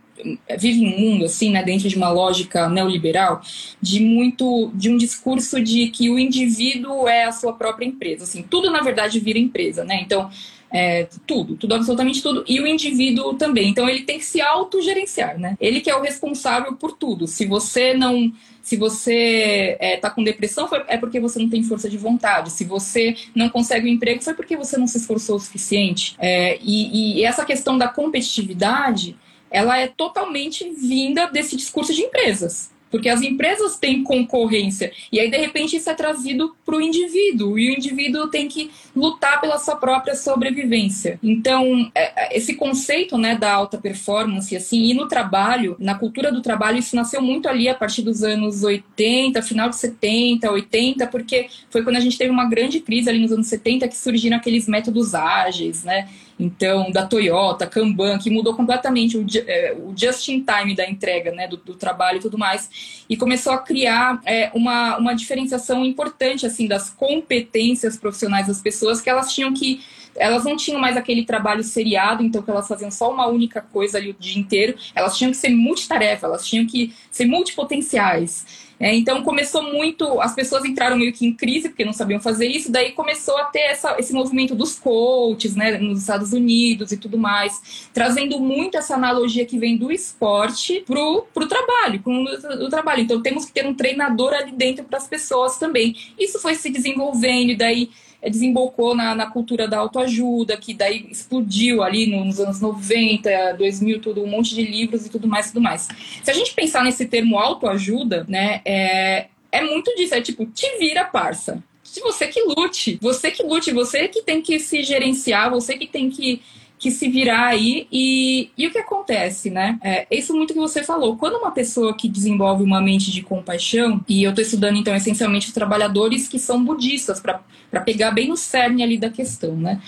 vive 0.57 0.85
um 0.85 0.99
mundo 0.99 1.25
assim, 1.25 1.51
né, 1.51 1.63
dentro 1.63 1.89
de 1.89 1.95
uma 1.95 2.09
lógica 2.09 2.69
neoliberal, 2.69 3.41
de 3.81 3.99
muito 3.99 4.71
de 4.73 4.89
um 4.89 4.97
discurso 4.97 5.61
de 5.61 5.87
que 5.87 6.09
o 6.09 6.19
indivíduo 6.19 7.07
é 7.07 7.25
a 7.25 7.31
sua 7.31 7.53
própria 7.53 7.85
empresa, 7.85 8.23
assim, 8.23 8.43
tudo 8.43 8.71
na 8.71 8.81
verdade 8.81 9.19
vira 9.19 9.39
empresa, 9.39 9.83
né? 9.83 9.99
Então, 10.01 10.29
é, 10.73 11.07
tudo, 11.27 11.55
tudo, 11.55 11.75
absolutamente 11.75 12.21
tudo, 12.21 12.43
e 12.47 12.59
o 12.59 12.65
indivíduo 12.65 13.35
também. 13.35 13.69
Então 13.69 13.87
ele 13.87 14.01
tem 14.01 14.17
que 14.17 14.25
se 14.25 14.41
autogerenciar, 14.41 15.37
né? 15.39 15.55
Ele 15.61 15.79
que 15.79 15.89
é 15.89 15.95
o 15.95 16.01
responsável 16.01 16.75
por 16.75 16.93
tudo. 16.93 17.27
Se 17.27 17.45
você 17.45 17.93
não. 17.93 18.33
Se 18.63 18.77
você 18.77 19.77
está 19.79 20.07
é, 20.07 20.11
com 20.11 20.23
depressão, 20.23 20.69
foi, 20.69 20.83
é 20.87 20.97
porque 20.97 21.19
você 21.19 21.37
não 21.37 21.49
tem 21.49 21.61
força 21.63 21.89
de 21.89 21.97
vontade. 21.97 22.49
Se 22.49 22.63
você 22.63 23.13
não 23.35 23.49
consegue 23.49 23.87
um 23.87 23.91
emprego, 23.91 24.23
foi 24.23 24.33
porque 24.33 24.55
você 24.55 24.77
não 24.77 24.87
se 24.87 24.97
esforçou 24.97 25.35
o 25.35 25.39
suficiente. 25.39 26.15
É, 26.17 26.57
e, 26.61 27.19
e 27.19 27.23
essa 27.25 27.43
questão 27.43 27.77
da 27.77 27.89
competitividade, 27.89 29.17
ela 29.51 29.77
é 29.77 29.87
totalmente 29.87 30.67
vinda 30.71 31.27
desse 31.27 31.57
discurso 31.57 31.93
de 31.93 32.01
empresas 32.03 32.72
porque 32.93 33.09
as 33.09 33.23
empresas 33.23 33.75
têm 33.75 34.03
concorrência 34.03 34.91
e 35.11 35.19
aí 35.19 35.27
de 35.31 35.35
repente 35.35 35.77
isso 35.77 35.89
é 35.89 35.95
trazido 35.95 36.55
para 36.63 36.75
o 36.75 36.81
indivíduo 36.81 37.57
e 37.57 37.71
o 37.71 37.73
indivíduo 37.73 38.27
tem 38.27 38.47
que 38.47 38.69
lutar 38.95 39.41
pela 39.41 39.57
sua 39.57 39.75
própria 39.75 40.13
sobrevivência. 40.13 41.17
Então 41.23 41.89
é, 41.95 42.35
é, 42.35 42.37
esse 42.37 42.53
conceito 42.53 43.17
né 43.17 43.35
da 43.35 43.51
alta 43.51 43.79
performance 43.79 44.55
assim 44.55 44.83
e 44.83 44.93
no 44.93 45.07
trabalho, 45.07 45.75
na 45.79 45.95
cultura 45.95 46.31
do 46.31 46.39
trabalho 46.39 46.77
isso 46.77 46.95
nasceu 46.95 47.19
muito 47.19 47.49
ali 47.49 47.67
a 47.67 47.73
partir 47.73 48.03
dos 48.03 48.21
anos 48.21 48.63
80, 48.63 49.41
final 49.41 49.69
de 49.69 49.75
70, 49.77 50.51
80, 50.51 51.07
porque 51.07 51.47
foi 51.71 51.81
quando 51.81 51.95
a 51.95 51.99
gente 51.99 52.15
teve 52.15 52.29
uma 52.29 52.45
grande 52.45 52.79
crise 52.79 53.09
ali 53.09 53.17
nos 53.17 53.31
anos 53.31 53.47
70 53.47 53.87
que 53.87 53.97
surgiram 53.97 54.37
aqueles 54.37 54.67
métodos 54.67 55.15
ágeis, 55.15 55.83
né? 55.83 56.07
Então 56.39 56.91
da 56.91 57.05
Toyota, 57.05 57.67
Kanban, 57.67 58.17
que 58.17 58.29
mudou 58.29 58.55
completamente 58.55 59.17
o, 59.17 59.25
é, 59.47 59.75
o 59.77 59.93
just-in-time 59.95 60.75
da 60.75 60.89
entrega 60.89 61.31
né, 61.31 61.47
do, 61.47 61.57
do, 61.57 61.75
trabalho 61.75 62.17
e 62.17 62.21
tudo 62.21 62.37
mais, 62.37 63.03
e 63.09 63.15
começou 63.15 63.53
a 63.53 63.57
criar 63.57 64.21
é, 64.25 64.51
uma, 64.53 64.97
uma 64.97 65.13
diferenciação 65.13 65.85
importante 65.85 66.45
assim 66.45 66.67
das 66.67 66.89
competências 66.89 67.97
profissionais 67.97 68.47
das 68.47 68.61
pessoas, 68.61 69.01
que 69.01 69.09
elas 69.09 69.33
tinham 69.33 69.53
que 69.53 69.81
elas 70.15 70.43
não 70.43 70.55
tinham 70.55 70.79
mais 70.79 70.95
aquele 70.95 71.25
trabalho 71.25 71.63
seriado, 71.63 72.23
então 72.23 72.41
que 72.41 72.49
elas 72.49 72.67
faziam 72.67 72.91
só 72.91 73.11
uma 73.11 73.27
única 73.27 73.61
coisa 73.61 73.97
ali 73.97 74.11
o 74.11 74.15
dia 74.17 74.39
inteiro, 74.39 74.75
elas 74.93 75.17
tinham 75.17 75.31
que 75.31 75.37
ser 75.37 75.49
multitarefa, 75.49 76.27
elas 76.27 76.45
tinham 76.45 76.65
que 76.65 76.93
ser 77.09 77.25
multipotenciais. 77.25 78.62
É, 78.83 78.93
então 78.93 79.23
começou 79.23 79.63
muito, 79.63 80.19
as 80.19 80.35
pessoas 80.35 80.65
entraram 80.65 80.97
meio 80.97 81.13
que 81.13 81.25
em 81.25 81.33
crise 81.33 81.69
porque 81.69 81.85
não 81.85 81.93
sabiam 81.93 82.19
fazer 82.19 82.47
isso, 82.47 82.69
daí 82.69 82.91
começou 82.91 83.37
a 83.37 83.45
ter 83.45 83.61
essa, 83.61 83.95
esse 83.97 84.11
movimento 84.11 84.53
dos 84.53 84.77
coaches, 84.77 85.55
né, 85.55 85.77
nos 85.77 86.01
Estados 86.01 86.33
Unidos 86.33 86.91
e 86.91 86.97
tudo 86.97 87.17
mais, 87.17 87.87
trazendo 87.93 88.41
muito 88.41 88.75
essa 88.75 88.95
analogia 88.95 89.45
que 89.45 89.57
vem 89.57 89.77
do 89.77 89.89
esporte 89.89 90.83
pro, 90.85 91.25
pro 91.33 91.47
trabalho, 91.47 92.01
pro 92.01 92.25
do 92.57 92.67
trabalho. 92.67 93.03
Então 93.03 93.21
temos 93.21 93.45
que 93.45 93.53
ter 93.53 93.65
um 93.65 93.73
treinador 93.73 94.33
ali 94.33 94.51
dentro 94.51 94.83
para 94.83 94.97
as 94.97 95.07
pessoas 95.07 95.57
também. 95.57 95.95
Isso 96.19 96.37
foi 96.39 96.53
se 96.55 96.69
desenvolvendo 96.69 97.51
e 97.51 97.55
daí 97.55 97.89
desembocou 98.29 98.95
na, 98.95 99.13
na 99.13 99.29
cultura 99.29 99.67
da 99.67 99.77
autoajuda, 99.77 100.57
que 100.57 100.73
daí 100.73 101.07
explodiu 101.09 101.83
ali 101.83 102.07
nos 102.07 102.39
anos 102.39 102.61
90, 102.61 103.53
2000, 103.57 104.01
tudo, 104.01 104.23
um 104.23 104.27
monte 104.27 104.55
de 104.55 104.63
livros 104.63 105.05
e 105.05 105.09
tudo 105.09 105.27
mais, 105.27 105.47
tudo 105.47 105.61
mais. 105.61 105.87
Se 106.23 106.31
a 106.31 106.33
gente 106.33 106.53
pensar 106.53 106.83
nesse 106.83 107.05
termo 107.05 107.37
autoajuda, 107.37 108.25
né, 108.27 108.61
é, 108.65 109.27
é 109.51 109.61
muito 109.61 109.93
disso, 109.95 110.15
é 110.15 110.21
tipo, 110.21 110.45
te 110.45 110.77
vira, 110.77 111.05
parça. 111.05 111.63
Se 111.83 111.99
você 111.99 112.27
que 112.27 112.41
lute, 112.41 112.97
você 113.01 113.29
que 113.29 113.43
lute, 113.43 113.71
você 113.71 114.07
que 114.07 114.23
tem 114.23 114.41
que 114.41 114.57
se 114.59 114.83
gerenciar, 114.83 115.51
você 115.51 115.77
que 115.77 115.85
tem 115.85 116.09
que 116.09 116.41
que 116.83 116.91
se 116.91 117.07
virar 117.07 117.45
aí. 117.45 117.87
E, 117.89 118.51
e 118.57 118.67
o 118.67 118.71
que 118.71 118.77
acontece, 118.77 119.49
né? 119.49 119.79
É 119.81 120.05
isso 120.11 120.35
muito 120.35 120.53
que 120.53 120.59
você 120.59 120.83
falou. 120.83 121.15
Quando 121.15 121.37
uma 121.37 121.51
pessoa 121.51 121.95
que 121.95 122.09
desenvolve 122.09 122.61
uma 122.61 122.81
mente 122.81 123.09
de 123.09 123.21
compaixão, 123.23 124.03
e 124.07 124.21
eu 124.21 124.31
estou 124.31 124.43
estudando, 124.43 124.77
então, 124.77 124.93
essencialmente 124.93 125.47
os 125.47 125.53
trabalhadores 125.53 126.27
que 126.27 126.37
são 126.37 126.61
budistas, 126.61 127.21
para 127.21 127.39
pegar 127.85 128.11
bem 128.11 128.27
no 128.27 128.35
cerne 128.35 128.83
ali 128.83 128.97
da 128.97 129.09
questão, 129.09 129.55
né? 129.55 129.81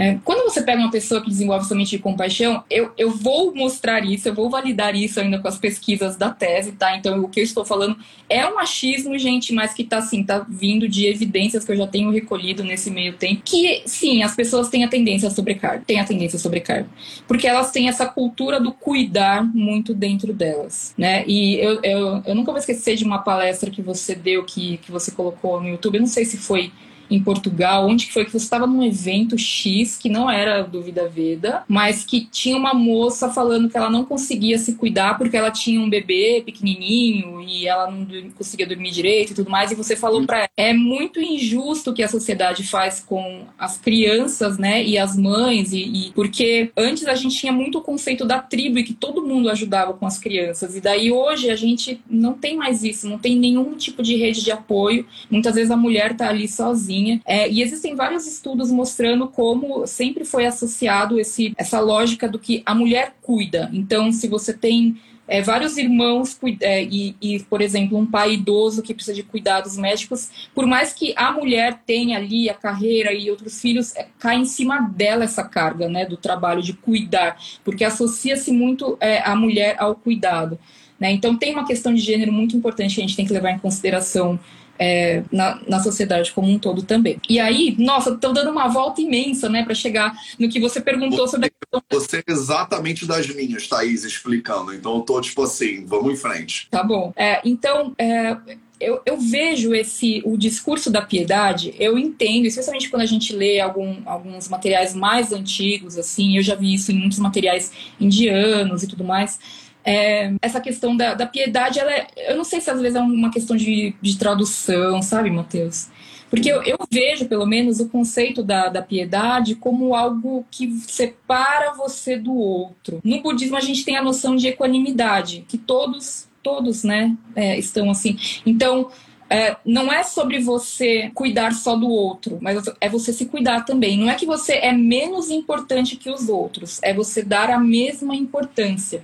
É, 0.00 0.18
quando 0.24 0.50
você 0.50 0.62
pega 0.62 0.80
uma 0.80 0.90
pessoa 0.90 1.20
que 1.20 1.28
desenvolve 1.28 1.66
somente 1.66 1.98
compaixão, 1.98 2.64
eu, 2.70 2.90
eu 2.96 3.10
vou 3.10 3.54
mostrar 3.54 4.02
isso, 4.02 4.26
eu 4.26 4.34
vou 4.34 4.48
validar 4.48 4.96
isso 4.96 5.20
ainda 5.20 5.38
com 5.38 5.46
as 5.46 5.58
pesquisas 5.58 6.16
da 6.16 6.30
tese, 6.30 6.72
tá? 6.72 6.96
Então, 6.96 7.20
o 7.20 7.28
que 7.28 7.38
eu 7.38 7.44
estou 7.44 7.66
falando 7.66 7.98
é 8.26 8.46
um 8.46 8.58
achismo, 8.58 9.18
gente, 9.18 9.52
mas 9.52 9.74
que 9.74 9.84
tá 9.84 9.98
assim, 9.98 10.24
tá 10.24 10.38
vindo 10.48 10.88
de 10.88 11.04
evidências 11.06 11.66
que 11.66 11.72
eu 11.72 11.76
já 11.76 11.86
tenho 11.86 12.10
recolhido 12.10 12.64
nesse 12.64 12.90
meio 12.90 13.12
tempo. 13.12 13.42
Que, 13.44 13.82
sim, 13.84 14.22
as 14.22 14.34
pessoas 14.34 14.70
têm 14.70 14.84
a 14.84 14.88
tendência 14.88 15.28
a 15.28 15.30
sobrecarga, 15.30 15.84
têm 15.86 16.00
a 16.00 16.04
tendência 16.04 16.38
a 16.38 16.40
sobrecarga. 16.40 16.88
Porque 17.28 17.46
elas 17.46 17.70
têm 17.70 17.86
essa 17.86 18.06
cultura 18.06 18.58
do 18.58 18.72
cuidar 18.72 19.44
muito 19.54 19.92
dentro 19.92 20.32
delas, 20.32 20.94
né? 20.96 21.26
E 21.26 21.56
eu, 21.56 21.78
eu, 21.82 22.22
eu 22.24 22.34
nunca 22.34 22.52
vou 22.52 22.58
esquecer 22.58 22.96
de 22.96 23.04
uma 23.04 23.18
palestra 23.18 23.70
que 23.70 23.82
você 23.82 24.14
deu, 24.14 24.44
que, 24.44 24.78
que 24.78 24.90
você 24.90 25.10
colocou 25.10 25.60
no 25.60 25.68
YouTube, 25.68 25.96
eu 25.96 26.00
não 26.00 26.08
sei 26.08 26.24
se 26.24 26.38
foi 26.38 26.72
em 27.10 27.20
Portugal, 27.20 27.88
onde 27.88 28.10
foi 28.12 28.24
que 28.24 28.30
você 28.30 28.44
estava 28.44 28.66
num 28.66 28.82
evento 28.82 29.36
X 29.36 29.98
que 29.98 30.08
não 30.08 30.30
era 30.30 30.62
do 30.62 30.80
Vida 30.80 31.08
Veda, 31.08 31.64
mas 31.66 32.04
que 32.04 32.26
tinha 32.26 32.56
uma 32.56 32.72
moça 32.72 33.28
falando 33.28 33.68
que 33.68 33.76
ela 33.76 33.90
não 33.90 34.04
conseguia 34.04 34.56
se 34.58 34.74
cuidar 34.74 35.18
porque 35.18 35.36
ela 35.36 35.50
tinha 35.50 35.80
um 35.80 35.90
bebê 35.90 36.42
pequenininho 36.44 37.42
e 37.42 37.66
ela 37.66 37.90
não 37.90 38.06
conseguia 38.30 38.66
dormir 38.66 38.90
direito 38.90 39.32
e 39.32 39.34
tudo 39.34 39.50
mais, 39.50 39.72
e 39.72 39.74
você 39.74 39.96
falou 39.96 40.24
para 40.24 40.38
ela, 40.38 40.48
é 40.56 40.72
muito 40.72 41.20
injusto 41.20 41.90
o 41.90 41.94
que 41.94 42.02
a 42.02 42.08
sociedade 42.08 42.62
faz 42.62 43.00
com 43.00 43.44
as 43.58 43.76
crianças, 43.76 44.58
né, 44.58 44.84
e 44.84 44.96
as 44.96 45.16
mães, 45.16 45.72
e, 45.72 45.82
e 45.82 46.12
porque 46.12 46.70
antes 46.76 47.06
a 47.06 47.14
gente 47.14 47.36
tinha 47.36 47.52
muito 47.52 47.78
o 47.78 47.82
conceito 47.82 48.24
da 48.24 48.38
tribo 48.38 48.78
e 48.78 48.84
que 48.84 48.94
todo 48.94 49.26
mundo 49.26 49.50
ajudava 49.50 49.94
com 49.94 50.06
as 50.06 50.18
crianças, 50.18 50.76
e 50.76 50.80
daí 50.80 51.10
hoje 51.10 51.50
a 51.50 51.56
gente 51.56 52.00
não 52.08 52.34
tem 52.34 52.56
mais 52.56 52.84
isso, 52.84 53.08
não 53.08 53.18
tem 53.18 53.36
nenhum 53.36 53.74
tipo 53.74 54.02
de 54.02 54.16
rede 54.16 54.42
de 54.42 54.52
apoio, 54.52 55.06
muitas 55.30 55.54
vezes 55.54 55.70
a 55.70 55.76
mulher 55.76 56.16
tá 56.16 56.28
ali 56.28 56.46
sozinha 56.46 56.99
sozinha. 57.00 57.20
É, 57.24 57.48
e 57.48 57.62
existem 57.62 57.94
vários 57.94 58.26
estudos 58.26 58.70
mostrando 58.70 59.28
como 59.28 59.86
sempre 59.86 60.24
foi 60.24 60.46
associado 60.46 61.18
esse, 61.18 61.54
essa 61.56 61.80
lógica 61.80 62.28
do 62.28 62.38
que 62.38 62.62
a 62.66 62.74
mulher 62.74 63.14
cuida. 63.22 63.70
Então, 63.72 64.12
se 64.12 64.28
você 64.28 64.52
tem 64.52 65.00
é, 65.26 65.40
vários 65.42 65.76
irmãos 65.76 66.38
é, 66.60 66.82
e, 66.82 67.14
e, 67.20 67.40
por 67.44 67.60
exemplo, 67.60 67.96
um 67.96 68.06
pai 68.06 68.34
idoso 68.34 68.82
que 68.82 68.92
precisa 68.92 69.14
de 69.14 69.22
cuidados 69.22 69.76
médicos, 69.76 70.28
por 70.54 70.66
mais 70.66 70.92
que 70.92 71.14
a 71.16 71.32
mulher 71.32 71.80
tenha 71.86 72.18
ali 72.18 72.50
a 72.50 72.54
carreira 72.54 73.12
e 73.12 73.30
outros 73.30 73.60
filhos, 73.60 73.94
é, 73.94 74.08
cai 74.18 74.36
em 74.36 74.44
cima 74.44 74.80
dela 74.80 75.24
essa 75.24 75.44
carga 75.44 75.88
né, 75.88 76.04
do 76.04 76.16
trabalho 76.16 76.62
de 76.62 76.72
cuidar, 76.72 77.36
porque 77.64 77.84
associa-se 77.84 78.52
muito 78.52 78.96
é, 79.00 79.20
a 79.20 79.34
mulher 79.36 79.76
ao 79.78 79.94
cuidado. 79.94 80.58
Né? 80.98 81.12
Então, 81.12 81.36
tem 81.36 81.54
uma 81.54 81.66
questão 81.66 81.94
de 81.94 82.00
gênero 82.00 82.32
muito 82.32 82.56
importante 82.56 82.96
que 82.96 83.00
a 83.00 83.06
gente 83.06 83.16
tem 83.16 83.24
que 83.24 83.32
levar 83.32 83.52
em 83.52 83.58
consideração 83.58 84.38
é, 84.80 85.22
na, 85.30 85.60
na 85.68 85.78
sociedade 85.78 86.32
como 86.32 86.50
um 86.50 86.58
todo 86.58 86.82
também. 86.82 87.20
E 87.28 87.38
aí, 87.38 87.76
nossa, 87.78 88.10
estou 88.10 88.32
dando 88.32 88.50
uma 88.50 88.66
volta 88.66 89.02
imensa, 89.02 89.46
né, 89.46 89.62
para 89.62 89.74
chegar 89.74 90.16
no 90.38 90.48
que 90.48 90.58
você 90.58 90.80
perguntou 90.80 91.18
você, 91.18 91.32
sobre 91.32 91.46
a 91.48 91.50
questão. 91.50 91.82
Você 91.90 92.24
é 92.26 92.32
exatamente 92.32 93.06
das 93.06 93.26
minhas, 93.28 93.68
Thaís, 93.68 94.04
explicando. 94.04 94.72
Então, 94.72 94.96
eu 94.96 95.02
tô 95.02 95.20
tipo 95.20 95.42
assim, 95.42 95.84
vamos 95.84 96.14
em 96.14 96.16
frente. 96.16 96.66
Tá 96.70 96.82
bom. 96.82 97.12
É, 97.14 97.42
então, 97.44 97.94
é, 97.98 98.34
eu, 98.80 99.02
eu, 99.04 99.18
vejo 99.18 99.74
esse 99.74 100.22
o 100.24 100.38
discurso 100.38 100.90
da 100.90 101.02
piedade, 101.02 101.74
eu 101.78 101.98
entendo, 101.98 102.46
especialmente 102.46 102.88
quando 102.88 103.02
a 103.02 103.06
gente 103.06 103.34
lê 103.34 103.60
algum, 103.60 104.00
alguns 104.06 104.48
materiais 104.48 104.94
mais 104.94 105.30
antigos, 105.30 105.98
assim, 105.98 106.38
eu 106.38 106.42
já 106.42 106.54
vi 106.54 106.72
isso 106.72 106.90
em 106.90 106.94
muitos 106.94 107.18
materiais 107.18 107.70
indianos 108.00 108.82
e 108.82 108.86
tudo 108.86 109.04
mais 109.04 109.38
é, 109.84 110.32
essa 110.42 110.60
questão 110.60 110.96
da, 110.96 111.14
da 111.14 111.26
piedade, 111.26 111.78
ela 111.78 111.92
é, 111.92 112.06
eu 112.28 112.36
não 112.36 112.44
sei 112.44 112.60
se 112.60 112.70
às 112.70 112.80
vezes 112.80 112.96
é 112.96 113.00
uma 113.00 113.30
questão 113.30 113.56
de, 113.56 113.94
de 114.00 114.18
tradução, 114.18 115.00
sabe, 115.02 115.30
Mateus? 115.30 115.88
Porque 116.30 116.48
eu, 116.48 116.62
eu, 116.62 116.78
vejo, 116.90 117.26
pelo 117.26 117.44
menos, 117.44 117.80
o 117.80 117.88
conceito 117.88 118.42
da, 118.42 118.68
da 118.68 118.80
piedade 118.80 119.56
como 119.56 119.96
algo 119.96 120.46
que 120.48 120.70
separa 120.86 121.72
você 121.74 122.16
do 122.16 122.32
outro. 122.32 123.00
No 123.02 123.20
budismo, 123.20 123.56
a 123.56 123.60
gente 123.60 123.84
tem 123.84 123.96
a 123.96 124.02
noção 124.02 124.36
de 124.36 124.46
equanimidade, 124.46 125.44
que 125.48 125.58
todos, 125.58 126.28
todos, 126.40 126.84
né, 126.84 127.16
é, 127.34 127.58
estão 127.58 127.90
assim. 127.90 128.16
Então, 128.46 128.90
é, 129.28 129.56
não 129.64 129.92
é 129.92 130.04
sobre 130.04 130.38
você 130.38 131.10
cuidar 131.14 131.52
só 131.52 131.74
do 131.74 131.88
outro, 131.88 132.38
mas 132.40 132.64
é 132.80 132.88
você 132.88 133.12
se 133.12 133.26
cuidar 133.26 133.64
também. 133.64 133.98
Não 133.98 134.08
é 134.08 134.14
que 134.14 134.26
você 134.26 134.54
é 134.54 134.72
menos 134.72 135.30
importante 135.30 135.96
que 135.96 136.10
os 136.10 136.28
outros, 136.28 136.80
é 136.82 136.94
você 136.94 137.22
dar 137.22 137.50
a 137.50 137.58
mesma 137.58 138.14
importância. 138.14 139.02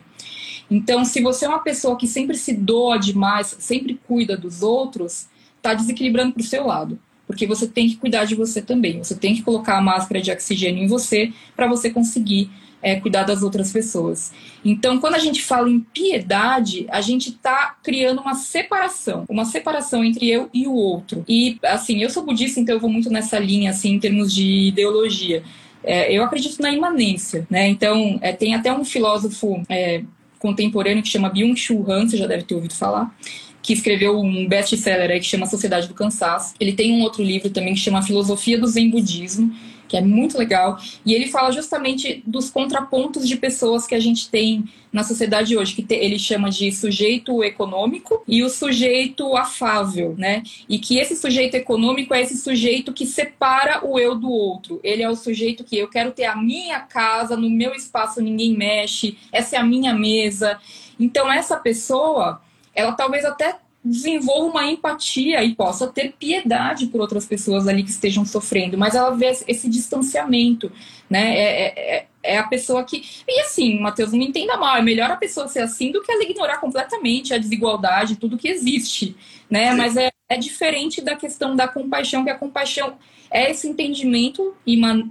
Então, 0.70 1.04
se 1.04 1.20
você 1.22 1.44
é 1.44 1.48
uma 1.48 1.60
pessoa 1.60 1.96
que 1.96 2.06
sempre 2.06 2.36
se 2.36 2.52
doa 2.52 2.98
demais, 2.98 3.56
sempre 3.58 4.00
cuida 4.06 4.36
dos 4.36 4.62
outros, 4.62 5.26
está 5.56 5.74
desequilibrando 5.74 6.32
para 6.32 6.40
o 6.40 6.44
seu 6.44 6.66
lado. 6.66 6.98
Porque 7.26 7.46
você 7.46 7.66
tem 7.66 7.88
que 7.88 7.96
cuidar 7.96 8.24
de 8.24 8.34
você 8.34 8.62
também. 8.62 9.02
Você 9.02 9.14
tem 9.14 9.34
que 9.34 9.42
colocar 9.42 9.76
a 9.76 9.80
máscara 9.80 10.20
de 10.20 10.30
oxigênio 10.30 10.84
em 10.84 10.86
você 10.86 11.32
para 11.56 11.66
você 11.66 11.90
conseguir 11.90 12.50
é, 12.82 13.00
cuidar 13.00 13.24
das 13.24 13.42
outras 13.42 13.72
pessoas. 13.72 14.32
Então, 14.64 14.98
quando 14.98 15.14
a 15.14 15.18
gente 15.18 15.42
fala 15.42 15.68
em 15.68 15.80
piedade, 15.80 16.86
a 16.88 17.00
gente 17.00 17.30
está 17.30 17.76
criando 17.82 18.20
uma 18.20 18.34
separação, 18.34 19.24
uma 19.28 19.44
separação 19.44 20.04
entre 20.04 20.30
eu 20.30 20.48
e 20.54 20.68
o 20.68 20.72
outro. 20.72 21.24
E, 21.28 21.58
assim, 21.64 22.00
eu 22.00 22.10
sou 22.10 22.24
budista, 22.24 22.60
então 22.60 22.76
eu 22.76 22.80
vou 22.80 22.90
muito 22.90 23.10
nessa 23.10 23.38
linha, 23.38 23.70
assim, 23.70 23.94
em 23.94 23.98
termos 23.98 24.32
de 24.32 24.68
ideologia. 24.68 25.42
É, 25.82 26.12
eu 26.12 26.22
acredito 26.22 26.60
na 26.60 26.70
imanência, 26.70 27.46
né? 27.50 27.68
Então, 27.68 28.18
é, 28.22 28.32
tem 28.32 28.54
até 28.54 28.72
um 28.72 28.84
filósofo 28.84 29.62
é, 29.68 30.02
contemporâneo 30.46 31.02
que 31.02 31.08
chama 31.08 31.28
Byung-Chul 31.28 31.90
Han, 31.90 32.08
você 32.08 32.16
já 32.16 32.26
deve 32.26 32.44
ter 32.44 32.54
ouvido 32.54 32.74
falar, 32.74 33.12
que 33.60 33.72
escreveu 33.72 34.20
um 34.20 34.46
best-seller 34.46 35.18
que 35.18 35.26
chama 35.26 35.44
Sociedade 35.46 35.88
do 35.88 35.94
Cansaço. 35.94 36.54
Ele 36.60 36.72
tem 36.72 36.92
um 36.92 37.02
outro 37.02 37.20
livro 37.20 37.50
também 37.50 37.74
que 37.74 37.80
chama 37.80 38.00
Filosofia 38.00 38.56
do 38.60 38.66
Zen 38.68 38.90
Budismo, 38.90 39.52
que 39.88 39.96
é 39.96 40.00
muito 40.00 40.38
legal. 40.38 40.78
E 41.04 41.14
ele 41.14 41.28
fala 41.28 41.50
justamente 41.50 42.22
dos 42.26 42.50
contrapontos 42.50 43.26
de 43.26 43.36
pessoas 43.36 43.86
que 43.86 43.94
a 43.94 44.00
gente 44.00 44.28
tem 44.28 44.64
na 44.92 45.04
sociedade 45.04 45.56
hoje, 45.56 45.74
que 45.74 45.94
ele 45.94 46.18
chama 46.18 46.48
de 46.48 46.72
sujeito 46.72 47.44
econômico 47.44 48.22
e 48.26 48.42
o 48.42 48.48
sujeito 48.48 49.36
afável, 49.36 50.14
né? 50.16 50.42
E 50.68 50.78
que 50.78 50.98
esse 50.98 51.14
sujeito 51.14 51.54
econômico 51.54 52.14
é 52.14 52.22
esse 52.22 52.38
sujeito 52.38 52.92
que 52.92 53.04
separa 53.04 53.86
o 53.86 53.98
eu 53.98 54.14
do 54.14 54.30
outro. 54.30 54.80
Ele 54.82 55.02
é 55.02 55.10
o 55.10 55.14
sujeito 55.14 55.64
que 55.64 55.76
eu 55.76 55.88
quero 55.88 56.12
ter 56.12 56.24
a 56.24 56.34
minha 56.34 56.80
casa, 56.80 57.36
no 57.36 57.50
meu 57.50 57.74
espaço 57.74 58.22
ninguém 58.22 58.56
mexe, 58.56 59.18
essa 59.30 59.56
é 59.56 59.58
a 59.58 59.64
minha 59.64 59.92
mesa. 59.92 60.58
Então, 60.98 61.30
essa 61.30 61.56
pessoa, 61.58 62.40
ela 62.74 62.92
talvez 62.92 63.24
até 63.24 63.56
desenvolva 63.86 64.50
uma 64.50 64.70
empatia 64.70 65.42
e 65.44 65.54
possa 65.54 65.86
ter 65.86 66.12
piedade 66.18 66.86
por 66.86 67.00
outras 67.00 67.24
pessoas 67.24 67.68
ali 67.68 67.82
que 67.82 67.90
estejam 67.90 68.24
sofrendo, 68.24 68.76
mas 68.76 68.94
ela 68.94 69.10
vê 69.10 69.26
esse 69.46 69.68
distanciamento, 69.68 70.70
né? 71.08 71.36
É, 71.36 71.42
é, 71.42 71.96
é, 71.96 72.06
é 72.22 72.38
a 72.38 72.42
pessoa 72.42 72.82
que. 72.84 73.02
E 73.28 73.40
assim, 73.40 73.78
Matheus, 73.78 74.10
não 74.10 74.18
me 74.18 74.26
entenda 74.26 74.56
mal, 74.56 74.76
é 74.76 74.82
melhor 74.82 75.10
a 75.10 75.16
pessoa 75.16 75.46
ser 75.46 75.60
assim 75.60 75.92
do 75.92 76.02
que 76.02 76.10
ela 76.10 76.24
ignorar 76.24 76.58
completamente 76.58 77.32
a 77.32 77.38
desigualdade, 77.38 78.16
tudo 78.16 78.36
que 78.36 78.48
existe, 78.48 79.16
né? 79.48 79.70
Sim. 79.70 79.76
Mas 79.76 79.96
é, 79.96 80.10
é 80.28 80.36
diferente 80.36 81.00
da 81.00 81.14
questão 81.14 81.54
da 81.54 81.68
compaixão, 81.68 82.24
que 82.24 82.30
a 82.30 82.38
compaixão 82.38 82.98
é 83.30 83.50
esse 83.50 83.68
entendimento 83.68 84.54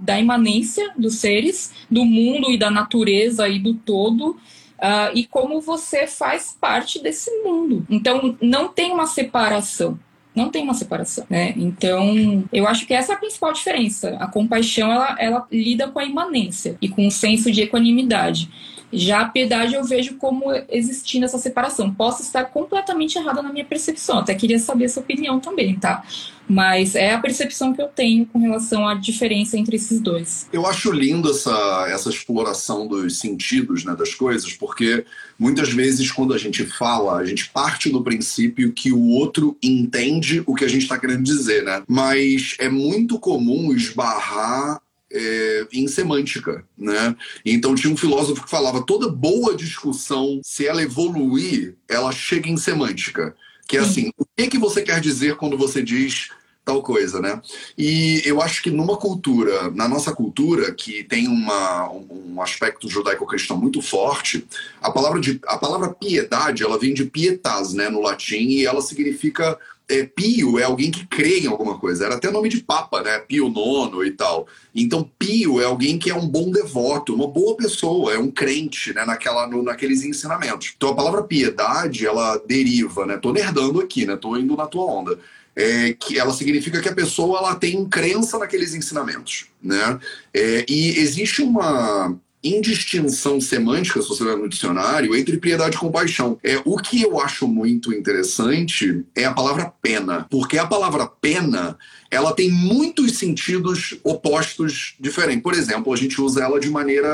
da 0.02 0.18
imanência 0.18 0.92
dos 0.96 1.16
seres, 1.16 1.72
do 1.90 2.04
mundo 2.04 2.50
e 2.50 2.58
da 2.58 2.70
natureza 2.70 3.48
e 3.48 3.58
do 3.58 3.74
todo 3.74 4.36
uh, 4.78 5.14
e 5.14 5.26
como 5.26 5.60
você 5.60 6.06
faz 6.06 6.56
parte 6.60 7.02
desse 7.02 7.30
mundo. 7.42 7.86
Então, 7.88 8.36
não 8.40 8.68
tem 8.68 8.92
uma 8.92 9.06
separação. 9.06 9.98
Não 10.34 10.50
tem 10.50 10.62
uma 10.62 10.74
separação, 10.74 11.24
né? 11.30 11.54
Então, 11.56 12.44
eu 12.52 12.68
acho 12.68 12.86
que 12.86 12.92
essa 12.92 13.12
é 13.12 13.14
a 13.14 13.18
principal 13.18 13.54
diferença. 13.54 14.16
A 14.20 14.26
compaixão, 14.26 14.92
ela, 14.92 15.16
ela 15.18 15.46
lida 15.50 15.88
com 15.88 15.98
a 15.98 16.04
imanência 16.04 16.76
e 16.80 16.90
com 16.90 17.06
o 17.06 17.10
senso 17.10 17.50
de 17.50 17.62
equanimidade. 17.62 18.50
Já 18.92 19.22
a 19.22 19.28
piedade 19.28 19.74
eu 19.74 19.82
vejo 19.82 20.16
como 20.16 20.44
existindo 20.68 21.24
essa 21.24 21.38
separação. 21.38 21.92
Posso 21.92 22.22
estar 22.22 22.44
completamente 22.44 23.16
errada 23.16 23.42
na 23.42 23.50
minha 23.50 23.64
percepção, 23.64 24.18
até 24.18 24.34
queria 24.34 24.58
saber 24.58 24.84
a 24.84 24.88
sua 24.90 25.02
opinião 25.02 25.40
também, 25.40 25.74
tá? 25.74 26.04
Mas 26.48 26.94
é 26.94 27.12
a 27.12 27.18
percepção 27.18 27.72
que 27.72 27.82
eu 27.82 27.88
tenho 27.88 28.26
com 28.26 28.38
relação 28.38 28.86
à 28.86 28.94
diferença 28.94 29.56
entre 29.56 29.76
esses 29.76 30.00
dois. 30.00 30.46
Eu 30.52 30.66
acho 30.66 30.92
lindo 30.92 31.30
essa, 31.30 31.86
essa 31.90 32.08
exploração 32.08 32.86
dos 32.86 33.18
sentidos 33.18 33.84
né, 33.84 33.94
das 33.96 34.14
coisas, 34.14 34.52
porque 34.52 35.04
muitas 35.38 35.70
vezes 35.70 36.10
quando 36.10 36.32
a 36.32 36.38
gente 36.38 36.64
fala, 36.64 37.16
a 37.16 37.24
gente 37.24 37.48
parte 37.50 37.90
do 37.90 38.02
princípio 38.02 38.72
que 38.72 38.92
o 38.92 39.08
outro 39.08 39.56
entende 39.62 40.42
o 40.46 40.54
que 40.54 40.64
a 40.64 40.68
gente 40.68 40.82
está 40.82 40.98
querendo 40.98 41.22
dizer, 41.22 41.64
né? 41.64 41.82
Mas 41.88 42.54
é 42.58 42.68
muito 42.68 43.18
comum 43.18 43.72
esbarrar 43.72 44.80
é, 45.12 45.66
em 45.72 45.86
semântica, 45.86 46.64
né? 46.76 47.14
Então 47.44 47.74
tinha 47.74 47.92
um 47.92 47.96
filósofo 47.96 48.44
que 48.44 48.50
falava 48.50 48.84
toda 48.84 49.08
boa 49.08 49.54
discussão, 49.54 50.40
se 50.42 50.66
ela 50.66 50.82
evoluir, 50.82 51.76
ela 51.88 52.12
chega 52.12 52.48
em 52.48 52.56
semântica. 52.56 53.34
Que 53.66 53.76
é 53.76 53.80
assim, 53.80 54.10
o 54.16 54.24
que, 54.36 54.48
que 54.48 54.58
você 54.58 54.82
quer 54.82 55.00
dizer 55.00 55.36
quando 55.36 55.58
você 55.58 55.82
diz 55.82 56.30
tal 56.66 56.82
coisa, 56.82 57.20
né? 57.20 57.40
E 57.78 58.20
eu 58.24 58.42
acho 58.42 58.60
que 58.60 58.72
numa 58.72 58.96
cultura, 58.96 59.70
na 59.70 59.88
nossa 59.88 60.12
cultura, 60.12 60.74
que 60.74 61.04
tem 61.04 61.28
uma, 61.28 61.88
um 61.92 62.42
aspecto 62.42 62.88
judaico-cristão 62.88 63.56
muito 63.56 63.80
forte, 63.80 64.44
a 64.82 64.90
palavra, 64.90 65.20
de, 65.20 65.40
a 65.46 65.56
palavra 65.56 65.94
piedade, 65.94 66.64
ela 66.64 66.76
vem 66.76 66.92
de 66.92 67.04
pietas, 67.04 67.72
né, 67.72 67.88
no 67.88 68.02
latim, 68.02 68.48
e 68.48 68.66
ela 68.66 68.82
significa 68.82 69.56
é, 69.88 70.04
Pio 70.04 70.58
é 70.58 70.64
alguém 70.64 70.90
que 70.90 71.06
crê 71.06 71.40
em 71.40 71.46
alguma 71.46 71.78
coisa. 71.78 72.06
Era 72.06 72.16
até 72.16 72.30
nome 72.30 72.48
de 72.48 72.60
papa, 72.60 73.02
né? 73.02 73.18
Pio 73.20 73.48
nono 73.48 74.04
e 74.04 74.10
tal. 74.10 74.46
Então, 74.74 75.08
Pio 75.18 75.60
é 75.60 75.64
alguém 75.64 75.98
que 75.98 76.10
é 76.10 76.14
um 76.14 76.26
bom 76.26 76.50
devoto, 76.50 77.14
uma 77.14 77.28
boa 77.28 77.56
pessoa, 77.56 78.12
é 78.12 78.18
um 78.18 78.30
crente, 78.30 78.92
né? 78.92 79.04
Naquela, 79.04 79.46
no, 79.46 79.62
naqueles 79.62 80.02
ensinamentos. 80.02 80.74
Então, 80.76 80.90
a 80.90 80.94
palavra 80.94 81.22
piedade, 81.22 82.06
ela 82.06 82.36
deriva, 82.46 83.06
né? 83.06 83.16
Tô 83.16 83.32
nerdando 83.32 83.80
aqui, 83.80 84.04
né? 84.04 84.16
Tô 84.16 84.36
indo 84.36 84.56
na 84.56 84.66
tua 84.66 84.84
onda. 84.84 85.18
É, 85.54 85.94
que 85.94 86.18
ela 86.18 86.34
significa 86.34 86.82
que 86.82 86.88
a 86.88 86.94
pessoa 86.94 87.38
ela 87.38 87.54
tem 87.54 87.82
crença 87.88 88.38
naqueles 88.38 88.74
ensinamentos, 88.74 89.46
né? 89.62 89.98
É, 90.34 90.66
e 90.68 90.98
existe 90.98 91.40
uma 91.40 92.14
indistinção 92.54 93.40
semântica, 93.40 94.00
se 94.00 94.08
você 94.08 94.24
vai 94.24 94.36
no 94.36 94.48
dicionário, 94.48 95.14
entre 95.14 95.36
piedade 95.38 95.76
e 95.76 95.78
compaixão. 95.78 96.38
É, 96.42 96.60
o 96.64 96.76
que 96.76 97.02
eu 97.02 97.20
acho 97.20 97.46
muito 97.48 97.92
interessante 97.92 99.04
é 99.14 99.24
a 99.24 99.32
palavra 99.32 99.72
pena, 99.82 100.26
porque 100.30 100.58
a 100.58 100.66
palavra 100.66 101.06
pena 101.06 101.76
ela 102.10 102.32
tem 102.32 102.50
muitos 102.50 103.18
sentidos 103.18 103.98
opostos 104.02 104.94
diferentes. 105.00 105.42
Por 105.42 105.54
exemplo, 105.54 105.92
a 105.92 105.96
gente 105.96 106.20
usa 106.20 106.42
ela 106.42 106.60
de 106.60 106.70
maneira 106.70 107.08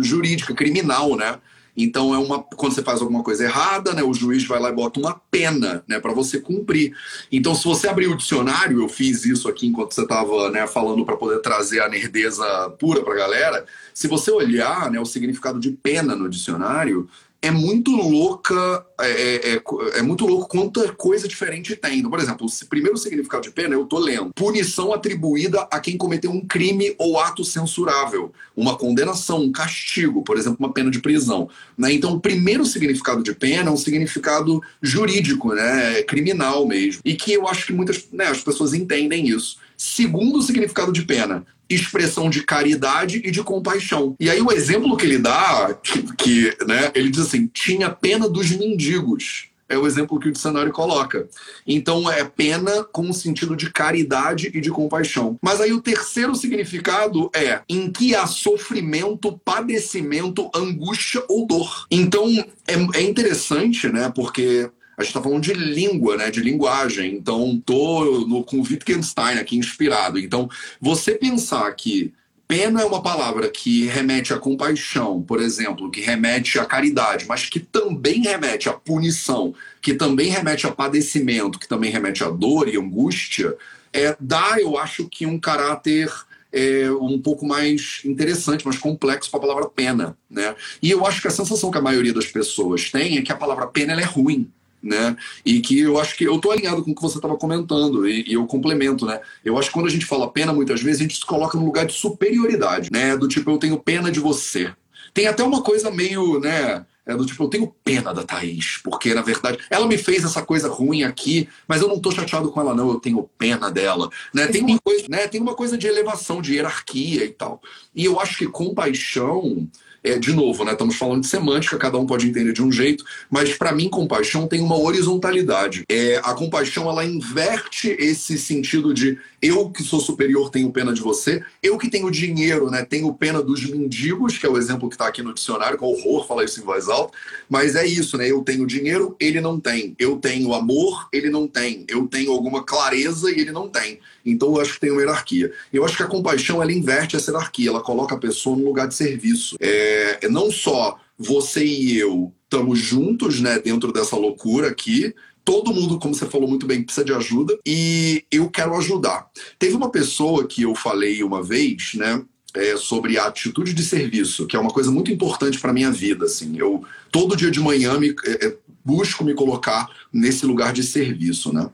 jurídica, 0.00 0.54
criminal, 0.54 1.16
né? 1.16 1.38
Então 1.76 2.14
é 2.14 2.18
uma 2.18 2.42
quando 2.42 2.74
você 2.74 2.82
faz 2.82 3.00
alguma 3.00 3.22
coisa 3.22 3.44
errada, 3.44 3.92
né, 3.92 4.02
o 4.02 4.14
juiz 4.14 4.46
vai 4.46 4.58
lá 4.58 4.70
e 4.70 4.74
bota 4.74 4.98
uma 4.98 5.20
pena, 5.30 5.84
né, 5.86 6.00
para 6.00 6.12
você 6.12 6.40
cumprir. 6.40 6.96
Então 7.30 7.54
se 7.54 7.64
você 7.64 7.88
abrir 7.88 8.06
o 8.06 8.16
dicionário, 8.16 8.80
eu 8.80 8.88
fiz 8.88 9.24
isso 9.24 9.48
aqui 9.48 9.66
enquanto 9.66 9.92
você 9.92 10.02
estava, 10.02 10.50
né, 10.50 10.66
falando 10.66 11.04
para 11.04 11.16
poder 11.16 11.40
trazer 11.40 11.80
a 11.80 11.88
nerdeza 11.88 12.44
pura 12.78 13.02
para 13.02 13.14
a 13.14 13.16
galera. 13.16 13.66
Se 13.92 14.08
você 14.08 14.30
olhar, 14.30 14.90
né, 14.90 15.00
o 15.00 15.06
significado 15.06 15.58
de 15.58 15.70
pena 15.70 16.16
no 16.16 16.28
dicionário, 16.28 17.08
é 17.42 17.50
muito 17.50 17.90
louca, 17.92 18.84
é, 19.00 19.10
é, 19.10 19.54
é, 19.54 19.62
é, 19.98 20.02
muito 20.02 20.26
louco 20.26 20.48
quanta 20.48 20.92
coisa 20.92 21.28
diferente 21.28 21.76
tem. 21.76 21.98
Então, 21.98 22.10
por 22.10 22.18
exemplo, 22.18 22.46
o 22.46 22.66
primeiro 22.66 22.96
significado 22.96 23.42
de 23.42 23.50
pena, 23.50 23.74
eu 23.74 23.84
tô 23.84 23.98
lendo. 23.98 24.32
Punição 24.34 24.92
atribuída 24.92 25.66
a 25.70 25.78
quem 25.78 25.96
cometeu 25.96 26.30
um 26.30 26.44
crime 26.44 26.94
ou 26.98 27.18
ato 27.20 27.44
censurável. 27.44 28.32
Uma 28.56 28.76
condenação, 28.76 29.42
um 29.42 29.52
castigo, 29.52 30.22
por 30.22 30.36
exemplo, 30.36 30.56
uma 30.58 30.72
pena 30.72 30.90
de 30.90 31.00
prisão. 31.00 31.48
Né? 31.76 31.92
Então, 31.92 32.14
o 32.14 32.20
primeiro 32.20 32.64
significado 32.64 33.22
de 33.22 33.34
pena 33.34 33.68
é 33.68 33.72
um 33.72 33.76
significado 33.76 34.60
jurídico, 34.82 35.54
né? 35.54 36.02
criminal 36.02 36.66
mesmo. 36.66 37.00
E 37.04 37.14
que 37.14 37.32
eu 37.32 37.46
acho 37.46 37.66
que 37.66 37.72
muitas 37.72 38.08
né, 38.12 38.26
as 38.26 38.42
pessoas 38.42 38.74
entendem 38.74 39.28
isso. 39.28 39.58
Segundo 39.76 40.40
significado 40.40 40.90
de 40.90 41.02
pena, 41.02 41.44
expressão 41.68 42.30
de 42.30 42.42
caridade 42.42 43.20
e 43.24 43.30
de 43.30 43.42
compaixão. 43.42 44.14
E 44.20 44.30
aí 44.30 44.40
o 44.40 44.52
exemplo 44.52 44.96
que 44.96 45.04
ele 45.04 45.18
dá, 45.18 45.76
que, 45.82 46.02
que 46.16 46.56
né, 46.66 46.90
ele 46.94 47.10
diz 47.10 47.22
assim, 47.22 47.46
tinha 47.46 47.90
pena 47.90 48.28
dos 48.28 48.50
mendigos. 48.50 49.48
É 49.68 49.76
o 49.76 49.86
exemplo 49.86 50.20
que 50.20 50.28
o 50.28 50.32
dicionário 50.32 50.72
coloca. 50.72 51.28
Então 51.66 52.10
é 52.10 52.22
pena 52.24 52.84
com 52.84 53.10
o 53.10 53.14
sentido 53.14 53.56
de 53.56 53.70
caridade 53.70 54.50
e 54.54 54.60
de 54.60 54.70
compaixão. 54.70 55.36
Mas 55.42 55.60
aí 55.60 55.72
o 55.72 55.80
terceiro 55.80 56.36
significado 56.36 57.28
é 57.34 57.60
em 57.68 57.90
que 57.90 58.14
há 58.14 58.26
sofrimento, 58.26 59.36
padecimento, 59.44 60.50
angústia 60.54 61.22
ou 61.28 61.46
dor. 61.46 61.86
Então 61.90 62.28
é, 62.66 62.74
é 62.94 63.02
interessante, 63.02 63.88
né? 63.88 64.10
Porque 64.14 64.70
a 64.96 65.02
gente 65.02 65.10
está 65.10 65.22
falando 65.22 65.42
de 65.42 65.52
língua, 65.52 66.16
né, 66.16 66.30
de 66.30 66.40
linguagem. 66.40 67.14
Então, 67.14 67.62
tô 67.64 68.26
no, 68.26 68.42
com 68.42 68.62
Wittgenstein 68.62 69.38
aqui 69.38 69.56
inspirado. 69.56 70.18
Então, 70.18 70.48
você 70.80 71.14
pensar 71.14 71.70
que 71.74 72.14
pena 72.48 72.80
é 72.80 72.84
uma 72.84 73.02
palavra 73.02 73.50
que 73.50 73.86
remete 73.86 74.32
à 74.32 74.38
compaixão, 74.38 75.20
por 75.20 75.40
exemplo, 75.40 75.90
que 75.90 76.00
remete 76.00 76.58
à 76.58 76.64
caridade, 76.64 77.26
mas 77.28 77.46
que 77.46 77.60
também 77.60 78.22
remete 78.22 78.68
à 78.68 78.72
punição, 78.72 79.54
que 79.82 79.92
também 79.94 80.30
remete 80.30 80.66
a 80.66 80.72
padecimento, 80.72 81.58
que 81.58 81.68
também 81.68 81.90
remete 81.90 82.24
à 82.24 82.30
dor 82.30 82.68
e 82.68 82.76
angústia, 82.76 83.54
é, 83.92 84.16
dá, 84.18 84.56
eu 84.60 84.78
acho 84.78 85.08
que 85.08 85.26
um 85.26 85.38
caráter 85.38 86.10
é, 86.52 86.90
um 86.90 87.20
pouco 87.20 87.46
mais 87.46 88.00
interessante, 88.04 88.64
mais 88.64 88.78
complexo 88.78 89.30
para 89.30 89.38
a 89.38 89.42
palavra 89.42 89.68
pena, 89.68 90.16
né? 90.30 90.54
E 90.82 90.90
eu 90.90 91.04
acho 91.04 91.20
que 91.20 91.28
a 91.28 91.30
sensação 91.30 91.70
que 91.70 91.78
a 91.78 91.82
maioria 91.82 92.14
das 92.14 92.26
pessoas 92.26 92.90
tem 92.90 93.18
é 93.18 93.22
que 93.22 93.32
a 93.32 93.36
palavra 93.36 93.66
pena 93.66 94.00
é 94.00 94.04
ruim 94.04 94.50
né? 94.82 95.16
E 95.44 95.60
que 95.60 95.80
eu 95.80 95.98
acho 95.98 96.16
que 96.16 96.24
eu 96.24 96.38
tô 96.38 96.50
alinhado 96.50 96.82
com 96.82 96.90
o 96.90 96.94
que 96.94 97.02
você 97.02 97.18
estava 97.18 97.36
comentando 97.36 98.08
e, 98.08 98.24
e, 98.28 98.34
eu 98.34 98.46
complemento, 98.46 99.06
né? 99.06 99.20
Eu 99.44 99.58
acho 99.58 99.68
que 99.68 99.74
quando 99.74 99.86
a 99.86 99.90
gente 99.90 100.06
fala 100.06 100.30
pena, 100.30 100.52
muitas 100.52 100.82
vezes 100.82 101.00
a 101.00 101.02
gente 101.02 101.16
se 101.16 101.26
coloca 101.26 101.58
num 101.58 101.64
lugar 101.64 101.86
de 101.86 101.92
superioridade, 101.92 102.90
né? 102.92 103.16
Do 103.16 103.28
tipo, 103.28 103.50
eu 103.50 103.58
tenho 103.58 103.78
pena 103.78 104.10
de 104.10 104.20
você. 104.20 104.72
Tem 105.12 105.26
até 105.26 105.42
uma 105.42 105.62
coisa 105.62 105.90
meio, 105.90 106.38
né? 106.40 106.84
É 107.06 107.14
do 107.14 107.24
tipo, 107.24 107.44
eu 107.44 107.48
tenho 107.48 107.72
pena 107.84 108.12
da 108.12 108.24
Thaís, 108.24 108.80
porque 108.82 109.14
na 109.14 109.22
verdade 109.22 109.58
ela 109.70 109.86
me 109.86 109.96
fez 109.96 110.24
essa 110.24 110.42
coisa 110.42 110.68
ruim 110.68 111.04
aqui, 111.04 111.48
mas 111.68 111.80
eu 111.80 111.86
não 111.86 112.00
tô 112.00 112.10
chateado 112.10 112.50
com 112.50 112.60
ela, 112.60 112.74
não, 112.74 112.90
eu 112.90 112.98
tenho 112.98 113.30
pena 113.38 113.70
dela. 113.70 114.10
Né? 114.34 114.48
Tem, 114.48 114.60
uma 114.60 114.78
coisa, 114.80 115.06
né? 115.08 115.28
Tem 115.28 115.40
uma 115.40 115.54
coisa 115.54 115.78
de 115.78 115.86
elevação, 115.86 116.42
de 116.42 116.54
hierarquia 116.54 117.24
e 117.24 117.30
tal. 117.30 117.62
E 117.94 118.04
eu 118.04 118.18
acho 118.18 118.36
que 118.36 118.48
compaixão 118.48 119.68
é, 120.06 120.18
de 120.18 120.32
novo, 120.32 120.64
né, 120.64 120.72
estamos 120.72 120.96
falando 120.96 121.22
de 121.22 121.26
semântica, 121.26 121.76
cada 121.76 121.98
um 121.98 122.06
pode 122.06 122.28
entender 122.28 122.52
de 122.52 122.62
um 122.62 122.70
jeito, 122.70 123.04
mas 123.28 123.54
para 123.54 123.72
mim 123.72 123.88
compaixão 123.88 124.46
tem 124.46 124.60
uma 124.60 124.78
horizontalidade. 124.78 125.84
É, 125.88 126.20
a 126.22 126.32
compaixão 126.34 126.88
ela 126.88 127.04
inverte 127.04 127.88
esse 127.98 128.38
sentido 128.38 128.94
de 128.94 129.18
eu 129.42 129.68
que 129.70 129.82
sou 129.82 130.00
superior 130.00 130.50
tenho 130.50 130.70
pena 130.70 130.92
de 130.92 131.00
você, 131.00 131.42
eu 131.62 131.76
que 131.76 131.90
tenho 131.90 132.10
dinheiro, 132.10 132.70
né, 132.70 132.84
tenho 132.84 133.12
pena 133.12 133.42
dos 133.42 133.64
mendigos, 133.68 134.38
que 134.38 134.46
é 134.46 134.48
o 134.48 134.56
exemplo 134.56 134.88
que 134.88 134.94
está 134.94 135.08
aqui 135.08 135.22
no 135.22 135.34
dicionário, 135.34 135.76
que 135.76 135.84
é 135.84 135.86
horror 135.86 136.26
falar 136.26 136.44
isso 136.44 136.60
em 136.60 136.64
voz 136.64 136.88
alta, 136.88 137.16
mas 137.48 137.74
é 137.74 137.84
isso, 137.84 138.16
né, 138.16 138.30
eu 138.30 138.42
tenho 138.42 138.66
dinheiro, 138.66 139.16
ele 139.18 139.40
não 139.40 139.58
tem, 139.58 139.94
eu 139.98 140.16
tenho 140.16 140.54
amor, 140.54 141.08
ele 141.12 141.30
não 141.30 141.48
tem, 141.48 141.84
eu 141.88 142.06
tenho 142.06 142.32
alguma 142.32 142.62
clareza 142.62 143.30
e 143.30 143.40
ele 143.40 143.52
não 143.52 143.68
tem. 143.68 143.98
Então 144.26 144.54
eu 144.54 144.60
acho 144.60 144.74
que 144.74 144.80
tem 144.80 144.90
uma 144.90 145.00
hierarquia. 145.00 145.52
Eu 145.72 145.84
acho 145.84 145.96
que 145.96 146.02
a 146.02 146.08
compaixão 146.08 146.62
ela 146.62 146.72
inverte 146.72 147.16
essa 147.16 147.30
hierarquia, 147.30 147.70
ela 147.70 147.80
coloca 147.80 148.14
a 148.14 148.18
pessoa 148.18 148.56
no 148.56 148.64
lugar 148.64 148.88
de 148.88 148.94
serviço. 148.94 149.56
É, 149.60 150.18
é 150.22 150.28
não 150.28 150.50
só 150.50 150.98
você 151.18 151.64
e 151.64 151.98
eu 151.98 152.32
estamos 152.44 152.78
juntos, 152.78 153.40
né, 153.40 153.58
dentro 153.58 153.92
dessa 153.92 154.16
loucura 154.16 154.68
aqui, 154.68 155.12
todo 155.44 155.74
mundo, 155.74 155.98
como 155.98 156.14
você 156.14 156.26
falou 156.26 156.48
muito 156.48 156.66
bem, 156.66 156.82
precisa 156.82 157.04
de 157.04 157.12
ajuda 157.12 157.58
e 157.66 158.24
eu 158.30 158.48
quero 158.48 158.76
ajudar. 158.76 159.28
Teve 159.58 159.74
uma 159.74 159.90
pessoa 159.90 160.46
que 160.46 160.62
eu 160.62 160.74
falei 160.74 161.22
uma 161.22 161.42
vez, 161.42 161.92
né, 161.94 162.22
é, 162.54 162.76
sobre 162.76 163.18
a 163.18 163.26
atitude 163.26 163.74
de 163.74 163.84
serviço, 163.84 164.46
que 164.46 164.56
é 164.56 164.58
uma 164.58 164.70
coisa 164.70 164.90
muito 164.90 165.12
importante 165.12 165.60
para 165.60 165.72
minha 165.72 165.90
vida. 165.90 166.24
Assim, 166.24 166.58
eu 166.58 166.82
todo 167.12 167.36
dia 167.36 167.50
de 167.50 167.60
manhã 167.60 167.98
me, 167.98 168.14
é, 168.24 168.46
é 168.46 168.56
busco 168.86 169.24
me 169.24 169.34
colocar 169.34 169.90
nesse 170.12 170.46
lugar 170.46 170.72
de 170.72 170.84
serviço, 170.84 171.52
né? 171.52 171.68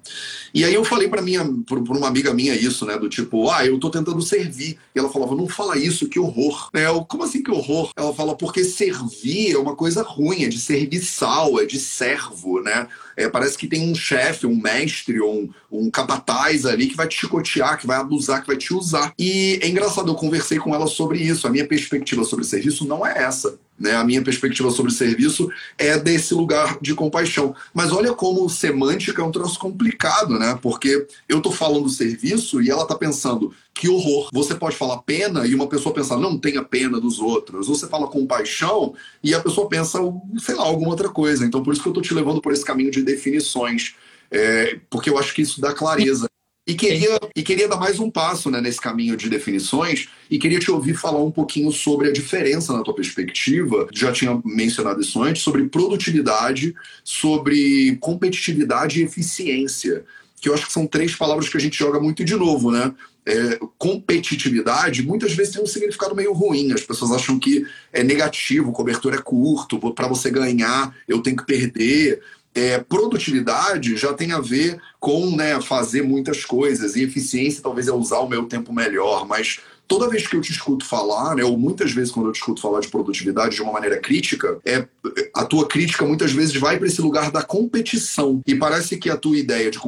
E 0.55 0.65
aí 0.65 0.73
eu 0.73 0.83
falei 0.83 1.09
para 1.09 1.21
minha, 1.21 1.45
para 1.67 1.79
uma 1.79 2.09
amiga 2.09 2.33
minha 2.33 2.55
isso, 2.55 2.87
né? 2.87 2.99
Do 2.99 3.07
tipo, 3.07 3.51
ah, 3.51 3.67
eu 3.67 3.79
tô 3.79 3.91
tentando 3.91 4.23
servir. 4.23 4.79
E 4.95 4.99
ela 4.99 5.11
falava, 5.11 5.35
não 5.35 5.47
fala 5.47 5.77
isso, 5.77 6.09
que 6.09 6.19
horror. 6.19 6.71
É, 6.73 6.87
como 7.07 7.23
assim 7.23 7.43
que 7.43 7.51
horror? 7.51 7.91
Ela 7.95 8.15
fala, 8.15 8.35
porque 8.35 8.65
servir 8.65 9.53
é 9.53 9.59
uma 9.59 9.77
coisa 9.77 10.03
ruim, 10.03 10.45
é 10.45 10.49
de 10.49 10.59
serviçal, 10.59 11.61
é 11.61 11.67
de 11.67 11.79
servo, 11.79 12.63
né? 12.63 12.89
É, 13.17 13.29
parece 13.29 13.57
que 13.57 13.67
tem 13.67 13.91
um 13.91 13.95
chefe, 13.95 14.47
um 14.47 14.57
mestre, 14.57 15.21
um, 15.21 15.49
um 15.71 15.91
capataz 15.91 16.67
ali 16.67 16.87
que 16.87 16.97
vai 16.97 17.07
te 17.07 17.19
chicotear, 17.19 17.79
que 17.79 17.87
vai 17.87 17.99
abusar, 17.99 18.41
que 18.41 18.47
vai 18.47 18.57
te 18.57 18.73
usar. 18.75 19.13
E 19.19 19.59
é 19.63 19.69
engraçado, 19.69 20.11
eu 20.11 20.15
conversei 20.15 20.59
com 20.59 20.75
ela 20.75 20.87
sobre 20.87 21.19
isso. 21.19 21.47
A 21.47 21.51
minha 21.51 21.67
perspectiva 21.67 22.25
sobre 22.25 22.45
serviço 22.45 22.87
não 22.87 23.07
é 23.07 23.23
essa. 23.23 23.59
Né? 23.79 23.95
A 23.95 24.05
minha 24.05 24.23
perspectiva 24.23 24.71
sobre 24.71 24.93
serviço 24.93 25.51
é 25.77 25.99
desse 25.99 26.35
lugar 26.35 26.79
de 26.81 26.95
compaixão. 26.95 27.55
Mas 27.75 27.91
olha 27.91 28.13
como 28.13 28.49
semântica 28.49 29.21
é 29.21 29.25
um 29.25 29.33
troço 29.33 29.59
complicado, 29.59 30.39
né? 30.39 30.59
Porque 30.63 31.07
eu 31.29 31.41
tô 31.41 31.51
falando 31.51 31.89
serviço 31.89 32.63
e 32.63 32.71
ela 32.71 32.87
tá 32.87 32.95
pensando 32.95 33.53
que 33.75 33.89
horror. 33.89 34.29
Você 34.33 34.55
pode 34.55 34.77
falar 34.77 34.99
pena 34.99 35.47
e 35.47 35.55
uma 35.55 35.67
pessoa 35.67 35.95
pensar, 35.95 36.17
não 36.17 36.39
tenha 36.39 36.63
pena 36.63 37.01
dos 37.01 37.19
outros. 37.19 37.69
Você 37.69 37.89
fala 37.89 38.07
compaixão 38.07 38.95
e 39.23 39.35
a 39.35 39.41
pessoa 39.41 39.69
pensa, 39.69 39.99
sei 40.39 40.55
lá, 40.55 40.65
alguma 40.65 40.91
outra 40.91 41.09
coisa. 41.09 41.45
Então 41.45 41.63
por 41.63 41.73
isso 41.73 41.83
que 41.83 41.89
eu 41.89 41.93
tô 41.93 42.01
te 42.01 42.15
levando 42.15 42.41
por 42.41 42.53
esse 42.53 42.65
caminho 42.65 42.91
de 42.91 43.03
definições. 43.03 43.95
É, 44.31 44.79
porque 44.89 45.11
eu 45.11 45.19
acho 45.19 45.35
que 45.35 45.43
isso 45.43 45.61
dá 45.61 45.73
clareza. 45.73 46.27
E 46.65 46.75
queria, 46.75 47.19
e 47.35 47.43
queria 47.43 47.67
dar 47.67 47.77
mais 47.77 47.99
um 47.99 48.09
passo 48.09 48.49
né, 48.49 48.61
nesse 48.61 48.81
caminho 48.81 49.17
de 49.17 49.29
definições 49.29 50.09
e 50.31 50.39
queria 50.39 50.61
te 50.61 50.71
ouvir 50.71 50.95
falar 50.95 51.21
um 51.21 51.31
pouquinho 51.31 51.73
sobre 51.73 52.09
a 52.09 52.13
diferença 52.13 52.73
na 52.73 52.85
tua 52.85 52.95
perspectiva, 52.95 53.89
já 53.93 54.13
tinha 54.13 54.41
mencionado 54.45 55.01
isso 55.01 55.21
antes, 55.21 55.43
sobre 55.43 55.69
produtividade, 55.69 56.73
sobre 57.03 57.97
competitividade 57.97 59.01
e 59.01 59.05
eficiência, 59.05 60.05
que 60.41 60.49
eu 60.49 60.55
acho 60.55 60.67
que 60.67 60.73
são 60.73 60.87
três 60.87 61.17
palavras 61.17 61.49
que 61.49 61.57
a 61.57 61.61
gente 61.61 61.77
joga 61.77 61.99
muito 61.99 62.25
de 62.25 62.37
novo, 62.37 62.71
né? 62.71 62.95
É, 63.25 63.61
competitividade 63.79 65.03
muitas 65.03 65.33
vezes 65.33 65.53
tem 65.53 65.63
um 65.63 65.67
significado 65.67 66.15
meio 66.15 66.33
ruim. 66.33 66.73
As 66.73 66.83
pessoas 66.83 67.13
acham 67.13 67.39
que 67.39 67.65
é 67.93 68.03
negativo, 68.03 68.73
cobertor 68.73 69.15
é 69.15 69.19
curto, 69.19 69.79
para 69.93 70.09
você 70.09 70.31
ganhar 70.31 70.95
eu 71.07 71.21
tenho 71.21 71.37
que 71.37 71.47
perder. 71.47 72.21
É, 72.55 72.79
produtividade 72.79 73.97
já 73.97 74.13
tem 74.13 74.33
a 74.33 74.41
ver 74.41 74.79
com 75.01 75.35
né, 75.35 75.59
fazer 75.63 76.03
muitas 76.03 76.45
coisas, 76.45 76.97
e 76.97 77.03
eficiência 77.03 77.63
talvez 77.63 77.89
é 77.89 77.93
usar 77.93 78.19
o 78.19 78.29
meu 78.29 78.45
tempo 78.45 78.75
melhor, 78.75 79.27
mas 79.27 79.61
toda 79.87 80.09
vez 80.09 80.27
que 80.27 80.35
eu 80.35 80.41
te 80.41 80.53
escuto 80.53 80.85
falar, 80.85 81.37
né, 81.37 81.45
ou 81.45 81.59
muitas 81.59 81.93
vezes 81.93 82.11
quando 82.11 82.27
eu 82.27 82.33
te 82.33 82.37
escuto 82.37 82.63
falar 82.63 82.81
de 82.81 82.89
produtividade 82.89 83.57
de 83.57 83.63
uma 83.63 83.73
maneira 83.73 83.99
crítica, 83.99 84.59
é 84.65 84.87
a 85.35 85.45
tua 85.45 85.67
crítica 85.67 86.05
muitas 86.05 86.33
vezes 86.33 86.55
vai 86.57 86.79
para 86.79 86.87
esse 86.87 87.01
lugar 87.01 87.31
da 87.31 87.43
competição. 87.43 88.41
E 88.47 88.55
parece 88.55 88.97
que 88.97 89.11
a 89.11 89.17
tua 89.17 89.37
ideia 89.37 89.71
de, 89.71 89.79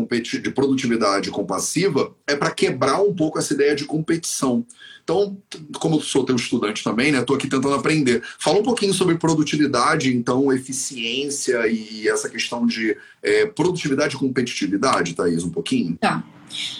de 0.40 0.50
produtividade 0.50 1.30
compassiva 1.30 2.14
é 2.26 2.36
para 2.36 2.50
quebrar 2.50 3.00
um 3.00 3.14
pouco 3.14 3.38
essa 3.38 3.54
ideia 3.54 3.74
de 3.74 3.84
competição. 3.84 4.66
Então, 5.02 5.36
como 5.78 5.96
eu 5.96 6.00
sou 6.00 6.24
teu 6.24 6.34
estudante 6.34 6.82
também, 6.82 7.12
né, 7.12 7.18
aqui 7.18 7.48
tentando 7.48 7.74
aprender. 7.74 8.22
Fala 8.38 8.58
um 8.58 8.62
pouquinho 8.62 8.94
sobre 8.94 9.16
produtividade, 9.16 10.14
então, 10.14 10.50
eficiência 10.52 11.66
e 11.68 12.08
essa 12.08 12.28
questão 12.28 12.66
de 12.66 12.96
é, 13.22 13.44
produtividade 13.46 14.16
e 14.16 14.18
competitividade, 14.18 15.14
Thaís, 15.14 15.44
um 15.44 15.50
pouquinho. 15.50 15.96
Tá. 16.00 16.24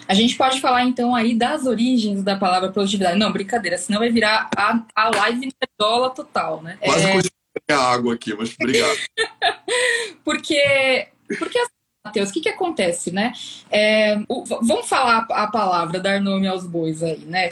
A 0.09 0.14
gente 0.14 0.37
pode 0.37 0.61
falar 0.61 0.85
então 0.85 1.14
aí 1.14 1.35
das 1.35 1.66
origens 1.66 2.22
da 2.22 2.37
palavra 2.37 2.70
produtividade. 2.70 3.18
Não, 3.18 3.33
brincadeira, 3.33 3.79
senão 3.79 3.99
vai 3.99 4.11
virar 4.11 4.49
a, 4.57 4.83
a 4.95 5.11
live 5.11 5.53
nerdola 5.61 6.11
total, 6.11 6.62
né? 6.62 6.79
Quase 6.81 7.31
é... 7.68 7.72
a 7.72 7.79
água 7.79 8.14
aqui, 8.14 8.35
mas 8.35 8.55
obrigado. 8.61 8.99
porque, 10.25 11.09
porque 11.39 11.59
assim, 11.59 11.75
Matheus, 12.05 12.31
o 12.31 12.33
que, 12.33 12.41
que 12.41 12.49
acontece, 12.49 13.11
né? 13.11 13.33
É, 13.70 14.18
o, 14.29 14.45
vamos 14.45 14.89
falar 14.89 15.27
a 15.31 15.47
palavra, 15.47 16.01
dar 16.01 16.20
nome 16.20 16.47
aos 16.47 16.66
bois 16.66 17.03
aí, 17.03 17.20
né? 17.20 17.51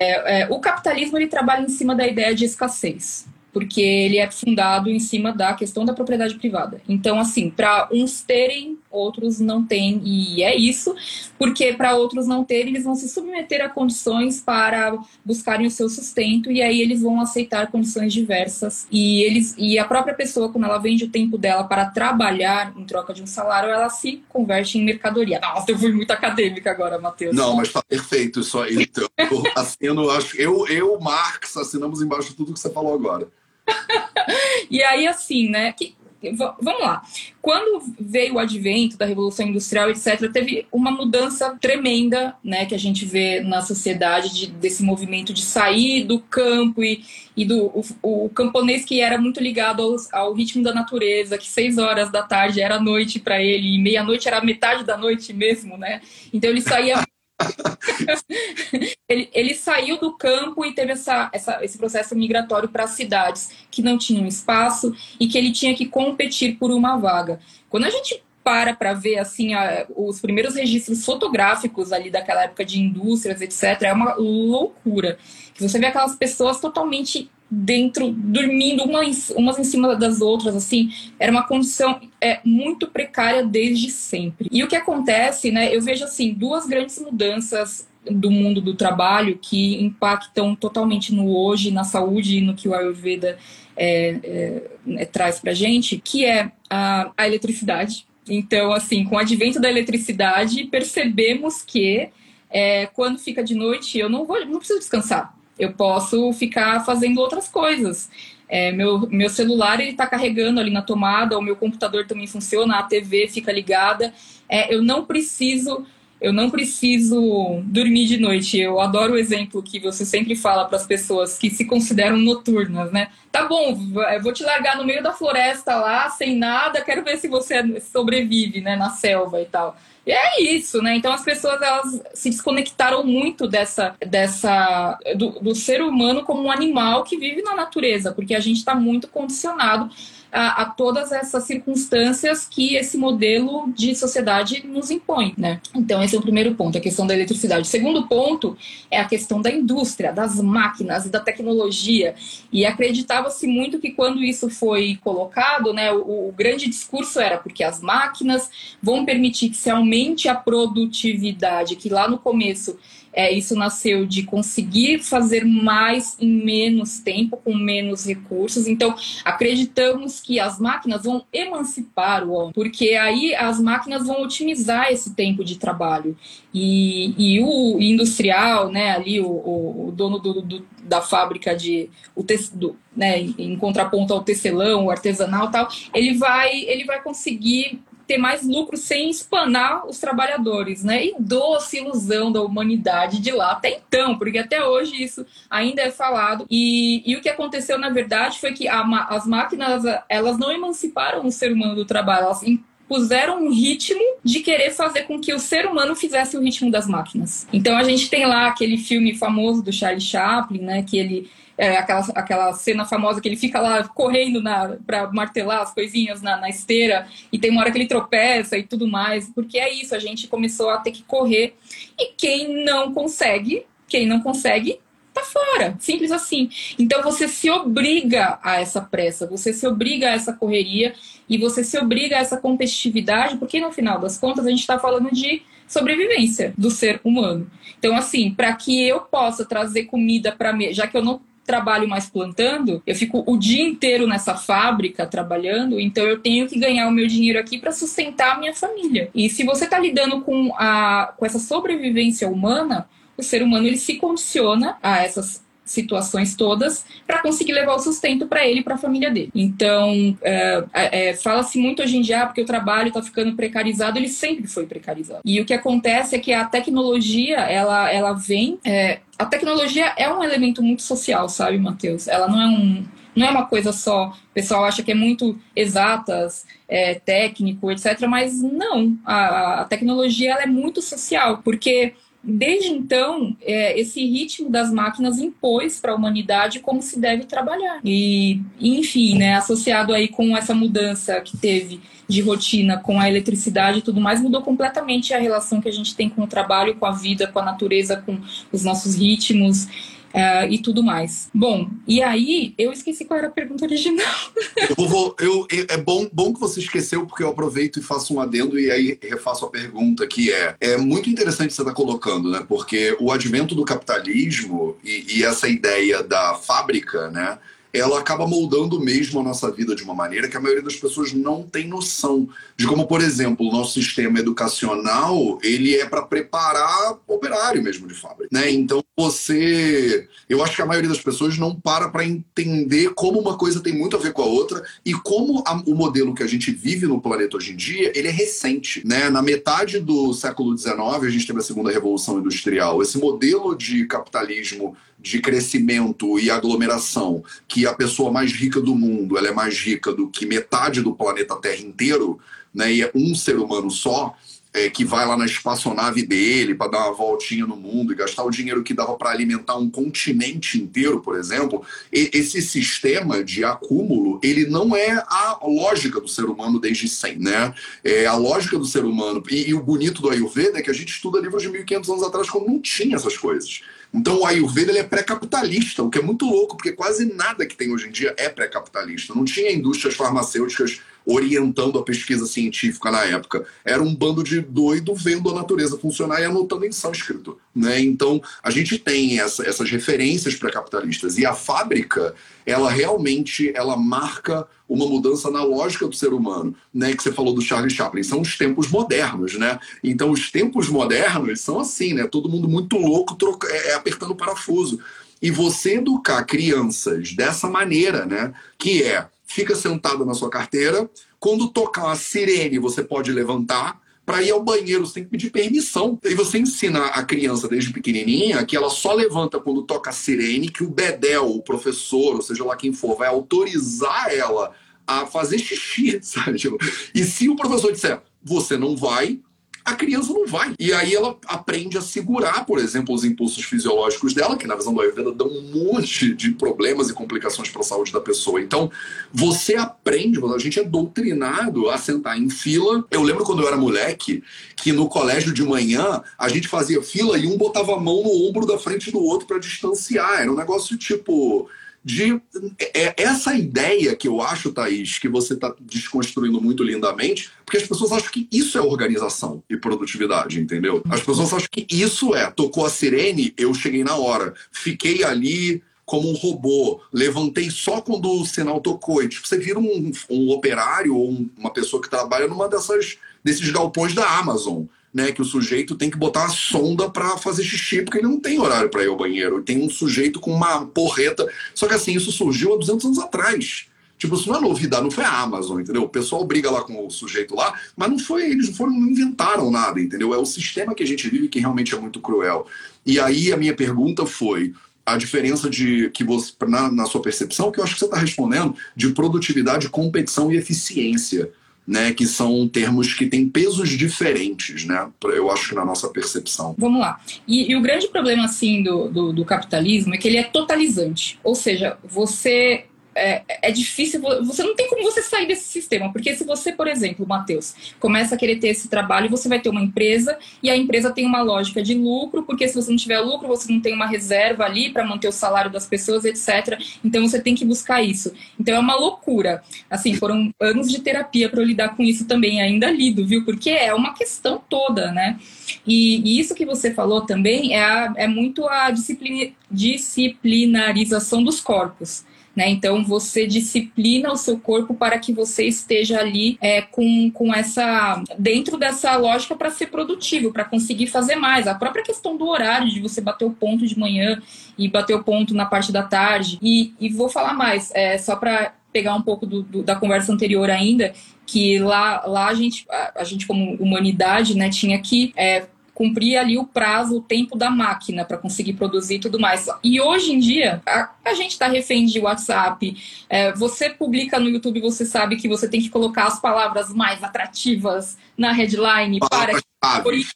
É, 0.00 0.42
é, 0.42 0.48
o 0.50 0.60
capitalismo 0.60 1.18
ele 1.18 1.28
trabalha 1.28 1.62
em 1.64 1.68
cima 1.68 1.94
da 1.94 2.06
ideia 2.06 2.34
de 2.34 2.44
escassez 2.44 3.26
porque 3.52 3.80
ele 3.80 4.16
é 4.16 4.30
fundado 4.30 4.88
em 4.88 4.98
cima 4.98 5.32
da 5.32 5.52
questão 5.52 5.84
da 5.84 5.92
propriedade 5.92 6.34
privada. 6.36 6.80
Então, 6.88 7.20
assim, 7.20 7.50
para 7.50 7.88
uns 7.92 8.22
terem, 8.22 8.78
outros 8.92 9.40
não 9.40 9.64
têm, 9.64 10.00
e 10.04 10.42
é 10.42 10.56
isso, 10.56 10.94
porque 11.38 11.72
para 11.72 11.96
outros 11.96 12.26
não 12.26 12.44
terem, 12.44 12.68
eles 12.72 12.84
vão 12.84 12.94
se 12.94 13.08
submeter 13.08 13.64
a 13.64 13.68
condições 13.68 14.40
para 14.40 14.96
buscarem 15.24 15.66
o 15.66 15.70
seu 15.70 15.88
sustento, 15.88 16.50
e 16.50 16.62
aí 16.62 16.80
eles 16.80 17.02
vão 17.02 17.20
aceitar 17.20 17.70
condições 17.70 18.12
diversas. 18.12 18.86
E 18.90 19.22
eles 19.22 19.54
e 19.58 19.78
a 19.78 19.84
própria 19.84 20.14
pessoa, 20.14 20.50
quando 20.50 20.64
ela 20.64 20.78
vende 20.78 21.04
o 21.04 21.10
tempo 21.10 21.38
dela 21.38 21.64
para 21.64 21.86
trabalhar 21.86 22.72
em 22.76 22.84
troca 22.84 23.12
de 23.12 23.22
um 23.22 23.26
salário, 23.26 23.70
ela 23.70 23.88
se 23.88 24.22
converte 24.28 24.78
em 24.78 24.84
mercadoria. 24.84 25.40
Nossa, 25.40 25.70
eu 25.70 25.78
fui 25.78 25.92
muito 25.92 26.10
acadêmica 26.10 26.70
agora, 26.70 26.98
Matheus. 26.98 27.34
Não, 27.34 27.56
mas 27.56 27.72
tá 27.72 27.82
perfeito 27.82 28.40
aí. 28.60 28.82
Então, 28.82 29.08
eu 29.18 29.42
assino, 29.56 30.10
acho, 30.10 30.36
eu, 30.36 30.66
eu, 30.68 31.00
Marx, 31.00 31.56
assinamos 31.56 32.02
embaixo 32.02 32.30
de 32.30 32.36
tudo 32.36 32.52
que 32.52 32.60
você 32.60 32.70
falou 32.70 32.94
agora. 32.94 33.28
e 34.70 34.82
aí, 34.82 35.06
assim, 35.06 35.48
né? 35.48 35.72
Que, 35.72 35.94
vamos 36.30 36.80
lá. 36.80 37.02
Quando 37.40 37.82
veio 38.00 38.34
o 38.34 38.38
advento 38.38 38.96
da 38.96 39.04
Revolução 39.04 39.46
Industrial, 39.46 39.90
etc., 39.90 40.30
teve 40.32 40.66
uma 40.70 40.90
mudança 40.90 41.56
tremenda, 41.60 42.36
né, 42.42 42.66
que 42.66 42.74
a 42.74 42.78
gente 42.78 43.04
vê 43.04 43.40
na 43.40 43.62
sociedade 43.62 44.32
de, 44.32 44.46
desse 44.46 44.82
movimento 44.82 45.32
de 45.32 45.42
sair 45.42 46.04
do 46.04 46.20
campo 46.20 46.82
e, 46.82 47.04
e 47.36 47.44
do 47.44 47.66
o, 47.66 47.84
o 48.02 48.28
camponês 48.28 48.84
que 48.84 49.00
era 49.00 49.18
muito 49.18 49.40
ligado 49.40 49.82
ao, 49.82 49.96
ao, 50.26 50.32
ritmo 50.34 50.62
da 50.62 50.72
natureza, 50.72 51.38
que 51.38 51.48
seis 51.48 51.78
horas 51.78 52.10
da 52.10 52.22
tarde 52.22 52.60
era 52.60 52.78
noite 52.78 53.18
para 53.18 53.42
ele 53.42 53.74
e 53.74 53.78
meia-noite 53.78 54.28
era 54.28 54.40
metade 54.40 54.84
da 54.84 54.96
noite 54.96 55.32
mesmo, 55.32 55.76
né? 55.76 56.00
Então 56.32 56.50
ele 56.50 56.60
saía 56.60 57.02
ele, 59.08 59.28
ele, 59.32 59.54
saiu 59.54 59.98
do 59.98 60.16
campo 60.16 60.64
e 60.64 60.74
teve 60.74 60.92
essa, 60.92 61.30
essa, 61.32 61.64
esse 61.64 61.78
processo 61.78 62.14
migratório 62.14 62.68
para 62.68 62.86
cidades 62.86 63.50
que 63.70 63.82
não 63.82 63.98
tinham 63.98 64.26
espaço 64.26 64.94
e 65.18 65.26
que 65.26 65.38
ele 65.38 65.52
tinha 65.52 65.74
que 65.74 65.86
competir 65.86 66.56
por 66.58 66.70
uma 66.70 66.96
vaga. 66.96 67.40
Quando 67.68 67.84
a 67.84 67.90
gente 67.90 68.22
para 68.42 68.74
para 68.74 68.92
ver 68.92 69.18
assim 69.18 69.54
a, 69.54 69.86
os 69.94 70.20
primeiros 70.20 70.56
registros 70.56 71.04
fotográficos 71.04 71.92
ali 71.92 72.10
daquela 72.10 72.44
época 72.44 72.64
de 72.64 72.80
indústrias, 72.80 73.40
etc., 73.40 73.82
é 73.82 73.92
uma 73.92 74.14
loucura. 74.14 75.18
Que 75.54 75.66
você 75.66 75.78
vê 75.78 75.86
aquelas 75.86 76.16
pessoas 76.16 76.60
totalmente 76.60 77.30
dentro, 77.54 78.10
dormindo 78.10 78.82
umas, 78.82 79.28
umas 79.28 79.58
em 79.58 79.64
cima 79.64 79.94
das 79.94 80.22
outras, 80.22 80.56
assim, 80.56 80.90
era 81.20 81.30
uma 81.30 81.46
condição 81.46 82.00
é, 82.18 82.40
muito 82.42 82.86
precária 82.86 83.44
desde 83.44 83.90
sempre. 83.90 84.48
E 84.50 84.64
o 84.64 84.66
que 84.66 84.74
acontece, 84.74 85.50
né, 85.50 85.76
eu 85.76 85.82
vejo, 85.82 86.02
assim, 86.02 86.32
duas 86.32 86.66
grandes 86.66 86.98
mudanças 86.98 87.86
do 88.10 88.30
mundo 88.30 88.62
do 88.62 88.74
trabalho 88.74 89.38
que 89.38 89.82
impactam 89.82 90.56
totalmente 90.56 91.14
no 91.14 91.36
hoje, 91.36 91.70
na 91.70 91.84
saúde 91.84 92.38
e 92.38 92.40
no 92.40 92.54
que 92.54 92.68
o 92.68 92.74
Ayurveda 92.74 93.36
é, 93.76 94.16
é, 94.24 94.62
é, 95.02 95.04
traz 95.04 95.38
pra 95.38 95.52
gente, 95.52 96.00
que 96.02 96.24
é 96.24 96.50
a, 96.70 97.12
a 97.14 97.26
eletricidade. 97.26 98.06
Então, 98.26 98.72
assim, 98.72 99.04
com 99.04 99.16
o 99.16 99.18
advento 99.18 99.60
da 99.60 99.68
eletricidade, 99.68 100.64
percebemos 100.64 101.60
que 101.60 102.08
é, 102.48 102.86
quando 102.86 103.18
fica 103.18 103.44
de 103.44 103.54
noite, 103.54 103.98
eu 103.98 104.08
não 104.08 104.24
vou, 104.24 104.42
não 104.46 104.56
preciso 104.56 104.78
descansar 104.78 105.34
eu 105.58 105.72
posso 105.72 106.32
ficar 106.32 106.84
fazendo 106.84 107.20
outras 107.20 107.48
coisas. 107.48 108.10
É, 108.48 108.70
meu, 108.70 109.08
meu 109.08 109.30
celular 109.30 109.80
ele 109.80 109.92
está 109.92 110.06
carregando 110.06 110.60
ali 110.60 110.70
na 110.70 110.82
tomada, 110.82 111.38
o 111.38 111.42
meu 111.42 111.56
computador 111.56 112.06
também 112.06 112.26
funciona, 112.26 112.78
a 112.78 112.82
TV 112.82 113.28
fica 113.28 113.50
ligada. 113.50 114.12
É, 114.48 114.74
eu 114.74 114.82
não 114.82 115.04
preciso 115.04 115.86
eu 116.22 116.32
não 116.32 116.48
preciso 116.48 117.60
dormir 117.64 118.06
de 118.06 118.16
noite. 118.16 118.56
Eu 118.56 118.80
adoro 118.80 119.14
o 119.14 119.18
exemplo 119.18 119.60
que 119.60 119.80
você 119.80 120.06
sempre 120.06 120.36
fala 120.36 120.64
para 120.66 120.76
as 120.76 120.86
pessoas 120.86 121.36
que 121.36 121.50
se 121.50 121.64
consideram 121.64 122.16
noturnas, 122.16 122.92
né? 122.92 123.08
Tá 123.32 123.48
bom, 123.48 123.76
vou 124.22 124.32
te 124.32 124.44
largar 124.44 124.76
no 124.76 124.84
meio 124.84 125.02
da 125.02 125.12
floresta 125.12 125.74
lá, 125.74 126.08
sem 126.10 126.36
nada, 126.36 126.80
quero 126.80 127.02
ver 127.02 127.16
se 127.16 127.26
você 127.26 127.80
sobrevive, 127.80 128.60
né, 128.60 128.76
na 128.76 128.90
selva 128.90 129.40
e 129.40 129.46
tal. 129.46 129.76
E 130.04 130.10
é 130.10 130.42
isso, 130.42 130.82
né? 130.82 130.96
Então 130.96 131.12
as 131.12 131.22
pessoas 131.22 131.62
elas 131.62 132.02
se 132.12 132.28
desconectaram 132.28 133.04
muito 133.04 133.46
dessa, 133.46 133.94
dessa 134.04 134.98
do, 135.16 135.30
do 135.40 135.54
ser 135.54 135.80
humano 135.80 136.24
como 136.24 136.42
um 136.42 136.50
animal 136.50 137.04
que 137.04 137.16
vive 137.16 137.40
na 137.42 137.54
natureza, 137.54 138.12
porque 138.12 138.34
a 138.34 138.40
gente 138.40 138.58
está 138.58 138.74
muito 138.74 139.06
condicionado 139.06 139.88
a, 140.32 140.62
a, 140.62 140.64
todas 140.64 141.12
essas 141.12 141.44
circunstâncias 141.44 142.46
que 142.48 142.74
esse 142.74 142.96
modelo 142.96 143.70
de 143.72 143.94
sociedade 143.94 144.66
nos 144.66 144.90
impõe, 144.90 145.34
né? 145.36 145.60
Então 145.74 146.02
esse 146.02 146.16
é 146.16 146.18
o 146.18 146.22
primeiro 146.22 146.54
ponto, 146.54 146.78
a 146.78 146.80
questão 146.80 147.06
da 147.06 147.14
eletricidade. 147.14 147.68
O 147.68 147.70
segundo 147.70 148.08
ponto 148.08 148.56
é 148.90 148.98
a 148.98 149.04
questão 149.04 149.42
da 149.42 149.50
indústria, 149.50 150.10
das 150.10 150.40
máquinas 150.40 151.04
e 151.04 151.10
da 151.10 151.20
tecnologia. 151.20 152.14
E 152.50 152.64
acreditava-se 152.64 153.46
muito 153.46 153.78
que 153.78 153.90
quando 153.90 154.24
isso 154.24 154.48
foi 154.48 154.98
colocado, 155.04 155.74
né, 155.74 155.92
o, 155.92 156.28
o 156.28 156.32
grande 156.32 156.66
discurso 156.66 157.20
era 157.20 157.36
porque 157.36 157.62
as 157.62 157.82
máquinas 157.82 158.50
vão 158.82 159.04
permitir 159.04 159.50
que 159.50 159.56
se 159.56 159.68
aumente 159.68 160.28
a 160.28 160.34
produtividade, 160.34 161.76
que 161.76 161.90
lá 161.90 162.08
no 162.08 162.18
começo 162.18 162.78
é, 163.12 163.30
isso 163.30 163.54
nasceu 163.54 164.06
de 164.06 164.22
conseguir 164.22 165.00
fazer 165.00 165.44
mais 165.44 166.16
em 166.18 166.28
menos 166.28 166.98
tempo, 166.98 167.36
com 167.36 167.54
menos 167.54 168.06
recursos. 168.06 168.66
Então, 168.66 168.94
acreditamos 169.24 170.20
que 170.20 170.40
as 170.40 170.58
máquinas 170.58 171.04
vão 171.04 171.24
emancipar 171.32 172.24
o 172.24 172.32
homem, 172.32 172.52
porque 172.52 172.90
aí 172.90 173.34
as 173.34 173.60
máquinas 173.60 174.06
vão 174.06 174.22
otimizar 174.22 174.90
esse 174.90 175.14
tempo 175.14 175.44
de 175.44 175.58
trabalho. 175.58 176.16
E, 176.54 177.14
e 177.18 177.40
o 177.40 177.80
industrial, 177.80 178.70
né, 178.70 178.92
ali, 178.92 179.20
o, 179.20 179.26
o, 179.26 179.92
dono 179.94 180.18
do, 180.18 180.40
do, 180.40 180.66
da 180.82 181.00
fábrica 181.00 181.54
de. 181.54 181.90
O 182.14 182.22
tecido, 182.22 182.76
né, 182.94 183.20
em 183.20 183.56
contraponto 183.56 184.12
ao 184.12 184.22
tecelão, 184.22 184.86
o 184.86 184.90
artesanal 184.90 185.50
tal, 185.50 185.68
ele 185.94 186.14
vai, 186.14 186.52
ele 186.64 186.84
vai 186.84 187.02
conseguir 187.02 187.80
ter 188.12 188.18
mais 188.18 188.46
lucro 188.46 188.76
sem 188.76 189.08
espanar 189.08 189.86
os 189.86 189.98
trabalhadores, 189.98 190.84
né? 190.84 191.06
E 191.06 191.14
doce 191.18 191.78
ilusão 191.78 192.30
da 192.30 192.42
humanidade 192.42 193.18
de 193.20 193.30
lá 193.30 193.52
até 193.52 193.70
então, 193.70 194.18
porque 194.18 194.36
até 194.36 194.62
hoje 194.62 195.02
isso 195.02 195.24
ainda 195.48 195.80
é 195.80 195.90
falado. 195.90 196.44
E, 196.50 197.02
e 197.10 197.16
o 197.16 197.22
que 197.22 197.28
aconteceu, 197.30 197.78
na 197.78 197.88
verdade, 197.88 198.38
foi 198.38 198.52
que 198.52 198.68
a, 198.68 198.82
as 199.08 199.26
máquinas, 199.26 199.82
elas 200.10 200.36
não 200.36 200.52
emanciparam 200.52 201.24
o 201.24 201.32
ser 201.32 201.52
humano 201.52 201.74
do 201.74 201.86
trabalho, 201.86 202.26
elas 202.26 202.42
puseram 202.86 203.42
um 203.42 203.50
ritmo 203.50 204.02
de 204.22 204.40
querer 204.40 204.72
fazer 204.72 205.04
com 205.04 205.18
que 205.18 205.32
o 205.32 205.38
ser 205.38 205.64
humano 205.64 205.96
fizesse 205.96 206.36
o 206.36 206.40
ritmo 206.42 206.70
das 206.70 206.86
máquinas. 206.86 207.48
Então 207.50 207.78
a 207.78 207.82
gente 207.82 208.10
tem 208.10 208.26
lá 208.26 208.46
aquele 208.46 208.76
filme 208.76 209.14
famoso 209.14 209.62
do 209.62 209.72
Charlie 209.72 210.02
Chaplin, 210.02 210.60
né, 210.60 210.82
que 210.82 210.98
ele 210.98 211.30
é, 211.62 211.76
aquela, 211.76 212.00
aquela 212.16 212.52
cena 212.54 212.84
famosa 212.84 213.20
que 213.20 213.28
ele 213.28 213.36
fica 213.36 213.60
lá 213.60 213.86
correndo 213.86 214.42
para 214.84 215.12
martelar 215.12 215.60
as 215.60 215.72
coisinhas 215.72 216.20
na, 216.20 216.36
na, 216.36 216.48
esteira 216.48 217.06
e 217.32 217.38
tem 217.38 217.52
uma 217.52 217.60
hora 217.60 217.70
que 217.70 217.78
ele 217.78 217.86
tropeça 217.86 218.58
e 218.58 218.64
tudo 218.64 218.88
mais, 218.88 219.30
porque 219.32 219.60
é 219.60 219.72
isso, 219.72 219.94
a 219.94 219.98
gente 220.00 220.26
começou 220.26 220.70
a 220.70 220.78
ter 220.78 220.90
que 220.90 221.04
correr 221.04 221.54
e 221.96 222.14
quem 222.16 222.64
não 222.64 222.92
consegue, 222.92 223.64
quem 223.86 224.08
não 224.08 224.20
consegue 224.20 224.80
tá 225.14 225.22
fora, 225.22 225.76
simples 225.78 226.10
assim. 226.10 226.50
Então 226.76 227.00
você 227.00 227.28
se 227.28 227.48
obriga 227.48 228.40
a 228.42 228.60
essa 228.60 228.80
pressa, 228.80 229.24
você 229.24 229.52
se 229.52 229.64
obriga 229.64 230.08
a 230.08 230.14
essa 230.14 230.32
correria 230.32 230.94
e 231.28 231.38
você 231.38 231.62
se 231.62 231.78
obriga 231.78 232.16
a 232.16 232.20
essa 232.20 232.38
competitividade, 232.38 233.36
porque 233.36 233.60
no 233.60 233.70
final 233.70 234.00
das 234.00 234.18
contas 234.18 234.46
a 234.46 234.50
gente 234.50 234.60
está 234.60 234.80
falando 234.80 235.12
de 235.12 235.42
sobrevivência 235.68 236.54
do 236.58 236.72
ser 236.72 237.00
humano. 237.04 237.48
Então, 237.78 237.94
assim, 237.94 238.34
para 238.34 238.52
que 238.56 238.82
eu 238.82 239.02
possa 239.02 239.44
trazer 239.44 239.84
comida 239.84 240.32
para 240.32 240.52
mim, 240.52 240.72
já 240.72 240.88
que 240.88 240.96
eu 240.96 241.04
não 241.04 241.20
trabalho 241.44 241.88
mais 241.88 242.08
plantando, 242.08 242.82
eu 242.86 242.94
fico 242.94 243.22
o 243.26 243.36
dia 243.36 243.62
inteiro 243.62 244.06
nessa 244.06 244.34
fábrica 244.34 245.06
trabalhando, 245.06 245.80
então 245.80 246.04
eu 246.04 246.18
tenho 246.18 246.46
que 246.46 246.58
ganhar 246.58 246.88
o 246.88 246.92
meu 246.92 247.06
dinheiro 247.06 247.38
aqui 247.38 247.58
para 247.58 247.72
sustentar 247.72 248.36
a 248.36 248.38
minha 248.38 248.54
família. 248.54 249.10
E 249.14 249.28
se 249.28 249.44
você 249.44 249.64
está 249.64 249.78
lidando 249.78 250.20
com, 250.22 250.54
a, 250.56 251.12
com 251.16 251.26
essa 251.26 251.38
sobrevivência 251.38 252.28
humana, 252.28 252.88
o 253.16 253.22
ser 253.22 253.42
humano 253.42 253.66
ele 253.66 253.76
se 253.76 253.96
condiciona 253.96 254.76
a 254.82 255.02
essas 255.02 255.44
situações 255.72 256.36
todas 256.36 256.84
para 257.06 257.20
conseguir 257.22 257.52
levar 257.52 257.74
o 257.74 257.78
sustento 257.78 258.26
para 258.26 258.46
ele 258.46 258.60
e 258.60 258.62
para 258.62 258.74
a 258.74 258.78
família 258.78 259.10
dele. 259.10 259.30
Então, 259.34 260.16
é, 260.22 260.64
é, 260.74 261.14
fala-se 261.14 261.58
muito 261.58 261.82
hoje 261.82 261.96
em 261.96 262.02
dia, 262.02 262.22
ah, 262.22 262.26
porque 262.26 262.42
o 262.42 262.46
trabalho 262.46 262.88
está 262.88 263.02
ficando 263.02 263.34
precarizado, 263.34 263.98
ele 263.98 264.08
sempre 264.08 264.46
foi 264.46 264.66
precarizado. 264.66 265.20
E 265.24 265.40
o 265.40 265.44
que 265.44 265.54
acontece 265.54 266.14
é 266.14 266.18
que 266.18 266.32
a 266.32 266.44
tecnologia, 266.44 267.38
ela, 267.38 267.90
ela 267.90 268.12
vem. 268.12 268.58
É, 268.64 269.00
a 269.18 269.24
tecnologia 269.24 269.92
é 269.96 270.12
um 270.12 270.22
elemento 270.22 270.62
muito 270.62 270.82
social, 270.82 271.28
sabe, 271.28 271.58
Matheus? 271.58 272.06
Ela 272.06 272.28
não 272.28 272.40
é 272.40 272.46
um. 272.46 272.84
Não 273.14 273.26
é 273.26 273.30
uma 273.30 273.44
coisa 273.44 273.74
só, 273.74 274.08
o 274.08 274.32
pessoal 274.32 274.64
acha 274.64 274.82
que 274.82 274.90
é 274.90 274.94
muito 274.94 275.38
exatas, 275.54 276.46
é, 276.66 276.94
técnico, 276.94 277.70
etc. 277.70 278.00
Mas 278.08 278.40
não, 278.40 278.96
a, 279.04 279.60
a 279.60 279.64
tecnologia 279.66 280.32
ela 280.32 280.44
é 280.44 280.46
muito 280.46 280.80
social, 280.80 281.42
porque 281.44 281.92
Desde 282.24 282.68
então, 282.68 283.36
é, 283.40 283.78
esse 283.78 284.04
ritmo 284.06 284.48
das 284.48 284.72
máquinas 284.72 285.18
impôs 285.18 285.80
para 285.80 285.92
a 285.92 285.94
humanidade 285.94 286.60
como 286.60 286.80
se 286.80 287.00
deve 287.00 287.24
trabalhar. 287.24 287.80
E, 287.84 288.40
enfim, 288.60 289.18
né, 289.18 289.34
associado 289.34 289.92
aí 289.92 290.06
com 290.06 290.36
essa 290.36 290.54
mudança 290.54 291.20
que 291.20 291.36
teve 291.36 291.80
de 292.06 292.20
rotina 292.20 292.78
com 292.78 293.00
a 293.00 293.08
eletricidade 293.08 293.78
e 293.78 293.82
tudo 293.82 294.00
mais, 294.00 294.20
mudou 294.20 294.42
completamente 294.42 295.12
a 295.12 295.18
relação 295.18 295.60
que 295.60 295.68
a 295.68 295.72
gente 295.72 295.96
tem 295.96 296.08
com 296.08 296.22
o 296.22 296.26
trabalho, 296.26 296.76
com 296.76 296.86
a 296.86 296.92
vida, 296.92 297.26
com 297.26 297.40
a 297.40 297.44
natureza, 297.44 297.96
com 297.96 298.18
os 298.52 298.62
nossos 298.62 298.94
ritmos 298.94 299.66
uh, 300.14 300.50
e 300.50 300.58
tudo 300.58 300.82
mais. 300.82 301.28
Bom, 301.34 301.68
e 301.86 302.02
aí 302.02 302.54
eu 302.58 302.72
esqueci 302.72 303.04
qual 303.04 303.18
era 303.18 303.28
a 303.28 303.30
pergunta 303.30 303.64
original. 303.64 304.14
eu 304.78 304.88
vou, 304.88 305.16
eu, 305.18 305.46
é 305.68 305.76
bom, 305.76 306.08
bom 306.12 306.32
que 306.32 306.40
você 306.40 306.60
esqueceu, 306.60 307.06
porque 307.06 307.22
eu 307.22 307.28
aproveito 307.28 307.78
e 307.78 307.82
faço 307.82 308.14
um 308.14 308.20
adendo 308.20 308.58
e 308.58 308.70
aí 308.70 308.98
refaço 309.02 309.44
a 309.44 309.50
pergunta, 309.50 310.06
que 310.06 310.32
é, 310.32 310.56
é 310.60 310.76
muito 310.76 311.10
interessante 311.10 311.52
você 311.52 311.62
estar 311.62 311.72
tá 311.72 311.76
colocando, 311.76 312.30
né? 312.30 312.44
Porque 312.48 312.96
o 313.00 313.10
advento 313.10 313.54
do 313.54 313.64
capitalismo 313.64 314.76
e, 314.84 315.18
e 315.18 315.24
essa 315.24 315.48
ideia 315.48 316.02
da 316.02 316.34
fábrica, 316.34 317.10
né? 317.10 317.38
Ela 317.72 317.98
acaba 317.98 318.26
moldando 318.26 318.78
mesmo 318.78 319.20
a 319.20 319.22
nossa 319.22 319.50
vida 319.50 319.74
de 319.74 319.82
uma 319.82 319.94
maneira 319.94 320.28
que 320.28 320.36
a 320.36 320.40
maioria 320.40 320.62
das 320.62 320.76
pessoas 320.76 321.12
não 321.12 321.42
tem 321.42 321.66
noção 321.66 322.28
de 322.56 322.66
como, 322.66 322.86
por 322.86 323.00
exemplo, 323.00 323.48
o 323.48 323.52
nosso 323.52 323.72
sistema 323.72 324.18
educacional 324.18 325.38
ele 325.42 325.76
é 325.76 325.86
para 325.86 326.02
preparar 326.02 326.98
operário 327.06 327.62
mesmo 327.62 327.88
de 327.88 327.94
fábrica, 327.94 328.28
né? 328.30 328.50
Então 328.50 328.82
você, 328.96 330.06
eu 330.28 330.42
acho 330.44 330.56
que 330.56 330.62
a 330.62 330.66
maioria 330.66 330.90
das 330.90 331.00
pessoas 331.00 331.38
não 331.38 331.54
para 331.54 331.88
para 331.88 332.04
entender 332.04 332.90
como 332.90 333.18
uma 333.18 333.38
coisa 333.38 333.60
tem 333.60 333.72
muito 333.72 333.96
a 333.96 333.98
ver 333.98 334.12
com 334.12 334.22
a 334.22 334.26
outra 334.26 334.62
e 334.84 334.92
como 334.92 335.42
a, 335.46 335.54
o 335.66 335.74
modelo 335.74 336.14
que 336.14 336.22
a 336.22 336.26
gente 336.26 336.50
vive 336.50 336.86
no 336.86 337.00
planeta 337.00 337.36
hoje 337.36 337.52
em 337.52 337.56
dia 337.56 337.90
ele 337.94 338.08
é 338.08 338.10
recente, 338.10 338.86
né? 338.86 339.08
Na 339.08 339.22
metade 339.22 339.80
do 339.80 340.12
século 340.12 340.56
XIX 340.56 340.78
a 340.78 341.10
gente 341.10 341.26
teve 341.26 341.38
a 341.38 341.42
segunda 341.42 341.70
revolução 341.70 342.18
industrial. 342.18 342.82
Esse 342.82 342.98
modelo 342.98 343.54
de 343.54 343.86
capitalismo 343.86 344.76
de 345.02 345.20
crescimento 345.20 346.18
e 346.18 346.30
aglomeração, 346.30 347.24
que 347.48 347.66
a 347.66 347.74
pessoa 347.74 348.12
mais 348.12 348.32
rica 348.32 348.60
do 348.60 348.74
mundo 348.74 349.18
ela 349.18 349.28
é 349.28 349.32
mais 349.32 349.58
rica 349.58 349.92
do 349.92 350.08
que 350.08 350.24
metade 350.24 350.80
do 350.80 350.94
planeta 350.94 351.36
Terra 351.36 351.60
inteiro, 351.60 352.20
né, 352.54 352.72
e 352.72 352.82
é 352.82 352.90
um 352.94 353.14
ser 353.14 353.36
humano 353.38 353.70
só, 353.70 354.16
é, 354.52 354.68
que 354.68 354.84
vai 354.84 355.06
lá 355.06 355.16
na 355.16 355.24
espaçonave 355.24 356.02
dele 356.02 356.54
para 356.54 356.70
dar 356.70 356.78
uma 356.86 356.92
voltinha 356.92 357.46
no 357.46 357.56
mundo 357.56 357.92
e 357.92 357.96
gastar 357.96 358.22
o 358.22 358.30
dinheiro 358.30 358.62
que 358.62 358.74
dava 358.74 358.94
para 358.96 359.10
alimentar 359.10 359.56
um 359.56 359.70
continente 359.70 360.60
inteiro, 360.60 361.00
por 361.00 361.16
exemplo, 361.16 361.64
e, 361.92 362.10
esse 362.12 362.42
sistema 362.42 363.24
de 363.24 363.44
acúmulo, 363.44 364.20
ele 364.22 364.46
não 364.46 364.76
é 364.76 365.02
a 365.08 365.38
lógica 365.42 366.00
do 366.00 366.08
ser 366.08 366.24
humano 366.26 366.60
desde 366.60 366.86
sempre, 366.86 367.24
né? 367.24 367.54
É 367.82 368.04
a 368.04 368.14
lógica 368.14 368.58
do 368.58 368.66
ser 368.66 368.84
humano. 368.84 369.22
E, 369.30 369.48
e 369.48 369.54
o 369.54 369.62
bonito 369.62 370.02
do 370.02 370.10
Ayurveda 370.10 370.58
é 370.58 370.62
que 370.62 370.70
a 370.70 370.74
gente 370.74 370.90
estuda 370.90 371.20
livros 371.20 371.42
de 371.42 371.48
1500 371.48 371.88
anos 371.88 372.02
atrás 372.02 372.28
quando 372.28 372.46
não 372.46 372.60
tinha 372.60 372.96
essas 372.96 373.16
coisas. 373.16 373.62
Então 373.92 374.20
o 374.20 374.26
Ayurveda 374.26 374.70
ele 374.70 374.78
é 374.78 374.84
pré-capitalista, 374.84 375.82
o 375.82 375.90
que 375.90 375.98
é 375.98 376.02
muito 376.02 376.24
louco, 376.24 376.56
porque 376.56 376.72
quase 376.72 377.12
nada 377.14 377.44
que 377.44 377.56
tem 377.56 377.72
hoje 377.72 377.88
em 377.88 377.90
dia 377.90 378.14
é 378.16 378.28
pré-capitalista. 378.28 379.14
Não 379.14 379.24
tinha 379.24 379.52
indústrias 379.52 379.94
farmacêuticas 379.94 380.80
orientando 381.04 381.78
a 381.78 381.82
pesquisa 381.82 382.26
científica 382.26 382.90
na 382.90 383.04
época. 383.04 383.44
Era 383.64 383.82
um 383.82 383.94
bando 383.94 384.22
de 384.22 384.40
doido 384.40 384.94
vendo 384.94 385.30
a 385.30 385.34
natureza 385.34 385.78
funcionar 385.78 386.20
e 386.20 386.24
anotando 386.24 386.64
em 386.64 386.72
sânscrito. 386.72 387.38
Né? 387.54 387.80
Então, 387.80 388.22
a 388.42 388.50
gente 388.50 388.78
tem 388.78 389.20
essa, 389.20 389.46
essas 389.46 389.70
referências 389.70 390.34
pré-capitalistas. 390.34 391.18
E 391.18 391.26
a 391.26 391.34
fábrica, 391.34 392.14
ela 392.46 392.70
realmente 392.70 393.52
ela 393.54 393.76
marca 393.76 394.46
uma 394.68 394.86
mudança 394.86 395.30
na 395.30 395.44
lógica 395.44 395.86
do 395.86 395.94
ser 395.94 396.14
humano, 396.14 396.54
né? 396.72 396.94
Que 396.94 397.02
você 397.02 397.12
falou 397.12 397.34
do 397.34 397.42
Charlie 397.42 397.70
Chaplin, 397.70 398.02
são 398.02 398.22
os 398.22 398.38
tempos 398.38 398.68
modernos, 398.68 399.34
né? 399.34 399.60
Então 399.84 400.10
os 400.10 400.30
tempos 400.30 400.68
modernos 400.68 401.40
são 401.40 401.60
assim, 401.60 401.92
né? 401.92 402.06
Todo 402.06 402.28
mundo 402.28 402.48
muito 402.48 402.78
louco 402.78 403.14
troca, 403.14 403.48
é, 403.48 403.70
é 403.70 403.74
apertando 403.74 404.14
parafuso. 404.16 404.80
E 405.20 405.30
você 405.30 405.74
educar 405.74 406.24
crianças 406.24 407.12
dessa 407.12 407.48
maneira, 407.48 408.06
né? 408.06 408.32
Que 408.58 408.82
é 408.82 409.06
fica 409.32 409.54
sentado 409.54 410.04
na 410.04 410.14
sua 410.14 410.28
carteira. 410.28 410.88
Quando 411.18 411.48
tocar 411.48 411.90
a 411.90 411.96
sirene, 411.96 412.58
você 412.58 412.82
pode 412.82 413.10
levantar. 413.10 413.80
Para 414.04 414.20
ir 414.20 414.32
ao 414.32 414.42
banheiro, 414.42 414.84
você 414.84 414.94
tem 414.94 415.04
que 415.04 415.10
pedir 415.10 415.30
permissão. 415.30 415.98
E 416.04 416.14
você 416.14 416.38
ensina 416.38 416.86
a 416.86 417.04
criança 417.04 417.48
desde 417.48 417.72
pequenininha 417.72 418.44
que 418.44 418.56
ela 418.56 418.68
só 418.68 418.92
levanta 418.92 419.40
quando 419.40 419.62
toca 419.62 419.90
a 419.90 419.92
sirene, 419.92 420.50
que 420.50 420.64
o 420.64 420.70
bedel, 420.70 421.30
o 421.30 421.42
professor, 421.42 422.16
ou 422.16 422.22
seja 422.22 422.44
lá 422.44 422.56
quem 422.56 422.72
for, 422.72 422.96
vai 422.96 423.08
autorizar 423.08 424.12
ela 424.12 424.52
a 424.86 425.06
fazer 425.06 425.38
xixi, 425.38 426.00
sabe? 426.02 426.38
Tipo, 426.38 426.58
e 426.94 427.04
se 427.04 427.28
o 427.28 427.36
professor 427.36 427.72
disser, 427.72 428.02
você 428.22 428.56
não 428.56 428.76
vai, 428.76 429.20
a 429.64 429.74
criança 429.74 430.12
não 430.12 430.26
vai. 430.26 430.54
E 430.58 430.72
aí 430.72 430.94
ela 430.94 431.16
aprende 431.26 431.78
a 431.78 431.80
segurar, 431.80 432.44
por 432.44 432.58
exemplo, 432.58 432.94
os 432.94 433.04
impulsos 433.04 433.44
fisiológicos 433.44 434.12
dela, 434.12 434.36
que 434.36 434.46
na 434.46 434.56
visão 434.56 434.74
do 434.74 434.80
Ayurveda 434.80 435.12
dão 435.12 435.28
um 435.28 435.42
monte 435.42 436.14
de 436.14 436.32
problemas 436.32 436.88
e 436.88 436.94
complicações 436.94 437.48
para 437.50 437.60
a 437.60 437.64
saúde 437.64 437.92
da 437.92 438.00
pessoa. 438.00 438.40
Então, 438.40 438.70
você 439.12 439.54
aprende, 439.54 440.20
a 440.24 440.38
gente 440.38 440.58
é 440.58 440.64
doutrinado 440.64 441.70
a 441.70 441.78
sentar 441.78 442.18
em 442.18 442.28
fila. 442.28 442.84
Eu 442.90 443.02
lembro 443.02 443.24
quando 443.24 443.42
eu 443.42 443.48
era 443.48 443.56
moleque, 443.56 444.22
que 444.56 444.72
no 444.72 444.88
colégio 444.88 445.32
de 445.32 445.42
manhã 445.42 446.02
a 446.18 446.28
gente 446.28 446.48
fazia 446.48 446.82
fila 446.82 447.18
e 447.18 447.26
um 447.26 447.36
botava 447.36 447.74
a 447.74 447.80
mão 447.80 448.02
no 448.02 448.28
ombro 448.28 448.46
da 448.46 448.58
frente 448.58 448.90
do 448.90 449.02
outro 449.02 449.26
para 449.26 449.38
distanciar. 449.38 450.20
Era 450.20 450.32
um 450.32 450.36
negócio 450.36 450.76
tipo 450.76 451.48
de 451.84 452.20
é, 452.58 453.02
essa 453.02 453.34
ideia 453.34 453.94
que 453.96 454.06
eu 454.06 454.20
acho, 454.20 454.52
Thaís, 454.52 454.98
que 454.98 455.08
você 455.08 455.34
está 455.34 455.54
desconstruindo 455.60 456.40
muito 456.40 456.62
lindamente, 456.62 457.30
porque 457.44 457.56
as 457.56 457.66
pessoas 457.66 457.92
acham 457.92 458.10
que 458.10 458.28
isso 458.30 458.56
é 458.56 458.60
organização 458.60 459.42
e 459.50 459.56
produtividade, 459.56 460.40
entendeu? 460.40 460.82
As 460.88 461.00
pessoas 461.00 461.32
acham 461.32 461.48
que 461.50 461.66
isso 461.70 462.14
é, 462.14 462.30
tocou 462.30 462.64
a 462.64 462.70
sirene, 462.70 463.34
eu 463.36 463.52
cheguei 463.52 463.82
na 463.82 463.96
hora, 463.96 464.34
fiquei 464.52 465.02
ali 465.02 465.62
como 465.84 466.08
um 466.08 466.14
robô, 466.14 466.80
levantei 466.92 467.50
só 467.50 467.80
quando 467.80 468.10
o 468.10 468.24
sinal 468.24 468.60
tocou. 468.60 469.02
E, 469.02 469.08
tipo, 469.08 469.26
você 469.26 469.36
vira 469.36 469.58
um, 469.58 469.92
um 470.08 470.30
operário 470.30 470.94
ou 470.94 471.10
um, 471.10 471.28
uma 471.36 471.52
pessoa 471.52 471.82
que 471.82 471.90
trabalha 471.90 472.28
numa 472.28 472.48
dessas 472.48 472.96
desses 473.22 473.50
galpões 473.50 473.94
da 473.94 474.18
Amazon 474.18 474.64
né, 474.92 475.10
que 475.10 475.22
o 475.22 475.24
sujeito 475.24 475.74
tem 475.74 475.90
que 475.90 475.96
botar 475.96 476.20
uma 476.20 476.28
sonda 476.28 476.90
para 476.90 477.16
fazer 477.16 477.42
xixi, 477.42 477.82
porque 477.82 477.98
ele 477.98 478.08
não 478.08 478.20
tem 478.20 478.38
horário 478.38 478.68
para 478.68 478.82
ir 478.82 478.88
ao 478.88 478.96
banheiro. 478.96 479.42
Tem 479.42 479.62
um 479.62 479.70
sujeito 479.70 480.20
com 480.20 480.32
uma 480.32 480.66
porreta. 480.66 481.26
Só 481.54 481.66
que 481.66 481.74
assim, 481.74 481.94
isso 481.94 482.12
surgiu 482.12 482.54
há 482.54 482.58
200 482.58 482.84
anos 482.84 482.98
atrás. 482.98 483.66
Tipo, 483.96 484.16
isso 484.16 484.28
não 484.28 484.36
é 484.36 484.40
novidade, 484.40 484.82
não 484.82 484.90
foi 484.90 485.04
a 485.04 485.20
Amazon, 485.20 485.60
entendeu? 485.60 485.84
O 485.84 485.88
pessoal 485.88 486.24
briga 486.24 486.50
lá 486.50 486.62
com 486.62 486.84
o 486.84 486.90
sujeito 486.90 487.36
lá, 487.36 487.54
mas 487.76 487.88
não 487.88 487.98
foi, 488.00 488.32
eles 488.32 488.48
não 488.48 488.54
foram, 488.56 488.72
não 488.72 488.88
inventaram 488.88 489.48
nada, 489.48 489.80
entendeu? 489.80 490.12
É 490.12 490.18
o 490.18 490.26
sistema 490.26 490.74
que 490.74 490.82
a 490.82 490.86
gente 490.86 491.08
vive 491.08 491.28
que 491.28 491.38
realmente 491.38 491.72
é 491.72 491.78
muito 491.78 492.00
cruel. 492.00 492.46
E 492.84 492.98
aí 492.98 493.32
a 493.32 493.36
minha 493.36 493.54
pergunta 493.54 494.04
foi 494.04 494.52
a 494.84 494.96
diferença 494.96 495.48
de 495.48 495.88
que 495.90 496.02
você, 496.02 496.32
na, 496.48 496.70
na 496.70 496.86
sua 496.86 497.00
percepção, 497.00 497.52
que 497.52 497.60
eu 497.60 497.64
acho 497.64 497.74
que 497.74 497.78
você 497.78 497.84
está 497.84 497.96
respondendo, 497.96 498.56
de 498.74 498.88
produtividade, 498.90 499.68
competição 499.68 500.32
e 500.32 500.36
eficiência 500.36 501.30
né, 501.66 501.92
que 501.92 502.06
são 502.06 502.48
termos 502.48 502.92
que 502.92 503.06
têm 503.06 503.28
pesos 503.28 503.70
diferentes, 503.70 504.64
né, 504.64 504.88
eu 505.04 505.30
acho 505.30 505.54
na 505.54 505.64
nossa 505.64 505.88
percepção. 505.88 506.54
Vamos 506.58 506.80
lá. 506.80 507.00
E, 507.26 507.50
e 507.50 507.56
o 507.56 507.60
grande 507.60 507.88
problema, 507.88 508.24
assim, 508.24 508.62
do, 508.62 508.88
do, 508.88 509.12
do, 509.12 509.24
capitalismo 509.24 509.94
é 509.94 509.98
que 509.98 510.08
ele 510.08 510.16
é 510.16 510.24
totalizante. 510.24 511.18
Ou 511.22 511.34
seja, 511.34 511.78
você 511.84 512.66
é, 512.94 513.22
é, 513.42 513.50
difícil, 513.50 514.00
você 514.00 514.42
não 514.42 514.54
tem 514.54 514.68
como 514.68 514.82
você 514.82 515.02
sair 515.02 515.26
desse 515.26 515.44
sistema, 515.44 515.92
porque 515.92 516.14
se 516.14 516.24
você, 516.24 516.52
por 516.52 516.66
exemplo, 516.66 517.06
Matheus, 517.06 517.54
começa 517.80 518.14
a 518.14 518.18
querer 518.18 518.36
ter 518.36 518.48
esse 518.48 518.68
trabalho, 518.68 519.08
você 519.08 519.28
vai 519.28 519.40
ter 519.40 519.48
uma 519.48 519.62
empresa 519.62 520.18
e 520.42 520.50
a 520.50 520.56
empresa 520.56 520.90
tem 520.90 521.06
uma 521.06 521.22
lógica 521.22 521.62
de 521.62 521.74
lucro, 521.74 522.22
porque 522.22 522.46
se 522.46 522.54
você 522.54 522.70
não 522.70 522.76
tiver 522.76 523.00
lucro, 523.00 523.28
você 523.28 523.50
não 523.52 523.60
tem 523.60 523.74
uma 523.74 523.86
reserva 523.86 524.44
ali 524.44 524.70
para 524.70 524.84
manter 524.84 525.08
o 525.08 525.12
salário 525.12 525.50
das 525.50 525.66
pessoas, 525.66 526.04
etc. 526.04 526.60
Então 526.84 527.06
você 527.06 527.20
tem 527.20 527.34
que 527.34 527.44
buscar 527.44 527.82
isso. 527.82 528.12
Então 528.38 528.54
é 528.54 528.58
uma 528.58 528.76
loucura. 528.76 529.42
Assim, 529.70 529.94
foram 529.94 530.32
anos 530.40 530.70
de 530.70 530.80
terapia 530.80 531.28
para 531.28 531.40
eu 531.40 531.46
lidar 531.46 531.76
com 531.76 531.82
isso 531.82 532.06
também, 532.06 532.40
ainda 532.42 532.70
lido, 532.70 533.06
viu? 533.06 533.24
Porque 533.24 533.50
é 533.50 533.72
uma 533.74 533.94
questão 533.94 534.42
toda, 534.48 534.92
né? 534.92 535.18
E, 535.66 536.00
e 536.00 536.20
isso 536.20 536.34
que 536.34 536.44
você 536.44 536.72
falou 536.72 537.02
também 537.02 537.54
é, 537.54 537.64
a, 537.64 537.92
é 537.96 538.06
muito 538.06 538.46
a 538.46 538.70
disciplina, 538.70 539.32
disciplinarização 539.50 541.22
dos 541.22 541.40
corpos. 541.40 542.04
Né? 542.34 542.48
Então, 542.48 542.82
você 542.82 543.26
disciplina 543.26 544.10
o 544.10 544.16
seu 544.16 544.38
corpo 544.38 544.74
para 544.74 544.98
que 544.98 545.12
você 545.12 545.44
esteja 545.44 546.00
ali 546.00 546.38
é, 546.40 546.62
com, 546.62 547.10
com 547.10 547.34
essa. 547.34 548.02
dentro 548.18 548.56
dessa 548.56 548.96
lógica 548.96 549.36
para 549.36 549.50
ser 549.50 549.66
produtivo, 549.66 550.32
para 550.32 550.44
conseguir 550.44 550.86
fazer 550.86 551.16
mais. 551.16 551.46
A 551.46 551.54
própria 551.54 551.84
questão 551.84 552.16
do 552.16 552.26
horário, 552.26 552.70
de 552.70 552.80
você 552.80 553.00
bater 553.00 553.26
o 553.26 553.32
ponto 553.32 553.66
de 553.66 553.78
manhã 553.78 554.20
e 554.56 554.66
bater 554.68 554.94
o 554.94 555.04
ponto 555.04 555.34
na 555.34 555.44
parte 555.44 555.70
da 555.70 555.82
tarde. 555.82 556.38
E, 556.40 556.72
e 556.80 556.88
vou 556.88 557.08
falar 557.08 557.34
mais, 557.34 557.70
é, 557.74 557.98
só 557.98 558.16
para 558.16 558.54
pegar 558.72 558.94
um 558.94 559.02
pouco 559.02 559.26
do, 559.26 559.42
do, 559.42 559.62
da 559.62 559.76
conversa 559.76 560.10
anterior 560.10 560.48
ainda, 560.48 560.94
que 561.26 561.58
lá, 561.58 562.06
lá 562.06 562.28
a, 562.28 562.34
gente, 562.34 562.64
a, 562.70 562.92
a 562.96 563.04
gente, 563.04 563.26
como 563.26 563.54
humanidade, 563.56 564.34
né, 564.34 564.48
tinha 564.48 564.80
que 564.80 565.12
é, 565.14 565.46
cumprir 565.74 566.16
ali 566.16 566.38
o 566.38 566.44
prazo, 566.44 566.96
o 566.96 567.00
tempo 567.00 567.36
da 567.36 567.50
máquina 567.50 568.04
para 568.04 568.18
conseguir 568.18 568.54
produzir 568.54 568.96
e 568.96 569.00
tudo 569.00 569.18
mais. 569.18 569.46
E 569.64 569.80
hoje 569.80 570.12
em 570.12 570.18
dia, 570.18 570.62
a, 570.66 570.90
a 571.04 571.14
gente 571.14 571.32
está 571.32 571.48
refém 571.48 571.86
de 571.86 571.98
WhatsApp. 571.98 572.76
É, 573.08 573.32
você 573.32 573.70
publica 573.70 574.18
no 574.20 574.28
YouTube, 574.28 574.60
você 574.60 574.84
sabe 574.84 575.16
que 575.16 575.28
você 575.28 575.48
tem 575.48 575.60
que 575.60 575.70
colocar 575.70 576.04
as 576.04 576.20
palavras 576.20 576.72
mais 576.72 577.02
atrativas 577.02 577.96
na 578.16 578.32
headline 578.32 578.98
para 579.00 579.40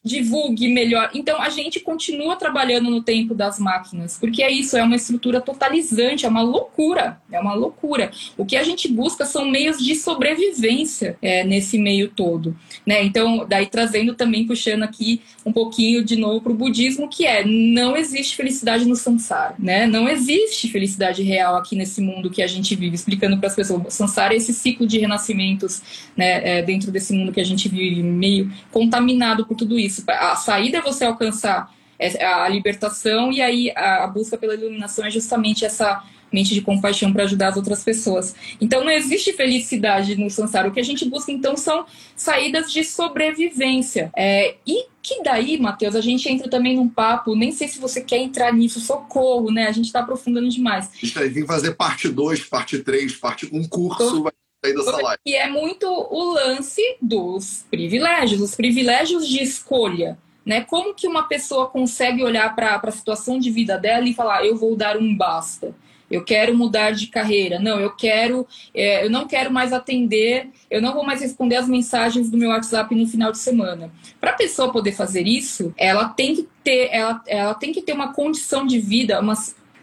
divulgue 0.05 0.68
melhor. 0.68 1.11
Então 1.14 1.40
a 1.40 1.49
gente 1.49 1.78
continua 1.78 2.34
trabalhando 2.36 2.90
no 2.90 3.03
tempo 3.03 3.34
das 3.34 3.59
máquinas, 3.59 4.18
porque 4.18 4.42
é 4.42 4.51
isso, 4.51 4.76
é 4.76 4.82
uma 4.82 4.97
estrutura 4.97 5.40
totalizante, 5.40 6.26
é 6.26 6.28
uma 6.28 6.42
loucura, 6.42 7.20
é 7.30 7.38
uma 7.38 7.55
loucura. 7.55 8.11
O 8.36 8.44
que 8.44 8.57
a 8.57 8.64
gente 8.64 8.88
busca 8.88 9.24
são 9.24 9.49
meios 9.49 9.78
de 9.78 9.94
sobrevivência 9.94 11.16
é, 11.22 11.44
nesse 11.44 11.78
meio 11.78 12.09
todo, 12.09 12.57
né? 12.84 13.05
Então, 13.05 13.47
daí 13.49 13.66
trazendo 13.66 14.14
também 14.14 14.47
puxando 14.47 14.82
aqui 14.82 15.22
um 15.44 15.53
pouquinho 15.53 16.05
de 16.05 16.16
novo 16.16 16.40
para 16.40 16.53
o 16.53 16.57
budismo, 16.57 17.09
que 17.09 17.24
é 17.24 17.44
não 17.44 17.97
existe 17.97 18.34
felicidade 18.34 18.84
no 18.84 18.97
samsara, 18.97 19.55
né? 19.59 19.86
Não 19.86 20.09
existe 20.09 20.68
felicidade 20.68 21.22
real 21.22 21.55
aqui 21.55 21.76
nesse 21.76 22.01
mundo 22.01 22.30
que 22.30 22.42
a 22.42 22.47
gente 22.49 22.74
vive, 22.74 22.97
explicando 22.97 23.38
para 23.38 23.49
as 23.49 23.55
pessoas. 23.55 23.94
Samsara 23.94 24.34
é 24.34 24.38
esse 24.38 24.53
ciclo 24.53 24.86
de 24.86 24.99
renascimentos, 24.99 26.11
né? 26.16 26.59
É, 26.59 26.62
dentro 26.62 26.90
desse 26.90 27.12
mundo 27.12 27.32
que 27.32 27.40
a 27.40 27.44
gente 27.44 27.68
vive 27.68 27.86
meio 28.03 28.53
contaminado 28.70 29.47
por 29.47 29.57
tudo 29.57 29.78
isso. 29.78 30.05
A 30.09 30.37
saída 30.37 30.78
é 30.78 30.82
você 30.82 31.05
alcançar 31.05 31.74
a 32.20 32.49
libertação 32.49 33.32
e 33.32 33.41
aí 33.41 33.72
a 33.74 34.07
busca 34.07 34.37
pela 34.37 34.55
iluminação 34.55 35.05
é 35.05 35.11
justamente 35.11 35.64
essa 35.64 36.03
mente 36.32 36.55
de 36.55 36.61
compaixão 36.61 37.12
para 37.12 37.24
ajudar 37.24 37.49
as 37.49 37.57
outras 37.57 37.82
pessoas. 37.82 38.34
Então 38.61 38.84
não 38.84 38.91
existe 38.91 39.32
felicidade 39.32 40.16
no 40.16 40.28
samsara. 40.28 40.68
O 40.68 40.72
que 40.72 40.80
a 40.80 40.84
gente 40.84 41.09
busca 41.09 41.32
então 41.32 41.57
são 41.57 41.87
saídas 42.14 42.72
de 42.72 42.84
sobrevivência. 42.84 44.11
É, 44.16 44.57
e 44.66 44.87
que 45.03 45.22
daí, 45.22 45.59
Matheus, 45.59 45.95
a 45.95 46.01
gente 46.01 46.28
entra 46.28 46.51
também 46.51 46.74
num 46.76 46.89
papo, 46.89 47.37
nem 47.37 47.53
sei 47.53 47.68
se 47.68 47.78
você 47.78 48.01
quer 48.01 48.18
entrar 48.18 48.53
nisso, 48.53 48.80
socorro, 48.80 49.53
né? 49.53 49.68
A 49.68 49.72
gente 49.72 49.87
está 49.87 50.01
aprofundando 50.01 50.49
demais. 50.49 50.91
Isso 51.01 51.18
aí, 51.18 51.30
tem 51.30 51.43
que 51.43 51.49
fazer 51.49 51.76
parte 51.76 52.09
2, 52.09 52.45
parte 52.45 52.80
3, 52.80 53.14
parte 53.14 53.49
um 53.53 53.66
curso. 53.68 54.24
Vai 54.24 54.32
dessa 54.74 54.96
live. 54.96 55.20
E 55.24 55.34
é 55.34 55.48
muito 55.48 55.86
o 55.86 56.34
lance 56.34 56.82
dos 57.00 57.64
privilégios, 57.70 58.40
os 58.40 58.54
privilégios 58.54 59.28
de 59.28 59.42
escolha. 59.42 60.18
Né? 60.44 60.60
Como 60.60 60.94
que 60.94 61.08
uma 61.08 61.24
pessoa 61.24 61.66
consegue 61.66 62.22
olhar 62.22 62.54
para 62.54 62.80
a 62.80 62.90
situação 62.92 63.38
de 63.38 63.50
vida 63.50 63.76
dela 63.76 64.08
e 64.08 64.14
falar, 64.14 64.44
eu 64.44 64.56
vou 64.56 64.76
dar 64.76 64.96
um 64.96 65.16
basta? 65.16 65.74
Eu 66.10 66.24
quero 66.24 66.56
mudar 66.56 66.92
de 66.92 67.08
carreira. 67.08 67.58
Não, 67.58 67.80
eu 67.80 67.90
quero, 67.90 68.46
é, 68.72 69.04
eu 69.04 69.10
não 69.10 69.26
quero 69.26 69.50
mais 69.50 69.72
atender, 69.72 70.48
eu 70.70 70.80
não 70.80 70.94
vou 70.94 71.04
mais 71.04 71.20
responder 71.20 71.56
as 71.56 71.68
mensagens 71.68 72.30
do 72.30 72.38
meu 72.38 72.50
WhatsApp 72.50 72.94
no 72.94 73.06
final 73.06 73.32
de 73.32 73.38
semana. 73.38 73.90
Para 74.20 74.30
a 74.30 74.34
pessoa 74.34 74.72
poder 74.72 74.92
fazer 74.92 75.26
isso, 75.26 75.74
ela 75.76 76.08
tem 76.08 76.36
que 76.36 76.48
ter, 76.62 76.90
ela, 76.92 77.20
ela 77.26 77.54
tem 77.54 77.72
que 77.72 77.82
ter 77.82 77.92
uma 77.92 78.12
condição 78.12 78.64
de 78.64 78.78
vida, 78.78 79.20
uma, 79.20 79.34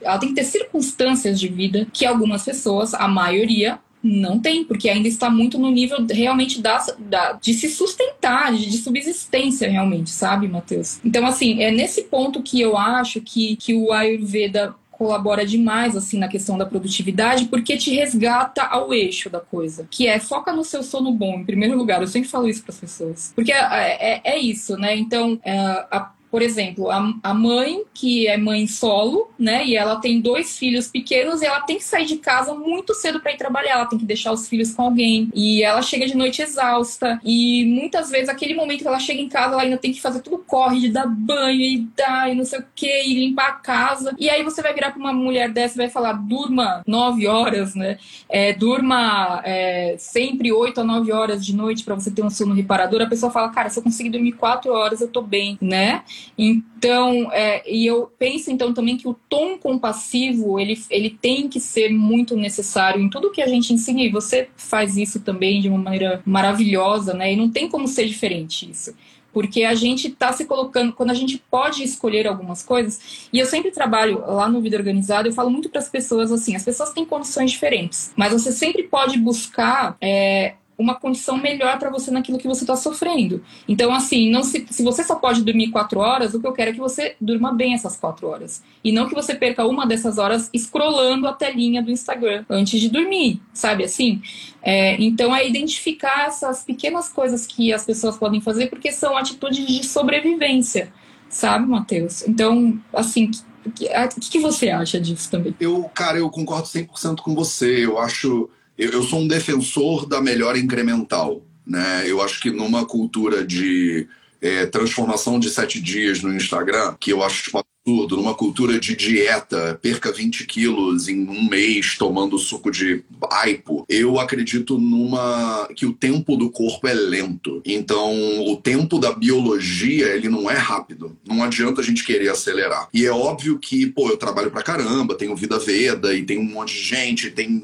ela 0.02 0.18
tem 0.18 0.30
que 0.30 0.36
ter 0.36 0.46
circunstâncias 0.46 1.38
de 1.38 1.50
vida 1.50 1.88
que 1.92 2.06
algumas 2.06 2.46
pessoas, 2.46 2.94
a 2.94 3.08
maioria, 3.08 3.80
não 4.04 4.38
tem, 4.38 4.66
porque 4.66 4.90
ainda 4.90 5.08
está 5.08 5.30
muito 5.30 5.58
no 5.58 5.72
nível 5.72 6.06
realmente 6.10 6.62
da, 6.62 6.78
da 7.00 7.34
de 7.34 7.54
se 7.54 7.70
sustentar, 7.70 8.54
de, 8.54 8.70
de 8.70 8.78
subsistência 8.78 9.70
realmente, 9.70 10.10
sabe, 10.10 10.48
Matheus? 10.48 11.00
Então, 11.06 11.26
assim, 11.26 11.64
é 11.64 11.72
nesse 11.72 12.04
ponto 12.04 12.44
que 12.44 12.60
eu 12.60 12.78
acho 12.78 13.22
que, 13.22 13.56
que 13.56 13.74
o 13.74 13.94
Ayurveda 13.94 14.76
colabora 14.94 15.46
demais 15.46 15.98
assim 15.98 16.20
na 16.20 16.28
questão 16.28 16.58
da 16.58 16.66
produtividade 16.66 17.46
porque 17.46 17.76
te 17.76 17.94
resgata 17.94 18.64
ao 18.64 18.94
eixo 18.94 19.30
da 19.30 19.40
coisa, 19.40 19.88
que 19.90 20.08
é 20.08 20.20
foca 20.20 20.54
no 20.54 20.64
seu 20.64 20.84
sono 20.84 21.12
bom 21.12 21.40
em 21.40 21.44
primeiro 21.44 21.76
lugar. 21.76 22.00
Eu 22.02 22.08
sempre 22.08 22.30
falo 22.30 22.48
isso 22.48 22.62
para 22.62 22.72
as 22.74 22.80
pessoas, 22.80 23.34
porque 23.36 23.52
é, 23.52 23.58
é, 23.60 24.22
é, 24.24 24.40
isso, 24.40 24.78
né? 24.78 24.96
Então 24.96 25.40
é, 25.44 25.58
a 25.92 26.12
por 26.34 26.42
exemplo, 26.42 26.90
a, 26.90 27.14
a 27.22 27.32
mãe, 27.32 27.84
que 27.94 28.28
é 28.28 28.38
mãe 28.38 28.66
solo, 28.66 29.30
né, 29.38 29.64
e 29.68 29.76
ela 29.76 29.98
tem 29.98 30.20
dois 30.20 30.58
filhos 30.58 30.88
pequenos 30.88 31.44
e 31.44 31.46
ela 31.46 31.62
tem 31.62 31.78
que 31.78 31.84
sair 31.84 32.08
de 32.08 32.18
casa 32.18 32.56
muito 32.56 32.96
cedo 32.96 33.20
para 33.20 33.34
ir 33.34 33.38
trabalhar, 33.38 33.74
ela 33.74 33.86
tem 33.86 34.00
que 34.00 34.06
deixar 34.06 34.32
os 34.32 34.50
filhos 34.50 34.74
com 34.74 34.82
alguém. 34.82 35.30
E 35.36 35.62
ela 35.62 35.84
chega 35.84 36.08
de 36.08 36.18
noite 36.18 36.42
exausta. 36.42 37.20
E 37.24 37.64
muitas 37.66 38.10
vezes, 38.10 38.30
aquele 38.30 38.56
momento 38.56 38.82
que 38.82 38.88
ela 38.88 38.98
chega 38.98 39.22
em 39.22 39.30
casa, 39.30 39.54
ela 39.54 39.62
ainda 39.62 39.78
tem 39.78 39.94
que 39.94 40.02
fazer 40.02 40.22
tudo 40.22 40.40
corre, 40.40 40.80
de 40.80 40.90
dar 40.90 41.06
banho 41.06 41.62
e 41.62 41.88
dar 41.96 42.32
e 42.32 42.34
não 42.34 42.46
sei 42.46 42.62
o 42.62 42.66
que, 42.74 43.04
e 43.04 43.14
limpar 43.14 43.50
a 43.50 43.54
casa. 43.54 44.16
E 44.18 44.28
aí 44.28 44.42
você 44.42 44.64
vai 44.64 44.74
virar 44.74 44.90
para 44.90 45.00
uma 45.00 45.14
mulher 45.14 45.52
dessa 45.52 45.76
e 45.76 45.84
vai 45.86 45.90
falar: 45.90 46.14
durma 46.14 46.82
nove 46.88 47.28
horas, 47.28 47.76
né? 47.76 48.00
É, 48.28 48.54
durma 48.54 49.40
é, 49.46 49.98
sempre 50.00 50.52
oito 50.52 50.82
a 50.82 50.84
nove 50.84 51.12
horas 51.12 51.46
de 51.46 51.56
noite 51.56 51.84
para 51.84 51.94
você 51.94 52.10
ter 52.10 52.24
um 52.24 52.30
sono 52.32 52.56
reparador. 52.56 53.04
A 53.04 53.08
pessoa 53.08 53.32
fala: 53.32 53.50
cara, 53.50 53.70
se 53.70 53.78
eu 53.78 53.84
conseguir 53.84 54.10
dormir 54.10 54.32
quatro 54.32 54.74
horas, 54.74 55.00
eu 55.00 55.08
tô 55.08 55.22
bem, 55.22 55.60
né? 55.62 56.02
Então, 56.38 57.32
é, 57.32 57.64
e 57.70 57.86
eu 57.86 58.12
penso 58.18 58.52
então 58.52 58.74
também 58.74 58.98
que 58.98 59.08
o 59.08 59.16
tom 59.30 59.58
compassivo 59.58 60.60
ele, 60.60 60.82
ele 60.90 61.10
tem 61.10 61.48
que 61.48 61.60
ser 61.60 61.90
muito 61.90 62.36
necessário 62.36 63.02
em 63.02 63.10
tudo 63.10 63.32
que 63.32 63.42
a 63.42 63.48
gente 63.48 63.74
ensina, 63.74 64.02
e 64.02 64.10
você 64.10 64.50
faz 64.56 64.98
isso 64.98 65.20
também 65.22 65.62
de 65.62 65.70
uma 65.70 65.78
maneira 65.78 66.22
maravilhosa, 66.26 67.14
né? 67.14 67.34
E 67.34 67.36
não 67.36 67.50
tem 67.50 67.70
como 67.70 67.88
ser 67.88 68.06
diferente 68.06 68.70
isso 68.70 68.94
porque 69.34 69.64
a 69.64 69.74
gente 69.74 70.08
está 70.08 70.32
se 70.32 70.46
colocando, 70.46 70.94
quando 70.94 71.10
a 71.10 71.16
gente 71.16 71.44
pode 71.50 71.84
escolher 71.84 72.28
algumas 72.28 72.62
coisas, 72.62 73.28
e 73.34 73.40
eu 73.40 73.48
sempre 73.48 73.72
trabalho 73.72 74.24
lá 74.28 74.48
no 74.48 74.62
Vida 74.62 74.78
Organizada, 74.78 75.28
eu 75.28 75.34
falo 75.34 75.50
muito 75.50 75.70
para 75.70 75.80
as 75.80 75.90
pessoas 75.90 76.32
assim: 76.32 76.56
as 76.56 76.64
pessoas 76.64 76.94
têm 76.94 77.04
condições 77.04 77.52
diferentes, 77.52 78.14
mas 78.16 78.32
você 78.32 78.52
sempre 78.52 78.84
pode 78.84 79.18
buscar 79.18 79.98
é, 80.00 80.54
uma 80.78 80.96
condição 80.96 81.38
melhor 81.38 81.78
para 81.78 81.90
você 81.90 82.10
naquilo 82.12 82.38
que 82.38 82.48
você 82.48 82.64
está 82.64 82.76
sofrendo. 82.76 83.44
Então, 83.68 83.94
assim, 83.94 84.30
não 84.30 84.44
se, 84.44 84.66
se 84.70 84.84
você 84.84 85.04
só 85.04 85.16
pode 85.16 85.44
dormir 85.44 85.70
quatro 85.70 86.00
horas, 86.00 86.34
o 86.34 86.40
que 86.40 86.48
eu 86.48 86.54
quero 86.54 86.72
é 86.72 86.74
que 86.74 86.80
você 86.80 87.16
durma 87.20 87.54
bem 87.54 87.74
essas 87.74 87.96
quatro 87.96 88.28
horas. 88.28 88.64
E 88.84 88.92
não 88.92 89.08
que 89.08 89.14
você 89.14 89.36
perca 89.36 89.66
uma 89.66 89.86
dessas 89.86 90.18
horas 90.18 90.50
escrolando 90.54 91.28
a 91.28 91.34
telinha 91.34 91.82
do 91.82 91.92
Instagram 91.92 92.46
antes 92.50 92.80
de 92.80 92.90
dormir, 92.90 93.42
sabe 93.54 93.84
assim? 93.84 94.22
É, 94.62 95.02
então, 95.02 95.36
é 95.36 95.48
identificar 95.48 96.26
essas 96.28 96.64
pequenas 96.64 97.10
coisas 97.10 97.46
que 97.46 97.72
as 97.72 97.86
pessoas 97.86 98.18
podem 98.18 98.42
fazer, 98.42 98.68
porque 98.68 98.92
são 98.92 99.16
atitudes 99.16 99.66
de 99.66 99.86
sobrevivência, 99.86 100.92
sabe, 101.30 101.68
Matheus? 101.68 102.28
Então, 102.28 102.80
assim, 102.94 103.30
o 103.66 103.72
que, 103.72 103.90
que, 104.32 104.40
você 104.40 104.70
acha 104.70 105.00
disso 105.00 105.30
também? 105.30 105.56
Eu, 105.60 105.90
cara, 105.94 106.18
eu 106.18 106.30
concordo 106.30 106.68
100% 106.68 107.22
com 107.22 107.34
você. 107.34 107.86
Eu 107.86 107.98
acho 107.98 108.50
eu, 108.78 108.92
eu 108.92 109.04
sou 109.04 109.20
um 109.20 109.28
defensor 109.28 110.06
da 110.06 110.22
melhora 110.22 110.58
incremental. 110.58 111.42
Né? 111.66 112.04
Eu 112.10 112.22
acho 112.22 112.42
que 112.42 112.52
numa 112.52 112.86
cultura 112.86 113.46
de 113.46 114.08
é, 114.42 114.66
transformação 114.66 115.40
de 115.40 115.50
sete 115.50 115.80
dias 115.80 116.22
no 116.22 116.36
Instagram, 116.36 116.96
que 117.00 117.12
eu 117.12 117.24
acho 117.24 117.44
tipo, 117.44 117.64
absurdo, 117.86 118.16
numa 118.16 118.34
cultura 118.34 118.80
de 118.80 118.96
dieta, 118.96 119.78
perca 119.82 120.12
20 120.12 120.46
quilos 120.46 121.10
em 121.10 121.28
um 121.28 121.50
mês 121.50 121.98
tomando 121.98 122.38
suco 122.38 122.72
de 122.72 123.04
aipo, 123.30 123.86
eu 123.90 124.20
acredito 124.20 124.78
numa 124.78 125.68
que 125.76 125.86
o 125.86 125.94
tempo 125.94 126.38
do 126.38 126.50
corpo 126.50 126.88
é 126.88 126.94
lento. 126.94 127.62
Então, 127.66 128.14
o 128.48 128.56
tempo 128.56 128.98
da 128.98 129.12
biologia, 129.12 130.08
ele 130.08 130.30
não 130.30 130.50
é 130.50 130.56
rápido. 130.56 131.18
Não 131.28 131.44
adianta 131.44 131.82
a 131.82 131.84
gente 131.84 132.06
querer 132.06 132.30
acelerar. 132.30 132.88
E 132.94 133.06
é 133.06 133.12
óbvio 133.12 133.60
que, 133.60 133.86
pô, 133.88 134.10
eu 134.10 134.18
trabalho 134.18 134.50
pra 134.50 134.64
caramba, 134.64 135.16
tenho 135.16 135.36
vida 135.36 135.60
veda 135.60 136.14
e 136.14 136.24
tem 136.24 136.40
um 136.40 136.44
monte 136.44 136.74
de 136.74 136.84
gente, 136.84 137.32
tem 137.32 137.64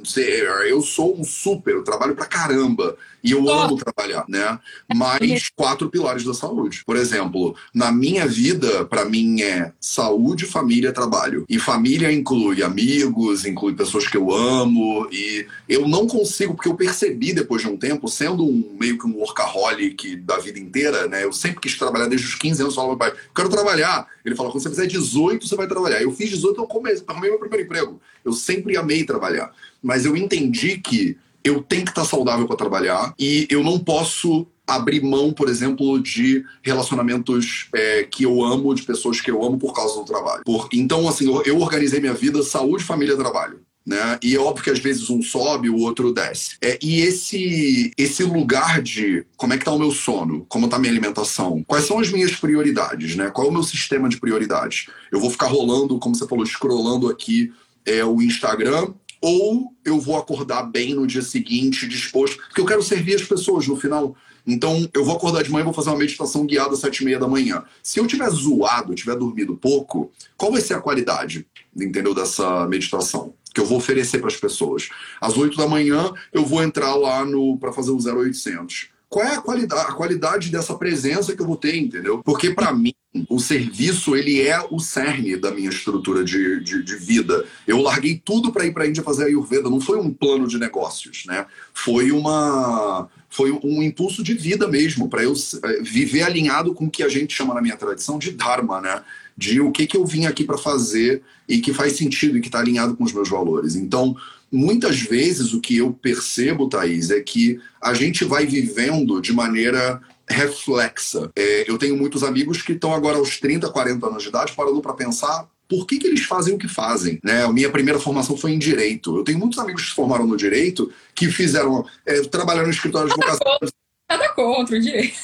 eu 0.68 0.82
sou 0.82 1.18
um 1.18 1.24
super, 1.24 1.76
eu 1.76 1.84
trabalho 1.84 2.16
pra 2.16 2.26
caramba. 2.26 2.98
E 3.24 3.32
eu 3.32 3.50
amo 3.50 3.76
trabalhar, 3.76 4.26
né? 4.28 4.60
Mais 4.94 5.50
quatro 5.50 5.90
pilares 5.90 6.24
da 6.24 6.34
saúde. 6.34 6.84
Por 6.86 6.96
exemplo, 6.96 7.56
na 7.74 7.92
minha 7.92 8.26
vida, 8.26 8.86
para 8.86 9.06
mim 9.06 9.42
é 9.42 9.74
saúde, 9.80 10.46
família, 10.46 10.92
trabalho. 10.92 11.46
E 11.50 11.60
família 11.60 12.12
inclui 12.12 12.64
amigos, 12.64 13.46
inclui 13.46 13.74
pessoas 13.74 14.08
que 14.08 14.18
eu 14.18 14.32
amo. 14.32 15.08
E 15.12 15.46
eu 15.68 15.88
não 15.88 16.08
consigo, 16.08 16.54
porque 16.54 16.70
eu 16.70 16.76
percebi 16.76 17.34
depois 17.34 17.62
de 17.62 17.68
um 17.68 17.78
tempo, 17.78 18.08
sendo 18.08 18.46
um 18.46 18.78
meio 18.80 18.98
que 18.98 19.06
um 19.06 19.16
workaholic 19.16 20.16
da 20.18 20.38
vida 20.38 20.60
inteira, 20.60 21.08
né? 21.08 21.24
Eu 21.24 21.34
sempre 21.34 21.60
quis 21.60 21.78
trabalhar 21.78 22.08
desde 22.08 22.28
os 22.28 22.36
15 22.36 22.62
anos, 22.62 22.76
falava 22.76 22.94
meu 22.94 23.00
pai, 23.00 23.10
eu 23.10 23.34
quero 23.36 23.50
trabalhar. 23.50 24.08
Ele 24.24 24.36
falou, 24.36 24.52
quando 24.52 24.64
você 24.64 24.70
fizer 24.70 24.88
18, 24.88 25.48
você 25.48 25.56
vai 25.56 25.68
trabalhar. 25.68 26.02
Eu 26.02 26.12
fiz 26.12 26.30
18, 26.30 26.62
eu 26.62 26.68
comecei, 26.68 27.04
arrumei 27.08 27.30
meu 27.30 27.40
primeiro 27.40 27.66
emprego. 27.66 28.02
Eu 28.24 28.34
sempre 28.34 28.78
amei 28.78 29.04
trabalhar. 29.04 29.52
Mas 29.82 30.06
eu 30.06 30.16
entendi 30.16 30.78
que 30.78 31.18
eu 31.44 31.62
tenho 31.62 31.84
que 31.84 31.92
estar 31.92 32.06
saudável 32.06 32.48
para 32.48 32.56
trabalhar 32.56 33.14
e 33.18 33.48
eu 33.50 33.64
não 33.64 33.80
posso 33.80 34.48
abrir 34.70 35.02
mão, 35.02 35.34
por 35.34 35.50
exemplo, 35.50 36.00
de 36.00 36.46
relacionamentos 36.62 37.68
é, 37.74 38.04
que 38.04 38.24
eu 38.24 38.44
amo, 38.44 38.76
de 38.76 38.84
pessoas 38.84 39.20
que 39.20 39.32
eu 39.32 39.44
amo 39.44 39.58
por 39.58 39.74
causa 39.74 39.96
do 39.96 40.06
trabalho. 40.06 40.44
Por, 40.46 40.70
então, 40.72 41.08
assim, 41.08 41.26
eu, 41.26 41.42
eu 41.44 41.60
organizei 41.60 42.00
minha 42.00 42.14
vida 42.14 42.44
saúde, 42.44 42.84
família, 42.84 43.18
trabalho. 43.18 43.62
Né? 43.86 44.20
E 44.22 44.36
é 44.36 44.40
óbvio 44.40 44.64
que 44.64 44.70
às 44.70 44.78
vezes 44.78 45.10
um 45.10 45.24
sobe, 45.24 45.68
o 45.68 45.80
outro 45.80 46.14
desce. 46.14 46.58
É, 46.62 46.78
e 46.80 47.02
esse 47.02 47.92
esse 47.98 48.24
lugar 48.24 48.84
de 48.84 49.26
como 49.36 49.54
é 49.54 49.58
que 49.58 49.66
tá 49.66 49.72
o 49.72 49.80
meu 49.80 49.90
sono, 49.90 50.46
como 50.48 50.68
tá 50.68 50.76
a 50.76 50.80
minha 50.80 50.92
alimentação, 50.92 51.64
quais 51.66 51.86
são 51.86 51.98
as 51.98 52.12
minhas 52.12 52.36
prioridades, 52.36 53.16
né? 53.16 53.32
Qual 53.32 53.48
é 53.48 53.50
o 53.50 53.54
meu 53.54 53.64
sistema 53.64 54.08
de 54.08 54.20
prioridades? 54.20 54.88
Eu 55.12 55.20
vou 55.20 55.32
ficar 55.32 55.48
rolando, 55.48 55.98
como 55.98 56.14
você 56.14 56.28
falou, 56.28 56.46
scrollando 56.46 57.10
aqui 57.10 57.52
é, 57.84 58.06
o 58.06 58.22
Instagram 58.22 58.94
ou 59.22 59.74
eu 59.84 60.00
vou 60.00 60.18
acordar 60.18 60.64
bem 60.64 60.94
no 60.94 61.06
dia 61.06 61.22
seguinte, 61.22 61.88
disposto, 61.88 62.38
porque 62.38 62.62
eu 62.62 62.66
quero 62.66 62.82
servir 62.82 63.16
as 63.16 63.24
pessoas 63.24 63.68
no 63.68 63.76
final. 63.76 64.16
Então, 64.48 64.90
eu 64.94 65.04
vou 65.04 65.16
acordar 65.16 65.44
de 65.44 65.52
manhã 65.52 65.62
e 65.62 65.66
vou 65.66 65.74
fazer 65.74 65.90
uma 65.90 65.98
meditação 65.98 66.46
guiada 66.46 66.74
às 66.74 66.80
sete 66.80 67.02
e 67.02 67.06
meia 67.06 67.20
da 67.20 67.28
manhã. 67.28 67.64
Se 67.84 68.00
eu 68.00 68.08
tiver 68.08 68.30
zoado, 68.30 68.96
tiver 68.96 69.16
dormido 69.16 69.56
pouco, 69.56 70.12
qual 70.38 70.52
vai 70.52 70.62
ser 70.62 70.76
a 70.76 70.82
qualidade, 70.82 71.46
entendeu, 71.76 72.14
dessa 72.14 72.68
meditação? 72.68 73.34
Que 73.54 73.62
eu 73.62 73.66
vou 73.66 73.78
oferecer 73.78 74.20
para 74.20 74.28
as 74.28 74.38
pessoas. 74.38 74.90
Às 75.20 75.38
oito 75.38 75.58
da 75.58 75.68
manhã, 75.68 76.12
eu 76.32 76.46
vou 76.46 76.64
entrar 76.64 76.96
lá 76.96 77.26
no 77.26 77.58
para 77.58 77.74
fazer 77.74 77.92
o 77.92 77.98
0800 77.98 78.90
qual 79.10 79.26
é 79.26 79.36
a 79.36 79.42
qualidade, 79.42 79.92
a 79.92 79.94
qualidade 79.94 80.52
dessa 80.52 80.76
presença 80.76 81.36
que 81.36 81.42
eu 81.42 81.48
vou 81.48 81.58
ter, 81.58 81.76
entendeu? 81.76 82.22
Porque 82.24 82.52
para 82.52 82.72
mim 82.72 82.94
o 83.28 83.40
serviço 83.40 84.16
ele 84.16 84.40
é 84.40 84.64
o 84.70 84.80
cerne 84.80 85.36
da 85.36 85.50
minha 85.50 85.70
estrutura 85.70 86.24
de, 86.24 86.64
de, 86.64 86.84
de 86.84 86.96
vida. 86.96 87.44
Eu 87.66 87.82
larguei 87.82 88.22
tudo 88.24 88.52
para 88.52 88.68
ir 88.68 88.72
para 88.72 88.84
a 88.84 88.88
Índia 88.88 89.02
fazer 89.02 89.24
a 89.24 89.26
Ayurveda. 89.26 89.68
Não 89.68 89.82
foi 89.82 89.98
um 89.98 90.14
plano 90.14 90.48
de 90.48 90.60
negócios, 90.60 91.24
né? 91.26 91.48
Foi 91.74 92.12
uma 92.12 93.10
foi 93.32 93.52
um 93.52 93.82
impulso 93.82 94.24
de 94.24 94.34
vida 94.34 94.68
mesmo 94.68 95.08
para 95.08 95.24
eu 95.24 95.34
eh, 95.34 95.82
viver 95.82 96.24
alinhado 96.24 96.74
com 96.74 96.86
o 96.86 96.90
que 96.90 97.04
a 97.04 97.10
gente 97.10 97.34
chama 97.34 97.54
na 97.54 97.62
minha 97.62 97.78
tradição 97.78 98.18
de 98.18 98.32
dharma, 98.32 98.80
né? 98.80 99.04
De 99.36 99.60
o 99.60 99.72
que 99.72 99.88
que 99.88 99.98
eu 99.98 100.06
vim 100.06 100.26
aqui 100.26 100.44
para 100.44 100.58
fazer 100.58 101.24
e 101.48 101.60
que 101.60 101.74
faz 101.74 101.94
sentido 101.94 102.38
e 102.38 102.42
que 102.42 102.48
está 102.48 102.60
alinhado 102.60 102.96
com 102.96 103.04
os 103.04 103.14
meus 103.14 103.30
valores. 103.30 103.76
Então 103.76 104.16
muitas 104.52 105.02
vezes 105.02 105.54
o 105.54 105.62
que 105.62 105.78
eu 105.78 105.94
percebo, 105.94 106.70
Thaís, 106.70 107.12
é 107.12 107.22
que 107.22 107.60
a 107.82 107.94
gente 107.94 108.24
vai 108.26 108.46
vivendo 108.46 109.22
de 109.22 109.34
maneira 109.34 110.02
reflexa. 110.28 111.32
É, 111.36 111.70
eu 111.70 111.78
tenho 111.78 111.98
muitos 111.98 112.24
amigos 112.24 112.62
que 112.62 112.74
estão 112.74 112.94
agora 112.94 113.18
aos 113.18 113.40
30, 113.40 113.70
40 113.70 114.08
anos 114.08 114.24
de 114.24 114.30
idade 114.30 114.54
parando 114.54 114.82
para 114.82 114.94
pensar 114.94 115.48
por 115.68 115.86
que, 115.86 116.00
que 116.00 116.08
eles 116.08 116.24
fazem 116.24 116.56
o 116.56 116.58
que 116.58 116.68
fazem. 116.68 117.20
Né? 117.24 117.44
A 117.44 117.52
minha 117.52 117.70
primeira 117.70 118.00
formação 118.00 118.36
foi 118.36 118.52
em 118.52 118.60
direito. 118.60 119.18
Eu 119.18 119.24
tenho 119.24 119.38
muitos 119.38 119.60
amigos 119.60 119.84
que 119.84 119.90
se 119.90 119.96
formaram 119.96 120.26
no 120.26 120.36
direito 120.36 120.92
que 121.14 121.30
fizeram, 121.30 121.86
é, 122.06 122.22
trabalharam 122.22 122.68
no 122.68 122.74
escritório 122.74 123.08
de 123.08 123.14
advocacia. 123.14 123.70
Nada 124.10 124.30
contra 124.30 124.76
o 124.76 124.80
direito. 124.80 125.16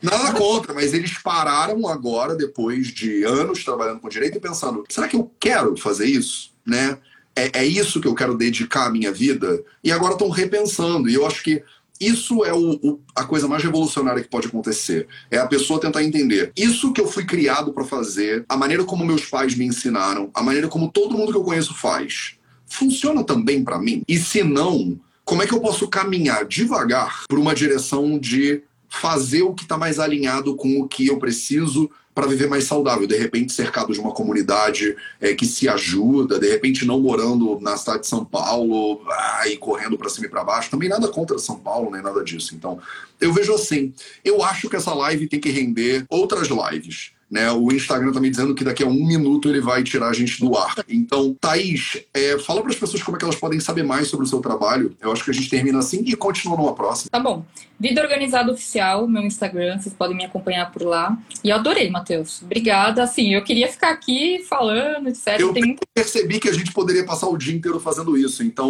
Nada 0.00 0.32
contra, 0.32 0.72
mas 0.72 0.94
eles 0.94 1.18
pararam 1.18 1.88
agora, 1.88 2.36
depois 2.36 2.88
de 2.88 3.24
anos 3.24 3.64
trabalhando 3.64 3.98
com 3.98 4.08
direito, 4.08 4.36
e 4.36 4.40
pensando: 4.40 4.84
será 4.88 5.08
que 5.08 5.16
eu 5.16 5.32
quero 5.40 5.76
fazer 5.76 6.06
isso? 6.06 6.52
Né? 6.64 6.96
É, 7.38 7.50
é 7.60 7.66
isso 7.66 8.00
que 8.00 8.08
eu 8.08 8.14
quero 8.14 8.36
dedicar 8.36 8.86
a 8.86 8.90
minha 8.90 9.12
vida? 9.12 9.62
E 9.82 9.92
agora 9.92 10.14
estão 10.14 10.28
repensando. 10.28 11.08
E 11.08 11.14
eu 11.14 11.26
acho 11.26 11.42
que 11.42 11.62
isso 12.00 12.44
é 12.44 12.52
o, 12.52 12.74
o, 12.74 13.00
a 13.14 13.24
coisa 13.24 13.48
mais 13.48 13.62
revolucionária 13.62 14.22
que 14.22 14.28
pode 14.28 14.46
acontecer. 14.46 15.06
É 15.30 15.38
a 15.38 15.46
pessoa 15.46 15.80
tentar 15.80 16.02
entender. 16.02 16.52
Isso 16.56 16.92
que 16.92 17.00
eu 17.00 17.06
fui 17.06 17.24
criado 17.24 17.72
para 17.72 17.84
fazer, 17.84 18.44
a 18.48 18.56
maneira 18.56 18.84
como 18.84 19.04
meus 19.04 19.24
pais 19.24 19.54
me 19.54 19.64
ensinaram, 19.64 20.30
a 20.34 20.42
maneira 20.42 20.68
como 20.68 20.90
todo 20.90 21.16
mundo 21.16 21.32
que 21.32 21.38
eu 21.38 21.44
conheço 21.44 21.74
faz, 21.74 22.34
funciona 22.66 23.24
também 23.24 23.64
para 23.64 23.78
mim? 23.78 24.02
E 24.06 24.16
se 24.16 24.42
não, 24.44 24.98
como 25.24 25.42
é 25.42 25.46
que 25.46 25.54
eu 25.54 25.60
posso 25.60 25.88
caminhar 25.88 26.44
devagar 26.44 27.24
por 27.28 27.38
uma 27.38 27.54
direção 27.54 28.18
de 28.18 28.62
fazer 28.88 29.42
o 29.42 29.52
que 29.52 29.64
está 29.64 29.76
mais 29.76 29.98
alinhado 29.98 30.56
com 30.56 30.80
o 30.80 30.88
que 30.88 31.06
eu 31.06 31.18
preciso 31.18 31.90
para 32.18 32.26
viver 32.26 32.48
mais 32.48 32.64
saudável, 32.64 33.06
de 33.06 33.16
repente 33.16 33.52
cercado 33.52 33.92
de 33.92 34.00
uma 34.00 34.10
comunidade 34.10 34.96
é, 35.20 35.34
que 35.34 35.46
se 35.46 35.68
ajuda, 35.68 36.36
de 36.36 36.50
repente 36.50 36.84
não 36.84 36.98
morando 36.98 37.60
na 37.60 37.76
cidade 37.76 38.00
de 38.00 38.08
São 38.08 38.24
Paulo 38.24 39.00
ah, 39.08 39.44
e 39.46 39.56
correndo 39.56 39.96
para 39.96 40.08
cima 40.08 40.26
e 40.26 40.28
para 40.28 40.42
baixo, 40.42 40.68
também 40.68 40.88
nada 40.88 41.06
contra 41.06 41.38
São 41.38 41.60
Paulo, 41.60 41.92
nem 41.92 42.02
nada 42.02 42.24
disso. 42.24 42.56
Então, 42.56 42.80
eu 43.20 43.32
vejo 43.32 43.54
assim, 43.54 43.94
eu 44.24 44.42
acho 44.42 44.68
que 44.68 44.74
essa 44.74 44.92
live 44.92 45.28
tem 45.28 45.38
que 45.38 45.48
render 45.48 46.06
outras 46.08 46.48
lives. 46.48 47.12
Né? 47.30 47.50
O 47.52 47.70
Instagram 47.70 48.12
tá 48.12 48.20
me 48.20 48.30
dizendo 48.30 48.54
que 48.54 48.64
daqui 48.64 48.82
a 48.82 48.86
um 48.86 49.06
minuto 49.06 49.48
ele 49.48 49.60
vai 49.60 49.82
tirar 49.82 50.08
a 50.08 50.12
gente 50.12 50.40
do 50.40 50.56
ar. 50.56 50.74
Então, 50.88 51.36
Thaís, 51.40 52.02
é, 52.14 52.38
fala 52.38 52.62
para 52.62 52.70
as 52.70 52.76
pessoas 52.76 53.02
como 53.02 53.16
é 53.16 53.18
que 53.18 53.24
elas 53.24 53.36
podem 53.36 53.60
saber 53.60 53.82
mais 53.82 54.08
sobre 54.08 54.24
o 54.24 54.28
seu 54.28 54.40
trabalho. 54.40 54.96
Eu 55.00 55.12
acho 55.12 55.24
que 55.24 55.30
a 55.30 55.34
gente 55.34 55.50
termina 55.50 55.78
assim 55.78 56.02
e 56.06 56.16
continua 56.16 56.56
numa 56.56 56.74
próxima. 56.74 57.10
Tá 57.10 57.20
bom. 57.20 57.44
Vida 57.78 58.02
Organizada 58.02 58.50
Oficial, 58.50 59.06
meu 59.06 59.22
Instagram, 59.22 59.78
vocês 59.78 59.94
podem 59.94 60.16
me 60.16 60.24
acompanhar 60.24 60.72
por 60.72 60.82
lá. 60.82 61.16
E 61.44 61.50
eu 61.50 61.56
adorei, 61.56 61.90
Matheus. 61.90 62.42
Obrigada. 62.42 63.02
Assim, 63.02 63.34
eu 63.34 63.42
queria 63.42 63.68
ficar 63.68 63.90
aqui 63.90 64.44
falando, 64.48 65.08
etc. 65.08 65.38
Eu 65.38 65.52
Tem... 65.52 65.76
percebi 65.94 66.40
que 66.40 66.48
a 66.48 66.52
gente 66.52 66.72
poderia 66.72 67.04
passar 67.04 67.28
o 67.28 67.36
dia 67.36 67.54
inteiro 67.54 67.78
fazendo 67.78 68.16
isso. 68.16 68.42
Então, 68.42 68.68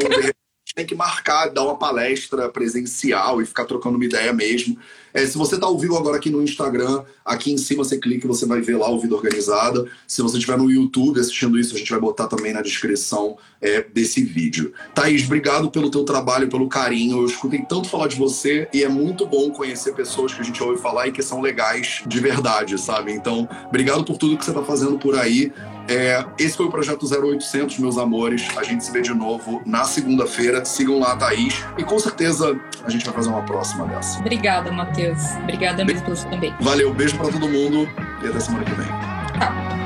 tem 0.79 0.87
que 0.87 0.95
marcar, 0.95 1.49
dar 1.49 1.64
uma 1.64 1.76
palestra 1.76 2.49
presencial 2.49 3.43
e 3.43 3.47
ficar 3.47 3.64
trocando 3.64 3.97
uma 3.97 4.05
ideia 4.05 4.33
mesmo. 4.33 4.79
É, 5.12 5.26
se 5.26 5.37
você 5.37 5.57
está 5.57 5.66
ao 5.66 5.76
vivo 5.76 5.97
agora 5.97 6.16
aqui 6.16 6.31
no 6.31 6.41
Instagram, 6.41 7.03
aqui 7.24 7.53
em 7.53 7.59
cima 7.59 7.83
você 7.83 7.99
clica 7.99 8.26
e 8.26 8.29
você 8.29 8.47
vai 8.47 8.61
ver 8.61 8.76
lá 8.76 8.89
o 8.89 9.01
Vida 9.01 9.16
Organizada. 9.16 9.87
Se 10.07 10.22
você 10.22 10.37
estiver 10.37 10.57
no 10.57 10.70
YouTube 10.70 11.18
assistindo 11.18 11.59
isso, 11.59 11.74
a 11.74 11.79
gente 11.79 11.91
vai 11.91 11.99
botar 11.99 12.29
também 12.29 12.53
na 12.53 12.62
descrição 12.62 13.37
é, 13.61 13.83
desse 13.83 14.22
vídeo. 14.22 14.72
Thaís, 14.95 15.24
obrigado 15.24 15.68
pelo 15.68 15.91
teu 15.91 16.05
trabalho, 16.05 16.49
pelo 16.49 16.68
carinho. 16.68 17.22
Eu 17.22 17.26
escutei 17.26 17.62
tanto 17.68 17.89
falar 17.89 18.07
de 18.07 18.16
você 18.16 18.68
e 18.72 18.85
é 18.85 18.89
muito 18.89 19.26
bom 19.26 19.51
conhecer 19.51 19.95
pessoas 19.95 20.33
que 20.33 20.41
a 20.41 20.45
gente 20.45 20.62
ouve 20.62 20.81
falar 20.81 21.09
e 21.09 21.12
que 21.12 21.22
são 21.22 21.41
legais 21.41 22.05
de 22.07 22.20
verdade, 22.20 22.79
sabe? 22.79 23.12
Então, 23.12 23.49
obrigado 23.66 24.05
por 24.05 24.16
tudo 24.16 24.39
que 24.39 24.45
você 24.45 24.53
está 24.53 24.62
fazendo 24.62 24.97
por 24.97 25.18
aí. 25.18 25.53
É, 25.89 26.24
esse 26.39 26.57
foi 26.57 26.66
o 26.66 26.70
Projeto 26.70 27.07
0800, 27.07 27.78
meus 27.78 27.97
amores. 27.97 28.47
A 28.57 28.62
gente 28.62 28.84
se 28.84 28.93
vê 28.93 29.01
de 29.01 29.14
novo 29.14 29.62
na 29.64 29.84
segunda-feira. 29.84 30.64
Sigam 30.64 30.99
lá 30.99 31.12
a 31.12 31.16
Thaís 31.16 31.64
e 31.78 31.84
com 31.84 31.99
certeza 31.99 32.59
a 32.84 32.91
gente 32.91 33.05
vai 33.05 33.14
fazer 33.14 33.30
uma 33.30 33.43
próxima 33.43 33.86
dessa. 33.86 34.18
Obrigada, 34.20 34.70
Matheus. 34.70 35.18
Obrigada 35.43 35.84
mesmo 35.84 36.03
pelo 36.03 36.16
também. 36.30 36.55
Valeu, 36.61 36.93
beijo 36.93 37.16
para 37.16 37.30
todo 37.30 37.49
mundo 37.49 37.89
e 38.22 38.28
até 38.28 38.39
semana 38.41 38.64
que 38.64 38.74
vem. 38.74 38.86
Tchau. 38.86 39.78